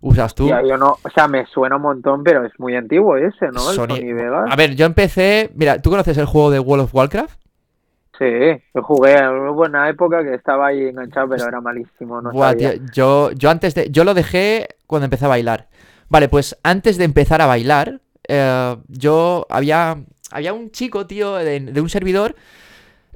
usas 0.00 0.36
tú. 0.36 0.46
Ya, 0.48 0.62
yo 0.62 0.78
no, 0.78 0.98
o 1.02 1.10
sea, 1.12 1.26
me 1.26 1.44
suena 1.46 1.76
un 1.76 1.82
montón, 1.82 2.22
pero 2.22 2.46
es 2.46 2.52
muy 2.58 2.76
antiguo 2.76 3.16
ese, 3.16 3.46
¿no? 3.52 3.70
El 3.70 3.76
Sony- 3.76 3.96
Sony 3.96 4.14
Vegas. 4.14 4.48
A 4.50 4.56
ver, 4.56 4.76
yo 4.76 4.86
empecé, 4.86 5.50
mira, 5.56 5.82
¿tú 5.82 5.90
conoces 5.90 6.16
el 6.16 6.26
juego 6.26 6.52
de 6.52 6.60
World 6.60 6.84
of 6.84 6.94
Warcraft? 6.94 7.40
Sí, 8.16 8.24
yo 8.72 8.82
jugué 8.84 9.14
en 9.18 9.28
una 9.28 9.50
buena 9.50 9.88
época 9.88 10.22
que 10.22 10.34
estaba 10.34 10.68
ahí 10.68 10.84
enganchado, 10.84 11.30
pero 11.30 11.48
era 11.48 11.60
malísimo, 11.60 12.22
no 12.22 12.30
Buah, 12.30 12.50
sabía. 12.52 12.74
tío, 12.74 12.82
yo, 12.92 13.30
yo 13.32 13.50
antes 13.50 13.74
de. 13.74 13.90
Yo 13.90 14.04
lo 14.04 14.14
dejé 14.14 14.68
cuando 14.86 15.06
empecé 15.06 15.24
a 15.24 15.28
bailar. 15.28 15.66
Vale, 16.14 16.28
pues 16.28 16.56
antes 16.62 16.96
de 16.96 17.04
empezar 17.04 17.42
a 17.42 17.46
bailar, 17.46 18.00
eh, 18.28 18.76
yo 18.88 19.46
había. 19.50 19.98
Había 20.30 20.52
un 20.52 20.70
chico, 20.70 21.06
tío, 21.06 21.34
de, 21.34 21.58
de 21.60 21.80
un 21.80 21.88
servidor. 21.88 22.36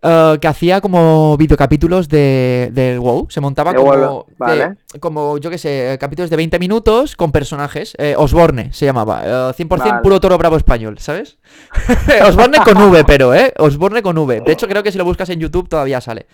eh, 0.03 0.39
que 0.41 0.47
hacía 0.49 0.81
como 0.81 1.37
videocapítulos 1.37 2.09
de, 2.09 2.71
del 2.73 3.01
WoW. 3.01 3.27
Se 3.31 3.41
montaba 3.41 3.73
como, 3.75 3.93
WoW, 3.93 4.27
vale. 4.37 4.77
de- 4.93 5.01
como, 5.01 5.39
yo 5.39 5.51
qué 5.51 5.59
sé, 5.59 5.97
capítulos 6.01 6.31
de 6.31 6.37
20 6.37 6.59
minutos 6.61 7.17
con 7.17 7.31
personajes. 7.33 7.95
Eh, 7.99 8.15
Osborne 8.17 8.73
se 8.73 8.85
llamaba. 8.87 9.23
eh, 9.25 9.53
100% 9.57 9.69
Vale. 9.79 10.03
puro 10.03 10.21
toro 10.21 10.39
bravo 10.39 10.57
español, 10.57 10.99
¿sabes? 11.01 11.39
Osborne 12.29 12.59
con 12.65 12.77
V, 12.77 13.05
pero, 13.05 13.35
¿eh? 13.35 13.53
Osborne 13.59 14.03
con 14.03 14.17
V. 14.19 14.41
De 14.41 14.53
hecho, 14.53 14.67
creo 14.69 14.83
que 14.83 14.93
si 14.93 14.99
lo 14.99 15.05
buscas 15.05 15.29
en 15.31 15.41
YouTube 15.41 15.69
todavía 15.69 16.01
sale. 16.01 16.27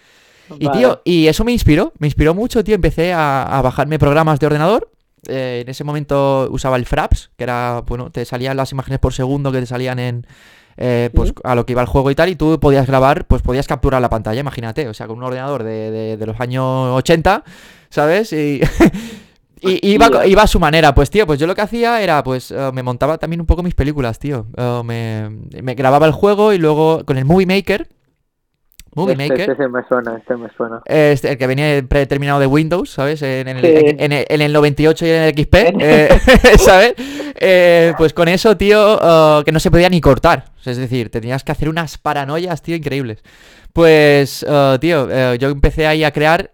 Y 0.59 0.67
Vale. 0.67 0.79
tío, 0.79 1.01
y 1.05 1.27
eso 1.29 1.43
me 1.45 1.53
inspiró, 1.53 1.93
me 1.99 2.07
inspiró 2.07 2.35
mucho, 2.35 2.63
tío. 2.65 2.75
Empecé 2.75 3.13
a, 3.15 3.45
a 3.45 3.63
bajarme 3.63 3.99
programas 3.99 4.39
de 4.41 4.47
ordenador. 4.47 4.91
Eh, 5.29 5.61
en 5.63 5.69
ese 5.69 5.85
momento 5.85 6.49
usaba 6.51 6.77
el 6.77 6.87
Fraps, 6.87 7.31
que 7.37 7.45
era, 7.45 7.83
bueno, 7.87 8.11
te 8.11 8.25
salían 8.25 8.57
las 8.57 8.73
imágenes 8.73 8.99
por 9.01 9.13
segundo 9.13 9.51
que 9.53 9.61
te 9.61 9.67
salían 9.67 9.99
en, 9.99 10.27
eh, 10.77 11.11
pues 11.15 11.29
Sí. 11.31 11.35
a 11.45 11.55
lo 11.55 11.65
que 11.67 11.73
iba 11.73 11.81
el 11.83 11.87
juego 11.89 12.11
y 12.11 12.15
tal, 12.15 12.29
y 12.29 12.37
tú 12.37 12.59
podías 12.61 12.87
grabar, 12.87 13.27
pues 13.27 13.43
podías 13.43 13.67
capturar 13.67 14.01
la 14.03 14.11
pantalla, 14.11 14.41
imagínate, 14.41 14.89
o 14.89 14.95
sea, 14.95 15.07
con 15.07 15.19
un 15.19 15.25
ordenador 15.25 15.63
de, 15.63 15.91
de- 15.91 16.17
de 16.17 16.27
los 16.27 16.41
años 16.41 16.65
80, 16.65 17.45
¿sabes? 17.91 18.33
Y, 18.33 18.61
y 19.61 19.89
iba, 19.93 20.07
Hostia. 20.09 20.27
iba 20.27 20.43
a 20.43 20.47
su 20.47 20.61
manera, 20.61 20.95
pues 20.95 21.11
tío, 21.11 21.27
pues 21.27 21.39
yo 21.41 21.47
lo 21.47 21.55
que 21.55 21.63
hacía 21.63 22.03
era, 22.03 22.23
pues 22.23 22.51
eh, 22.51 22.71
me 22.75 22.83
montaba 22.83 23.19
también 23.19 23.41
un 23.41 23.47
poco 23.47 23.63
mis 23.63 23.75
películas, 23.75 24.19
tío. 24.19 24.47
Eh, 24.57 24.83
me, 24.85 25.31
me 25.63 25.75
grababa 25.75 26.07
el 26.07 26.13
juego 26.13 26.53
y 26.53 26.59
luego 26.59 27.05
con 27.05 27.17
el 27.19 27.25
Movie 27.25 27.47
Maker. 27.47 27.89
Movie 28.95 29.13
Este, 29.15 29.29
Maker. 29.29 29.51
este 29.51 29.69
me 29.69 29.81
suena, 29.89 30.17
este 30.17 30.37
me 30.37 30.49
suena. 30.57 30.81
Este, 30.85 31.31
el 31.31 31.39
que 31.39 31.47
venía 31.47 31.83
predeterminado 31.89 32.41
de 32.41 32.47
Windows, 32.47 32.91
¿sabes? 32.91 33.23
En, 33.23 33.49
el, 33.49 33.61
Sí. 33.61 33.97
en 33.99 34.13
el- 34.13 34.27
en 34.29 34.41
el 34.43 34.53
98 34.53 35.07
y 35.07 35.11
en 35.11 35.23
el 35.23 35.35
XP, 35.35 35.55
eh, 35.81 36.09
¿sabes? 36.59 36.95
Eh, 37.37 37.93
pues 37.99 38.13
con 38.15 38.29
eso, 38.29 38.57
tío, 38.57 38.99
eh, 39.41 39.43
que 39.45 39.53
no 39.53 39.61
se 39.61 39.71
podía 39.71 39.89
ni 39.89 40.01
cortar. 40.01 40.45
Es 40.65 40.77
decir, 40.77 41.11
tenías 41.11 41.45
que 41.45 41.53
hacer 41.53 41.69
unas 41.69 41.99
paranoias, 41.99 42.63
tío, 42.63 42.77
increíbles. 42.77 43.23
Pues, 43.73 44.45
eh, 44.49 44.79
tío, 44.81 45.09
eh, 45.11 45.37
yo 45.39 45.49
empecé 45.49 45.87
ahí 45.87 46.05
a 46.05 46.13
crear, 46.13 46.53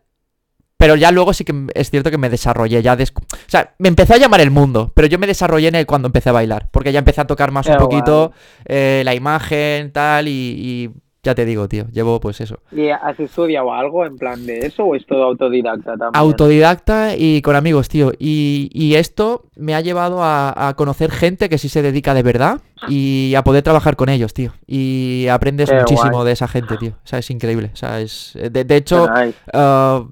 pero 0.78 0.97
ya 0.97 1.11
luego 1.11 1.34
sí 1.34 1.45
que 1.45 1.66
es 1.74 1.91
cierto 1.91 2.11
que 2.11 2.16
me 2.16 2.30
desarrollé. 2.30 2.80
Ya 2.82 2.97
des- 2.97 3.12
O 3.14 3.22
sea, 3.47 3.74
me 3.78 3.88
empezó 3.88 4.14
a 4.14 4.16
llamar 4.16 4.41
el 4.41 4.51
mundo, 4.51 4.91
pero 4.95 5.07
yo 5.07 5.18
me 5.18 5.26
desarrollé 5.26 5.68
en 5.68 5.74
el 5.74 5.84
cuando 5.84 6.07
empecé 6.09 6.30
a 6.30 6.32
bailar, 6.32 6.68
porque 6.72 6.91
ya 6.93 7.01
empecé 7.01 7.20
a 7.20 7.26
tocar 7.26 7.51
más 7.51 7.66
un 7.66 7.74
Qué 7.74 7.78
poquito 7.78 8.32
eh, 8.64 9.03
la 9.05 9.14
imagen, 9.14 9.93
tal, 9.93 10.26
y, 10.28 10.30
y 10.32 10.91
ya 11.23 11.35
te 11.35 11.45
digo, 11.45 11.68
tío, 11.68 11.87
llevo 11.93 12.21
pues 12.21 12.41
eso. 12.41 12.61
¿Y 12.73 12.89
has 12.89 13.18
estudiado 13.21 13.73
algo 13.73 14.07
en 14.07 14.16
plan 14.16 14.45
de 14.47 14.61
eso 14.61 14.85
o 14.85 14.95
es 14.95 15.05
todo 15.07 15.25
autodidacta 15.25 15.97
también? 15.97 16.12
Autodidacta 16.14 17.16
y 17.16 17.43
con 17.43 17.57
amigos, 17.57 17.89
tío. 17.89 18.12
Y, 18.18 18.71
y 18.73 18.95
esto 18.95 19.45
me 19.57 19.75
ha 19.75 19.81
llevado 19.81 20.23
a, 20.23 20.68
a 20.68 20.75
conocer 20.75 21.11
gente 21.11 21.49
que 21.49 21.59
sí 21.59 21.68
se 21.68 21.83
dedica 21.83 22.14
de 22.14 22.23
verdad 22.23 22.61
y 22.89 23.35
a 23.37 23.45
poder 23.45 23.62
trabajar 23.62 23.97
con 23.97 24.09
ellos, 24.09 24.33
tío. 24.35 24.53
Y 24.66 25.26
aprendes 25.31 25.68
Qué 25.70 25.76
muchísimo 25.76 26.12
guay. 26.12 26.26
de 26.26 26.33
esa 26.33 26.49
gente, 26.49 26.76
tío. 26.76 26.91
O 27.05 27.07
sea, 27.07 27.18
es 27.18 27.31
increíble. 27.31 27.70
O 27.72 27.76
sea, 27.76 28.01
es... 28.01 28.33
De, 28.51 28.64
de 28.64 28.76
hecho, 28.76 29.07
ah, 29.53 30.05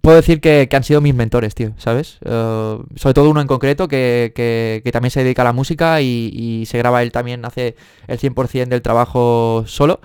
puedo 0.00 0.16
decir 0.16 0.40
que, 0.40 0.68
que 0.70 0.76
han 0.76 0.84
sido 0.84 1.00
mis 1.00 1.14
mentores, 1.14 1.54
tío, 1.54 1.72
¿sabes? 1.76 2.18
Ah, 2.24 2.78
sobre 2.96 3.14
todo 3.14 3.30
uno 3.30 3.40
en 3.40 3.46
concreto 3.46 3.88
que, 3.88 4.32
que- 4.34 4.80
que 4.84 4.92
también 4.92 5.10
se 5.10 5.22
dedica 5.22 5.42
a 5.42 5.44
la 5.46 5.52
música 5.52 6.00
y, 6.00 6.30
y 6.32 6.66
se 6.66 6.78
graba 6.78 7.02
él 7.02 7.12
también, 7.12 7.44
hace 7.44 7.76
el 8.06 8.18
100% 8.18 8.68
del 8.68 8.82
trabajo 8.82 9.64
solo, 9.66 10.00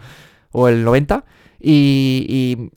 o 0.52 0.68
el 0.68 0.86
90%. 0.86 1.24
Y, 1.60 2.26
y 2.30 2.70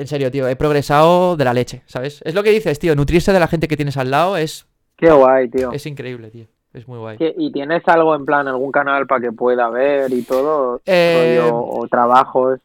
en 0.00 0.06
serio, 0.06 0.30
tío, 0.30 0.48
he 0.48 0.56
progresado 0.56 1.36
de 1.36 1.44
la 1.44 1.52
leche, 1.52 1.82
¿sabes? 1.86 2.20
Es 2.24 2.34
lo 2.34 2.42
que 2.42 2.50
dices, 2.50 2.78
tío, 2.78 2.94
nutrirse 2.94 3.32
de 3.32 3.40
la 3.40 3.48
gente 3.48 3.68
que 3.68 3.76
tienes 3.76 3.96
al 3.96 4.10
lado 4.10 4.36
es, 4.36 4.66
Qué 4.96 5.10
guay, 5.10 5.48
tío. 5.48 5.72
es 5.72 5.84
increíble, 5.86 6.30
tío. 6.30 6.46
Es 6.74 6.86
muy 6.86 6.98
guay. 6.98 7.16
¿Qué- 7.18 7.34
¿Y 7.36 7.50
tienes 7.52 7.82
algo 7.86 8.14
en 8.14 8.24
plan, 8.26 8.46
algún 8.48 8.70
canal 8.72 9.06
para 9.06 9.20
que 9.20 9.32
pueda 9.32 9.68
ver 9.70 10.12
y 10.12 10.22
todo? 10.22 10.80
Eh, 10.86 11.40
o 11.52 11.86
trabajos. 11.90 12.60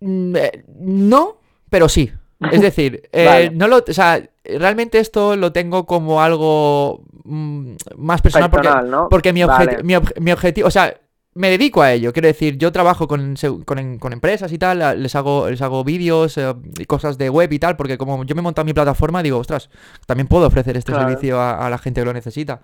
Mm, 0.00 0.36
eh, 0.36 0.64
no, 0.80 1.36
pero 1.68 1.88
sí. 1.88 2.10
Es 2.52 2.60
decir, 2.62 3.08
eh, 3.12 3.24
Vale. 3.26 3.50
no 3.50 3.66
lo, 3.66 3.78
o 3.78 3.92
sea, 3.92 4.22
realmente 4.44 5.00
esto 5.00 5.34
lo 5.36 5.52
tengo 5.52 5.86
como 5.86 6.22
algo 6.22 7.02
mm, 7.24 7.72
más 7.96 8.22
personal, 8.22 8.48
Personal, 8.50 8.74
porque, 8.80 8.90
¿no? 8.90 9.08
porque 9.08 9.32
mi, 9.32 9.40
obje- 9.40 9.48
Vale. 9.66 9.82
mi, 9.82 9.94
ob- 9.94 10.20
mi 10.20 10.30
objetivo, 10.30 10.68
o 10.68 10.70
sea, 10.70 10.94
me 11.34 11.50
dedico 11.50 11.82
a 11.82 11.92
ello. 11.92 12.12
Quiero 12.12 12.28
decir, 12.28 12.56
yo 12.56 12.70
trabajo 12.72 13.06
con, 13.08 13.34
con, 13.64 13.98
con 13.98 14.12
empresas 14.12 14.52
y 14.52 14.58
tal, 14.58 15.02
les 15.02 15.14
hago, 15.16 15.50
les 15.50 15.60
hago 15.62 15.82
vídeos 15.84 16.38
eh, 16.38 16.54
y 16.78 16.84
cosas 16.84 17.18
de 17.18 17.28
web 17.28 17.52
y 17.52 17.58
tal, 17.58 17.76
porque 17.76 17.98
como 17.98 18.24
yo 18.24 18.34
me 18.36 18.40
he 18.40 18.42
montado 18.42 18.64
mi 18.64 18.72
plataforma, 18.72 19.22
digo, 19.22 19.38
ostras, 19.38 19.68
también 20.06 20.28
puedo 20.28 20.46
ofrecer 20.46 20.76
este 20.76 20.92
Claro. 20.92 21.08
servicio 21.08 21.40
a, 21.40 21.66
a 21.66 21.70
la 21.70 21.78
gente 21.78 22.00
que 22.00 22.04
lo 22.04 22.12
necesita. 22.12 22.60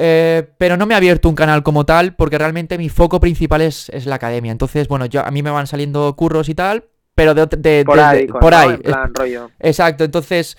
Eh, 0.00 0.48
pero 0.58 0.76
no 0.76 0.86
me 0.86 0.94
he 0.94 0.96
abierto 0.96 1.28
un 1.28 1.34
canal 1.34 1.64
como 1.64 1.84
tal 1.84 2.14
porque 2.14 2.38
realmente 2.38 2.78
mi 2.78 2.88
foco 2.88 3.18
principal 3.18 3.62
es, 3.62 3.88
es 3.88 4.06
la 4.06 4.14
academia. 4.14 4.52
Entonces, 4.52 4.86
bueno, 4.86 5.06
yo, 5.06 5.26
a 5.26 5.30
mí 5.32 5.42
me 5.42 5.50
van 5.50 5.66
saliendo 5.66 6.14
curros 6.14 6.48
y 6.48 6.54
tal, 6.54 6.84
pero 7.16 7.34
de, 7.34 7.46
de- 7.46 7.84
Por 7.84 7.96
de- 7.96 8.02
ahí, 8.02 8.20
de- 8.20 8.26
con- 8.28 8.40
por 8.40 8.52
¿no? 8.52 8.58
ahí. 8.58 8.70
En 8.74 8.80
plan, 8.82 9.12
rollo. 9.12 9.50
Exacto, 9.58 10.04
entonces 10.04 10.56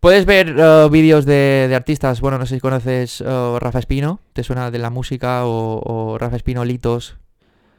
puedes 0.00 0.26
ver 0.26 0.56
eh, 0.58 0.88
vídeos 0.90 1.24
de, 1.24 1.66
de 1.68 1.74
artistas, 1.76 2.20
bueno, 2.20 2.36
no 2.38 2.46
sé 2.46 2.56
si 2.56 2.60
conoces 2.60 3.20
eh, 3.20 3.56
Rafa 3.60 3.78
Espino, 3.78 4.18
¿te 4.32 4.42
suena 4.42 4.72
de 4.72 4.78
la 4.78 4.90
música? 4.90 5.44
O, 5.46 5.80
o 5.84 6.18
Rafa 6.18 6.34
Espino 6.36 6.64
Litos. 6.64 7.16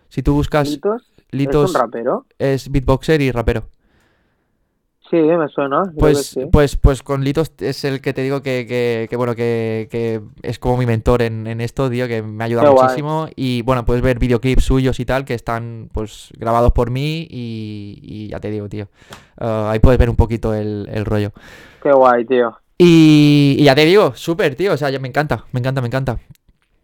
Si 0.08 0.24
tú 0.24 0.34
buscas 0.34 0.70
¿Litos? 1.32 1.70
¿Es 1.72 1.76
un 1.76 1.82
rapero? 1.82 2.26
es 2.40 2.72
beatboxer 2.72 3.22
y 3.22 3.32
rapero. 3.32 3.68
Sí, 5.12 5.18
me 5.18 5.50
suena. 5.50 5.84
Pues, 6.00 6.26
sí. 6.28 6.46
pues, 6.50 6.78
pues 6.78 7.04
con 7.04 7.24
Litos 7.26 7.52
es 7.60 7.84
el 7.84 8.00
que 8.02 8.14
te 8.14 8.22
digo 8.24 8.42
que, 8.42 8.66
que, 8.66 9.08
que, 9.10 9.16
bueno, 9.18 9.36
que, 9.36 9.90
que 9.92 10.22
es 10.42 10.58
como 10.58 10.78
mi 10.78 10.86
mentor 10.86 11.22
en, 11.22 11.48
en 11.48 11.60
esto, 11.62 11.90
tío, 11.90 12.08
que 12.08 12.22
me 12.24 12.44
ha 12.44 12.48
ayudado 12.48 12.68
Qué 12.68 12.70
guay. 12.70 13.04
muchísimo. 13.04 13.28
Y 13.36 13.62
bueno, 13.64 13.84
puedes 13.86 14.02
ver 14.02 14.20
videoclips 14.20 14.64
suyos 14.64 15.02
y 15.02 15.06
tal, 15.06 15.26
que 15.26 15.34
están 15.34 15.90
pues 15.94 16.30
grabados 16.38 16.72
por 16.72 16.92
mí 16.92 17.28
y, 17.30 18.00
y 18.02 18.28
ya 18.30 18.40
te 18.40 18.50
digo, 18.52 18.70
tío. 18.70 18.86
eh, 19.42 19.66
ahí 19.70 19.80
puedes 19.80 20.00
ver 20.00 20.10
un 20.10 20.16
poquito 20.16 20.54
el, 20.54 20.88
el 20.92 21.04
rollo. 21.06 21.34
Qué 21.84 21.92
guay, 21.92 22.26
tío. 22.26 22.58
Y, 22.78 23.58
y 23.60 23.64
ya 23.66 23.76
te 23.76 23.86
digo, 23.86 24.14
súper, 24.16 24.56
tío, 24.56 24.74
o 24.74 24.78
sea, 24.78 24.90
ya 24.90 25.00
me 25.00 25.10
encanta, 25.10 25.46
me 25.52 25.60
encanta, 25.60 25.82
me 25.82 25.88
encanta. 25.88 26.20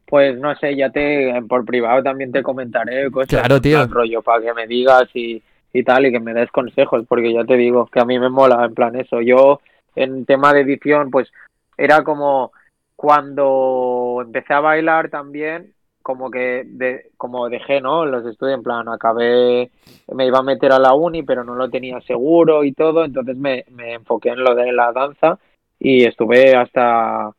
Pues 0.05 0.39
no 0.39 0.55
sé, 0.55 0.75
ya 0.75 0.89
te, 0.89 1.33
por 1.49 1.65
privado 1.65 2.01
también 2.03 2.31
te 2.31 2.41
comentaré 2.43 3.09
cosas. 3.11 3.27
Claro, 3.27 3.59
tío. 3.61 3.85
rollo, 3.87 4.21
para 4.21 4.41
que 4.41 4.53
me 4.53 4.67
digas 4.67 5.03
y, 5.13 5.41
y 5.73 5.83
tal, 5.83 6.05
y 6.05 6.11
que 6.11 6.19
me 6.19 6.33
des 6.33 6.51
consejos, 6.51 7.05
porque 7.07 7.33
ya 7.33 7.43
te 7.43 7.55
digo 7.55 7.85
que 7.87 7.99
a 7.99 8.05
mí 8.05 8.19
me 8.19 8.29
mola, 8.29 8.65
en 8.65 8.73
plan 8.73 8.95
eso. 8.95 9.21
Yo, 9.21 9.61
en 9.95 10.25
tema 10.25 10.53
de 10.53 10.61
edición, 10.61 11.11
pues 11.11 11.31
era 11.77 12.03
como 12.03 12.51
cuando 12.95 14.19
empecé 14.25 14.53
a 14.53 14.59
bailar 14.59 15.09
también, 15.09 15.73
como 16.01 16.31
que 16.31 16.63
de, 16.65 17.11
como 17.17 17.49
dejé, 17.49 17.81
¿no? 17.81 18.05
Los 18.05 18.25
estudios, 18.25 18.57
en 18.57 18.63
plan, 18.63 18.87
acabé, 18.87 19.69
me 20.13 20.25
iba 20.25 20.39
a 20.39 20.43
meter 20.43 20.71
a 20.71 20.79
la 20.79 20.93
uni, 20.93 21.23
pero 21.23 21.43
no 21.43 21.55
lo 21.55 21.69
tenía 21.69 21.99
seguro 22.01 22.63
y 22.63 22.71
todo, 22.71 23.03
entonces 23.05 23.37
me, 23.37 23.65
me 23.71 23.93
enfoqué 23.93 24.29
en 24.29 24.43
lo 24.43 24.55
de 24.55 24.71
la 24.71 24.91
danza 24.93 25.37
y 25.79 26.05
estuve 26.05 26.55
hasta 26.55 27.31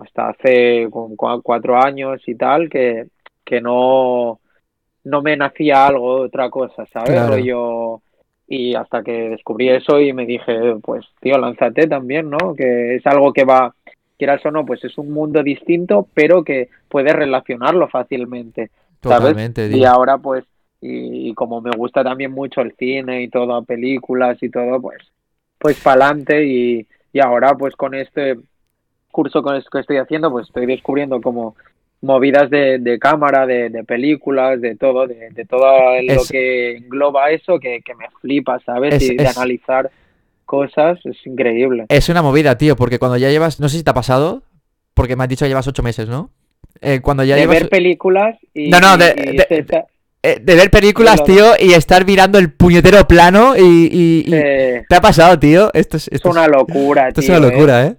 hasta 0.00 0.30
hace 0.30 0.88
cuatro 1.42 1.76
años 1.76 2.22
y 2.26 2.34
tal 2.34 2.68
que, 2.68 3.06
que 3.44 3.60
no 3.60 4.40
no 5.04 5.22
me 5.22 5.36
nacía 5.36 5.86
algo 5.86 6.20
otra 6.22 6.50
cosa 6.50 6.86
sabes 6.86 7.22
Claro. 7.22 7.26
rollo 7.26 8.02
y 8.48 8.74
hasta 8.74 9.02
que 9.02 9.30
descubrí 9.30 9.68
eso 9.70 10.00
y 10.00 10.12
me 10.12 10.26
dije 10.26 10.76
pues 10.82 11.06
tío 11.20 11.38
lánzate 11.38 11.86
también 11.86 12.28
no 12.30 12.54
que 12.56 12.96
es 12.96 13.06
algo 13.06 13.32
que 13.32 13.44
va 13.44 13.74
quieras 14.18 14.44
o 14.46 14.50
no 14.50 14.66
pues 14.66 14.84
es 14.84 14.98
un 14.98 15.10
mundo 15.12 15.42
distinto 15.42 16.08
pero 16.14 16.44
que 16.44 16.68
puedes 16.88 17.14
relacionarlo 17.14 17.88
fácilmente 17.88 18.70
¿sabes? 19.06 19.38
Totalmente, 19.40 19.68
y 19.68 19.84
tío. 19.86 19.88
ahora 19.88 20.18
pues 20.18 20.44
y, 20.80 21.30
y 21.30 21.34
como 21.34 21.60
me 21.60 21.70
gusta 21.76 22.02
también 22.04 22.32
mucho 22.32 22.60
el 22.62 22.72
cine 22.76 23.22
y 23.22 23.28
todo 23.28 23.62
películas 23.64 24.42
y 24.42 24.50
todo 24.50 24.80
pues 24.80 24.98
pues 25.58 25.80
para 25.80 26.06
adelante 26.06 26.44
y, 26.46 26.86
y 27.12 27.20
ahora 27.20 27.54
pues 27.54 27.76
con 27.76 27.94
este 27.94 28.36
curso 29.10 29.42
con 29.42 29.56
esto 29.56 29.70
que 29.70 29.80
estoy 29.80 29.96
haciendo 29.98 30.30
pues 30.30 30.46
estoy 30.48 30.66
descubriendo 30.66 31.20
como 31.20 31.56
movidas 32.02 32.48
de, 32.50 32.78
de 32.78 32.98
cámara, 32.98 33.46
de, 33.46 33.68
de 33.70 33.84
películas, 33.84 34.60
de 34.60 34.74
todo, 34.76 35.06
de, 35.06 35.30
de 35.30 35.44
todo 35.44 36.00
lo 36.02 36.22
que 36.30 36.76
engloba 36.78 37.30
eso 37.30 37.58
que, 37.58 37.80
que 37.84 37.94
me 37.94 38.06
flipa, 38.20 38.58
¿sabes? 38.64 38.94
Es- 38.94 39.10
y 39.10 39.16
de 39.16 39.24
es- 39.24 39.36
analizar 39.36 39.90
cosas 40.46 40.98
es 41.04 41.16
increíble. 41.26 41.84
Es 41.88 42.08
una 42.08 42.22
movida, 42.22 42.56
tío, 42.58 42.74
porque 42.76 42.98
cuando 42.98 43.16
ya 43.16 43.28
llevas, 43.30 43.60
no 43.60 43.68
sé 43.68 43.78
si 43.78 43.84
te 43.84 43.90
ha 43.90 43.94
pasado, 43.94 44.42
porque 44.94 45.14
me 45.16 45.22
has 45.24 45.28
dicho 45.28 45.44
que 45.44 45.48
llevas 45.50 45.68
ocho 45.68 45.82
meses, 45.82 46.08
¿no? 46.08 46.30
Eh, 46.80 47.00
cuando 47.02 47.22
ya 47.24 47.34
de 47.36 47.42
llevas... 47.42 47.60
ver 47.60 47.68
películas 47.68 48.36
y, 48.54 48.68
No, 48.70 48.80
no, 48.80 48.96
de- 48.96 49.14
y- 49.16 49.30
y 49.30 49.36
de- 49.36 49.46
esta- 49.50 49.86
eh, 50.22 50.38
de 50.40 50.54
ver 50.54 50.70
películas, 50.70 51.22
tío, 51.24 51.52
y 51.58 51.72
estar 51.72 52.04
mirando 52.04 52.38
el 52.38 52.52
puñetero 52.52 53.06
plano 53.06 53.56
y... 53.56 53.60
y- 53.62 54.24
y- 54.26 54.34
eh, 54.34 54.84
¿Te 54.88 54.96
ha 54.96 55.00
pasado, 55.00 55.38
tío? 55.38 55.70
Esto 55.72 55.96
es, 55.96 56.08
es 56.08 56.14
esto 56.14 56.28
es- 56.30 56.34
una 56.36 56.46
locura, 56.48 57.08
esto 57.08 57.20
es 57.20 57.28
una 57.28 57.38
¿eh? 57.38 57.40
locura, 57.40 57.86
¿eh? 57.86 57.96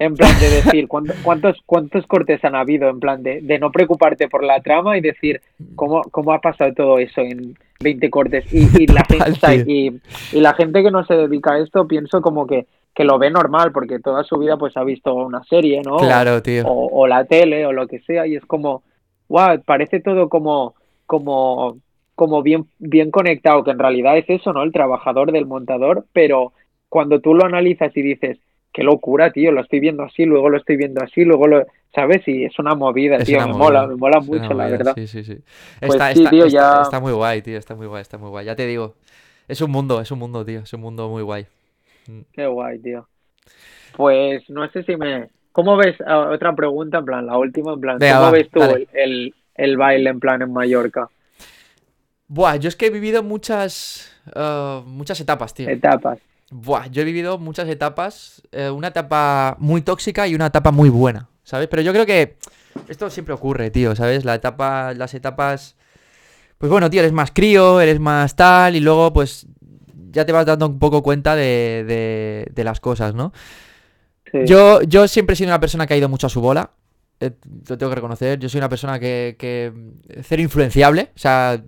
En 0.00 0.14
plan 0.14 0.32
de 0.40 0.48
decir, 0.48 0.88
¿cuánto- 0.88 1.12
¿cuántos, 1.22 1.58
cuántos 1.66 2.06
cortes 2.06 2.42
han 2.44 2.54
habido? 2.54 2.88
En 2.88 2.98
plan 3.00 3.22
de, 3.22 3.42
de 3.42 3.58
no 3.58 3.70
preocuparte 3.70 4.28
por 4.28 4.42
la 4.42 4.60
trama 4.60 4.96
y 4.96 5.02
decir, 5.02 5.42
¿cómo, 5.76 6.00
cómo 6.10 6.32
ha 6.32 6.40
pasado 6.40 6.72
todo 6.72 6.98
eso 6.98 7.20
en 7.20 7.54
20 7.80 8.08
cortes? 8.10 8.44
Y, 8.52 8.66
y 8.82 8.86
la, 8.86 9.04
gente, 9.04 9.20
y 10.32 10.40
la 10.40 10.54
gente 10.54 10.82
que 10.82 10.90
no 10.90 11.04
se 11.04 11.14
dedica 11.14 11.52
a 11.52 11.58
esto, 11.60 11.86
pienso 11.86 12.22
como 12.22 12.46
que, 12.46 12.66
que 12.94 13.04
lo 13.04 13.18
ve 13.18 13.30
normal, 13.30 13.72
porque 13.72 13.98
toda 13.98 14.24
su 14.24 14.38
vida 14.38 14.56
pues 14.56 14.74
ha 14.78 14.84
visto 14.84 15.14
una 15.14 15.44
serie, 15.44 15.82
¿no? 15.84 15.98
Claro, 15.98 16.42
tío. 16.42 16.64
O, 16.66 17.02
o 17.02 17.06
la 17.06 17.26
tele 17.26 17.66
o 17.66 17.72
lo 17.72 17.86
que 17.86 18.00
sea, 18.00 18.26
y 18.26 18.36
es 18.36 18.44
como, 18.46 18.82
wow, 19.28 19.60
parece 19.66 20.00
todo 20.00 20.30
como, 20.30 20.74
como, 21.04 21.76
como 22.14 22.42
bien, 22.42 22.64
bien 22.78 23.10
conectado, 23.10 23.64
que 23.64 23.70
en 23.72 23.78
realidad 23.78 24.16
es 24.16 24.28
eso, 24.30 24.54
¿no? 24.54 24.62
El 24.62 24.72
trabajador 24.72 25.30
del 25.30 25.44
montador, 25.44 26.06
pero 26.14 26.52
cuando 26.88 27.20
tú 27.20 27.34
lo 27.34 27.44
analizas 27.44 27.94
y 27.94 28.00
dices, 28.02 28.38
qué 28.72 28.82
locura, 28.82 29.32
tío, 29.32 29.52
lo 29.52 29.62
estoy 29.62 29.80
viendo 29.80 30.02
así, 30.04 30.24
luego 30.24 30.48
lo 30.50 30.58
estoy 30.58 30.76
viendo 30.76 31.02
así, 31.02 31.24
luego 31.24 31.46
lo... 31.46 31.66
¿Sabes? 31.94 32.26
Y 32.28 32.44
es 32.44 32.58
una 32.58 32.74
movida, 32.76 33.18
Es 33.18 33.24
tío, 33.24 33.34
una 33.34 33.46
me 33.46 33.52
movida, 33.52 33.54
mola, 33.54 33.86
me 33.86 33.96
mola 33.96 34.20
mucho, 34.20 34.54
la 34.54 34.68
verdad. 34.68 34.96
Sí, 34.96 35.06
sí, 35.06 35.24
sí. 35.24 35.38
Pues 35.84 35.90
Está, 35.92 36.10
sí, 36.12 36.20
está- 36.20 36.30
tío, 36.30 36.46
está- 36.46 36.80
ya- 36.80 36.82
está 36.82 37.00
muy 37.00 37.12
guay, 37.12 37.42
tío, 37.42 37.58
está 37.58 37.74
muy 37.74 37.86
guay, 37.86 38.02
está 38.02 38.18
muy 38.18 38.28
guay. 38.30 38.46
Ya 38.46 38.56
te 38.56 38.66
digo, 38.66 38.94
es 39.48 39.60
un 39.60 39.70
mundo, 39.70 40.00
es 40.00 40.10
un 40.10 40.18
mundo, 40.18 40.44
tío, 40.44 40.60
es 40.60 40.72
un 40.72 40.80
mundo 40.80 41.08
muy 41.08 41.22
guay. 41.22 41.46
Qué 42.32 42.46
guay, 42.46 42.78
tío. 42.80 43.08
Pues 43.92 44.48
no 44.50 44.68
sé 44.70 44.84
si 44.84 44.96
me... 44.96 45.30
¿Cómo 45.52 45.76
ves? 45.76 45.96
ah, 46.06 46.30
otra 46.30 46.54
pregunta, 46.54 46.98
en 46.98 47.04
plan, 47.06 47.26
la 47.26 47.38
última, 47.38 47.74
en 47.74 47.80
plan, 47.80 48.00
Venga, 48.00 48.18
¿cómo 48.18 48.30
va, 48.30 48.30
ves 48.30 48.50
tú 48.52 48.74
el, 48.74 48.88
el, 48.92 49.34
el 49.56 49.76
baile 49.76 50.10
en 50.10 50.20
plan 50.20 50.42
en 50.42 50.52
Mallorca? 50.52 51.10
Buah, 52.28 52.56
yo 52.56 52.68
es 52.68 52.76
que 52.76 52.86
he 52.86 52.90
vivido 52.90 53.22
muchas, 53.22 54.12
eh, 54.34 54.82
muchas 54.86 55.20
etapas, 55.20 55.52
tío. 55.54 55.72
Etapas. 55.74 56.20
Buah, 56.50 56.88
yo 56.88 57.02
he 57.02 57.04
vivido 57.04 57.38
muchas 57.38 57.68
etapas, 57.68 58.42
eh, 58.50 58.70
una 58.70 58.88
etapa 58.88 59.56
muy 59.60 59.82
tóxica 59.82 60.26
y 60.26 60.34
una 60.34 60.46
etapa 60.46 60.72
muy 60.72 60.88
buena, 60.88 61.28
¿sabes? 61.44 61.68
Pero 61.68 61.82
yo 61.82 61.92
creo 61.92 62.06
que 62.06 62.38
esto 62.88 63.08
siempre 63.08 63.34
ocurre, 63.34 63.70
tío, 63.70 63.94
¿sabes? 63.94 64.24
La 64.24 64.34
etapa, 64.34 64.92
las 64.94 65.14
etapas, 65.14 65.76
pues 66.58 66.70
bueno, 66.70 66.90
tío, 66.90 67.00
eres 67.00 67.12
más 67.12 67.30
crío, 67.32 67.80
eres 67.80 68.00
más 68.00 68.34
tal 68.36 68.74
y 68.76 68.80
luego 68.80 69.12
pues 69.12 69.46
ya 70.10 70.24
te 70.26 70.32
vas 70.32 70.46
dando 70.46 70.66
un 70.66 70.78
poco 70.80 71.02
cuenta 71.04 71.36
de, 71.36 71.84
de, 71.86 72.48
de 72.52 72.64
las 72.64 72.80
cosas, 72.80 73.14
¿no? 73.14 73.32
Sí. 74.32 74.38
Yo, 74.46 74.82
yo 74.82 75.08
siempre 75.08 75.34
he 75.34 75.36
sido 75.36 75.50
una 75.50 75.60
persona 75.60 75.86
que 75.86 75.94
ha 75.94 75.96
ido 75.96 76.08
mucho 76.08 76.26
a 76.26 76.30
su 76.30 76.40
bola. 76.40 76.70
eh, 77.20 77.32
lo 77.68 77.78
tengo 77.78 77.90
que 77.90 77.96
reconocer. 77.96 78.38
Yo 78.38 78.48
soy 78.48 78.58
una 78.58 78.68
persona 78.68 78.98
que, 78.98 79.36
que 79.38 79.72
cero 80.22 80.42
influenciable. 80.42 81.10
O 81.14 81.18
sea, 81.18 81.62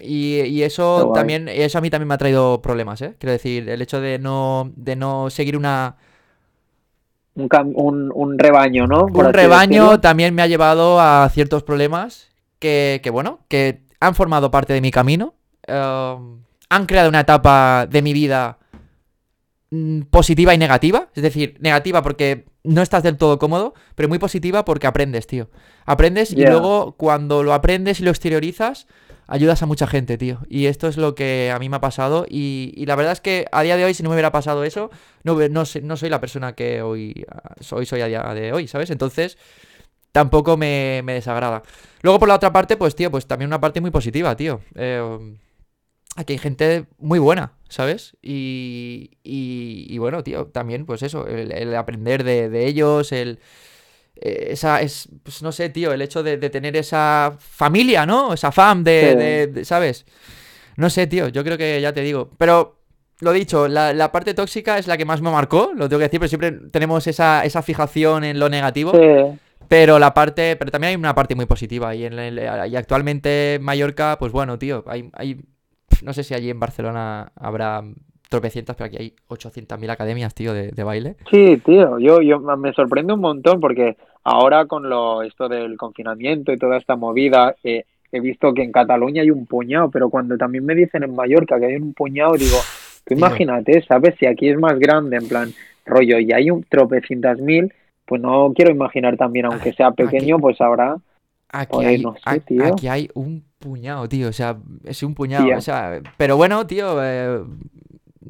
y, 0.00 0.62
eso 0.62 1.10
también, 1.12 1.48
eso 1.48 1.78
a 1.78 1.80
mí 1.80 1.90
también 1.90 2.08
me 2.08 2.14
ha 2.14 2.18
traído 2.18 2.60
problemas, 2.62 3.00
¿eh? 3.02 3.14
Quiero 3.18 3.32
decir, 3.32 3.68
el 3.68 3.82
hecho 3.82 4.00
de 4.00 4.18
no, 4.18 4.72
de 4.76 4.96
no 4.96 5.30
seguir 5.30 5.56
una, 5.56 5.96
Un, 7.34 7.48
cam- 7.48 7.72
un, 7.76 8.10
un 8.14 8.38
rebaño, 8.38 8.86
¿no? 8.86 9.12
Por 9.12 9.26
un 9.26 9.32
rebaño 9.32 9.82
decirlo. 9.84 10.00
también 10.00 10.34
me 10.34 10.42
ha 10.42 10.46
llevado 10.46 11.00
a 11.00 11.28
ciertos 11.30 11.62
problemas 11.62 12.28
que, 12.58 13.00
que, 13.02 13.10
bueno, 13.10 13.40
que 13.48 13.82
han 14.00 14.14
formado 14.14 14.50
parte 14.50 14.72
de 14.72 14.80
mi 14.80 14.90
camino. 14.90 15.34
eh, 15.66 16.16
han 16.68 16.86
creado 16.86 17.08
una 17.08 17.20
etapa 17.20 17.86
de 17.88 18.02
mi 18.02 18.12
vida 18.12 18.58
mm, 19.70 20.02
positiva 20.10 20.54
y 20.54 20.58
negativa. 20.58 21.08
Es 21.14 21.22
decir, 21.22 21.56
negativa 21.60 22.02
porque 22.02 22.46
no 22.64 22.82
estás 22.82 23.02
del 23.02 23.16
todo 23.16 23.38
cómodo, 23.38 23.74
pero 23.94 24.08
muy 24.08 24.18
positiva 24.18 24.64
porque 24.64 24.86
aprendes, 24.86 25.26
tío. 25.26 25.50
Aprendes 25.84 26.32
y 26.32 26.44
luego 26.44 26.96
cuando 26.96 27.42
lo 27.42 27.52
aprendes 27.54 28.00
y 28.00 28.04
lo 28.04 28.10
exteriorizas, 28.10 28.86
ayudas 29.26 29.62
a 29.62 29.66
mucha 29.66 29.86
gente, 29.86 30.18
tío. 30.18 30.40
Y 30.48 30.66
esto 30.66 30.88
es 30.88 30.96
lo 30.96 31.14
que 31.14 31.50
a 31.54 31.58
mí 31.58 31.68
me 31.68 31.76
ha 31.76 31.80
pasado. 31.80 32.26
Y, 32.28 32.84
la 32.86 32.96
verdad 32.96 33.12
es 33.12 33.20
que 33.20 33.46
a 33.52 33.62
día 33.62 33.76
de 33.76 33.84
hoy, 33.84 33.94
si 33.94 34.02
no 34.02 34.10
me 34.10 34.14
hubiera 34.14 34.32
pasado 34.32 34.64
eso, 34.64 34.90
no, 35.24 35.36
no, 35.48 35.64
no 35.82 35.96
soy 35.96 36.08
la 36.10 36.20
persona 36.20 36.54
que 36.54 36.82
hoy 36.82 37.24
ah, 37.30 37.54
soy, 37.60 37.86
soy 37.86 38.00
a 38.00 38.06
día 38.06 38.22
de 38.34 38.52
hoy, 38.52 38.68
¿sabes? 38.68 38.90
Entonces, 38.90 39.38
tampoco 40.12 40.56
me, 40.56 41.02
me 41.04 41.14
desagrada. 41.14 41.62
Luego, 42.02 42.18
por 42.18 42.28
la 42.28 42.36
otra 42.36 42.52
parte, 42.52 42.76
pues, 42.76 42.94
tío, 42.94 43.10
pues 43.10 43.26
también 43.26 43.48
una 43.48 43.60
parte 43.60 43.80
muy 43.80 43.90
positiva, 43.90 44.36
tío. 44.36 44.60
Eh, 44.74 45.36
aquí 46.16 46.34
hay 46.34 46.38
gente 46.38 46.86
muy 46.98 47.18
buena, 47.18 47.52
¿sabes? 47.68 48.16
Y, 48.22 49.18
y, 49.22 49.98
bueno, 49.98 50.22
tío, 50.22 50.46
también, 50.46 50.86
pues 50.86 51.02
eso, 51.02 51.26
el, 51.26 51.52
el 51.52 51.74
aprender 51.74 52.24
de, 52.24 52.48
de 52.48 52.66
ellos, 52.66 53.12
el... 53.12 53.40
eh, 54.20 54.48
Esa 54.50 54.80
es, 54.80 55.08
pues 55.22 55.42
no 55.42 55.52
sé, 55.52 55.68
tío, 55.70 55.92
el 55.92 56.02
hecho 56.02 56.22
de, 56.22 56.36
de 56.36 56.50
tener 56.50 56.76
esa 56.76 57.36
familia, 57.38 58.06
¿no? 58.06 58.32
Esa 58.34 58.52
fam 58.52 58.82
de, 58.84 59.10
Sí. 59.12 59.18
de- 59.18 59.46
de- 59.48 59.64
¿sabes? 59.64 60.06
No 60.76 60.90
sé, 60.90 61.06
tío, 61.06 61.28
yo 61.28 61.42
creo 61.44 61.56
que 61.58 61.80
ya 61.80 61.92
te 61.92 62.02
digo. 62.02 62.30
Pero, 62.38 62.80
lo 63.20 63.32
dicho, 63.32 63.66
la, 63.68 63.92
la 63.94 64.12
parte 64.12 64.34
tóxica 64.34 64.76
es 64.78 64.86
la 64.86 64.96
que 64.98 65.04
más 65.06 65.22
me 65.22 65.30
marcó, 65.30 65.72
lo 65.74 65.88
tengo 65.88 66.00
que 66.00 66.04
decir, 66.04 66.20
pero 66.20 66.28
siempre 66.28 66.52
tenemos 66.70 67.06
esa, 67.06 67.44
esa 67.46 67.62
fijación 67.62 68.24
en 68.24 68.38
lo 68.38 68.48
negativo. 68.50 68.92
Sí. 68.92 69.38
Pero 69.68 69.98
la 69.98 70.12
parte, 70.14 70.54
pero 70.56 70.70
también 70.70 70.90
hay 70.90 70.96
una 70.96 71.14
parte 71.14 71.34
muy 71.34 71.46
positiva. 71.46 71.94
Y, 71.94 72.04
en 72.04 72.18
el- 72.18 72.38
y 72.70 72.76
actualmente 72.76 73.54
en 73.54 73.62
Mallorca, 73.62 74.16
pues 74.18 74.32
bueno, 74.32 74.58
tío, 74.58 74.84
hay, 74.86 75.08
hay, 75.14 75.40
no 76.02 76.12
sé 76.12 76.22
si 76.24 76.34
allí 76.34 76.50
en 76.50 76.60
Barcelona 76.60 77.32
habrá 77.34 77.82
tropecientas, 78.28 78.76
pero 78.76 78.86
aquí 78.88 78.96
hay 78.98 79.12
800.000 79.28 79.90
academias, 79.90 80.34
tío, 80.34 80.52
de, 80.52 80.70
de 80.72 80.84
baile. 80.84 81.16
Sí, 81.30 81.56
tío, 81.64 81.98
yo, 81.98 82.20
yo 82.22 82.38
me 82.40 82.72
sorprende 82.72 83.12
un 83.12 83.20
montón 83.20 83.60
porque 83.60 83.96
ahora 84.24 84.66
con 84.66 84.88
lo 84.88 85.22
esto 85.22 85.48
del 85.48 85.76
confinamiento 85.76 86.52
y 86.52 86.58
toda 86.58 86.76
esta 86.78 86.96
movida, 86.96 87.54
eh, 87.62 87.84
he 88.12 88.20
visto 88.20 88.52
que 88.54 88.62
en 88.62 88.72
Cataluña 88.72 89.22
hay 89.22 89.30
un 89.30 89.46
puñado, 89.46 89.90
pero 89.90 90.08
cuando 90.10 90.36
también 90.36 90.64
me 90.64 90.74
dicen 90.74 91.02
en 91.02 91.14
Mallorca 91.14 91.58
que 91.58 91.66
hay 91.66 91.76
un 91.76 91.92
puñado, 91.94 92.34
digo, 92.34 92.56
tú 93.04 93.14
imagínate, 93.14 93.82
¿sabes? 93.82 94.14
Si 94.18 94.26
aquí 94.26 94.48
es 94.48 94.58
más 94.58 94.78
grande, 94.78 95.16
en 95.16 95.28
plan, 95.28 95.50
rollo, 95.84 96.18
y 96.18 96.32
hay 96.32 96.50
un 96.50 96.64
tropecientas 96.64 97.38
mil, 97.38 97.72
pues 98.04 98.20
no 98.20 98.52
quiero 98.54 98.70
imaginar 98.72 99.16
también, 99.16 99.46
aunque 99.46 99.72
sea 99.72 99.88
Aquí- 99.88 100.02
pequeño, 100.04 100.38
pues 100.38 100.60
ahora, 100.60 100.96
Aquí 101.48 101.70
Joder, 101.76 101.88
hay, 101.88 102.02
no 102.02 102.12
sé, 102.14 102.20
a- 102.24 102.38
tío. 102.40 102.64
aquí 102.66 102.88
hay 102.88 103.08
un 103.14 103.44
puñado, 103.60 104.08
tío. 104.08 104.28
O 104.28 104.32
sea, 104.32 104.56
es 104.84 105.00
un 105.04 105.14
puñado. 105.14 105.46
O 105.56 105.60
sea, 105.60 106.00
pero 106.16 106.36
bueno, 106.36 106.66
tío, 106.66 106.96
eh, 107.02 107.40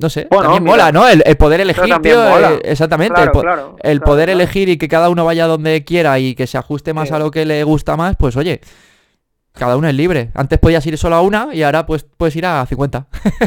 no 0.00 0.08
sé. 0.10 0.26
Bueno, 0.30 0.44
también 0.44 0.62
mira. 0.64 0.72
mola, 0.76 0.92
¿no? 0.92 1.08
El, 1.08 1.22
el 1.26 1.36
poder 1.36 1.60
elegir, 1.60 1.94
tío. 2.02 2.16
mola. 2.22 2.52
eh, 2.52 2.60
exactamente. 2.64 3.14
claro, 3.14 3.26
el, 3.26 3.32
po- 3.32 3.40
claro, 3.42 3.76
el 3.82 3.98
claro, 3.98 4.12
poder 4.12 4.30
elegir 4.30 4.68
y 4.68 4.76
que 4.76 4.88
cada 4.88 5.08
uno 5.08 5.24
vaya 5.24 5.46
donde 5.46 5.84
quiera 5.84 6.18
y 6.18 6.34
que 6.34 6.46
se 6.46 6.58
ajuste 6.58 6.92
más 6.94 7.08
Sí. 7.08 7.14
a 7.14 7.18
lo 7.18 7.30
que 7.30 7.44
le 7.46 7.64
gusta 7.64 7.96
más, 7.96 8.16
pues 8.16 8.36
oye, 8.36 8.60
cada 9.52 9.76
uno 9.76 9.88
es 9.88 9.94
libre. 9.94 10.30
Antes 10.34 10.58
podías 10.58 10.84
ir 10.86 10.98
solo 10.98 11.16
a 11.16 11.22
una 11.22 11.48
y 11.52 11.62
ahora 11.62 11.86
pues 11.86 12.04
puedes 12.16 12.36
ir 12.36 12.44
a 12.44 12.66
50. 12.66 13.06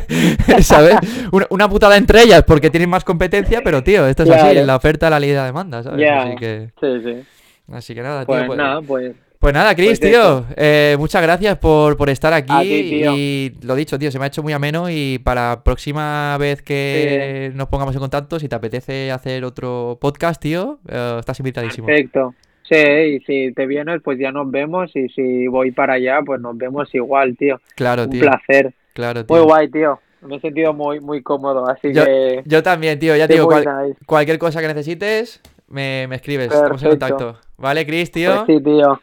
¿Sabes? 0.62 0.96
Una, 1.32 1.46
una 1.52 1.70
putada 1.70 1.98
entre 1.98 2.24
ellas 2.24 2.44
porque 2.48 2.70
tienen 2.72 2.90
más 2.90 3.04
competencia, 3.04 3.62
pero 3.64 3.84
tío, 3.84 4.08
esto 4.08 4.24
es 4.24 4.32
así, 4.32 4.56
la 4.56 4.76
oferta, 4.76 5.10
la 5.10 5.20
ley 5.20 5.30
de 5.30 5.36
la 5.36 5.46
demanda, 5.46 5.84
¿sabes? 5.84 6.10
Así 6.10 6.36
que, 6.36 6.72
Sí, 6.82 6.88
sí. 7.04 7.24
así 7.72 7.94
que 7.96 8.02
nada, 8.02 8.22
tío. 8.26 8.28
Pues 8.36 8.46
pues- 8.48 8.58
nada, 8.58 8.82
pues 8.82 9.12
pues 9.40 9.54
nada, 9.54 9.74
Chris, 9.74 10.00
Pues 10.00 10.12
tío, 10.12 10.46
eh, 10.58 10.96
muchas 11.00 11.22
gracias 11.22 11.58
por, 11.58 11.96
por 11.98 12.10
estar 12.10 12.34
aquí 12.34 12.54
ti, 12.62 13.02
y 13.16 13.52
lo 13.66 13.76
dicho, 13.76 13.98
tío, 13.98 14.12
se 14.12 14.20
me 14.20 14.26
ha 14.26 14.28
hecho 14.28 14.44
muy 14.44 14.54
ameno 14.54 14.90
y 14.90 15.20
para 15.20 15.50
la 15.52 15.64
próxima 15.64 16.38
vez 16.38 16.62
que 16.62 17.52
nos 17.56 17.68
pongamos 17.70 17.96
en 17.96 18.02
contacto, 18.02 18.40
si 18.40 18.50
te 18.50 18.56
apetece 18.56 19.12
hacer 19.12 19.44
otro 19.46 19.98
podcast, 20.02 20.42
tío, 20.42 20.80
eh, 20.90 21.18
estás 21.20 21.40
invitadísimo. 21.40 21.88
Perfecto. 21.88 22.36
Sí, 22.64 22.76
y 22.76 23.20
si 23.22 23.52
te 23.54 23.66
vienes, 23.66 24.00
pues 24.04 24.20
ya 24.20 24.32
nos 24.32 24.52
vemos. 24.52 24.96
Y 24.96 25.10
si 25.10 25.48
voy 25.48 25.72
para 25.72 25.94
allá, 25.94 26.20
pues 26.24 26.40
nos 26.40 26.56
vemos 26.56 26.94
igual, 26.94 27.36
tío. 27.36 27.60
Claro, 27.76 28.04
Un 28.04 28.10
tío, 28.12 28.22
placer. 28.22 28.74
claro, 28.94 29.22
Muy 29.28 29.40
tío. 29.40 29.46
guay, 29.46 29.72
tío. 29.72 30.00
Me 30.22 30.36
he 30.36 30.40
sentido 30.40 30.74
muy, 30.74 31.00
muy 31.00 31.24
cómodo. 31.24 31.68
Así 31.68 31.92
Yo, 31.94 32.06
que. 32.06 32.44
yo 32.46 32.62
también, 32.62 33.00
tío, 33.00 33.16
ya 33.16 33.26
te 33.28 33.34
digo, 33.34 33.50
muy 33.50 33.64
cual- 33.64 33.96
cualquier 34.06 34.38
cosa 34.38 34.62
que 34.62 34.68
necesites, 34.68 35.42
me, 35.68 36.06
me 36.08 36.18
escribes, 36.18 36.52
estamos 36.54 36.84
en 36.84 36.90
contacto. 36.90 37.38
¿Vale, 37.58 37.86
Chris, 37.88 38.12
tío? 38.12 38.44
Pues 38.46 38.58
sí, 38.60 38.64
tío. 38.64 39.02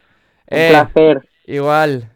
Un 0.49 0.57
eh, 0.57 0.67
placer. 0.69 1.29
Igual. 1.45 2.09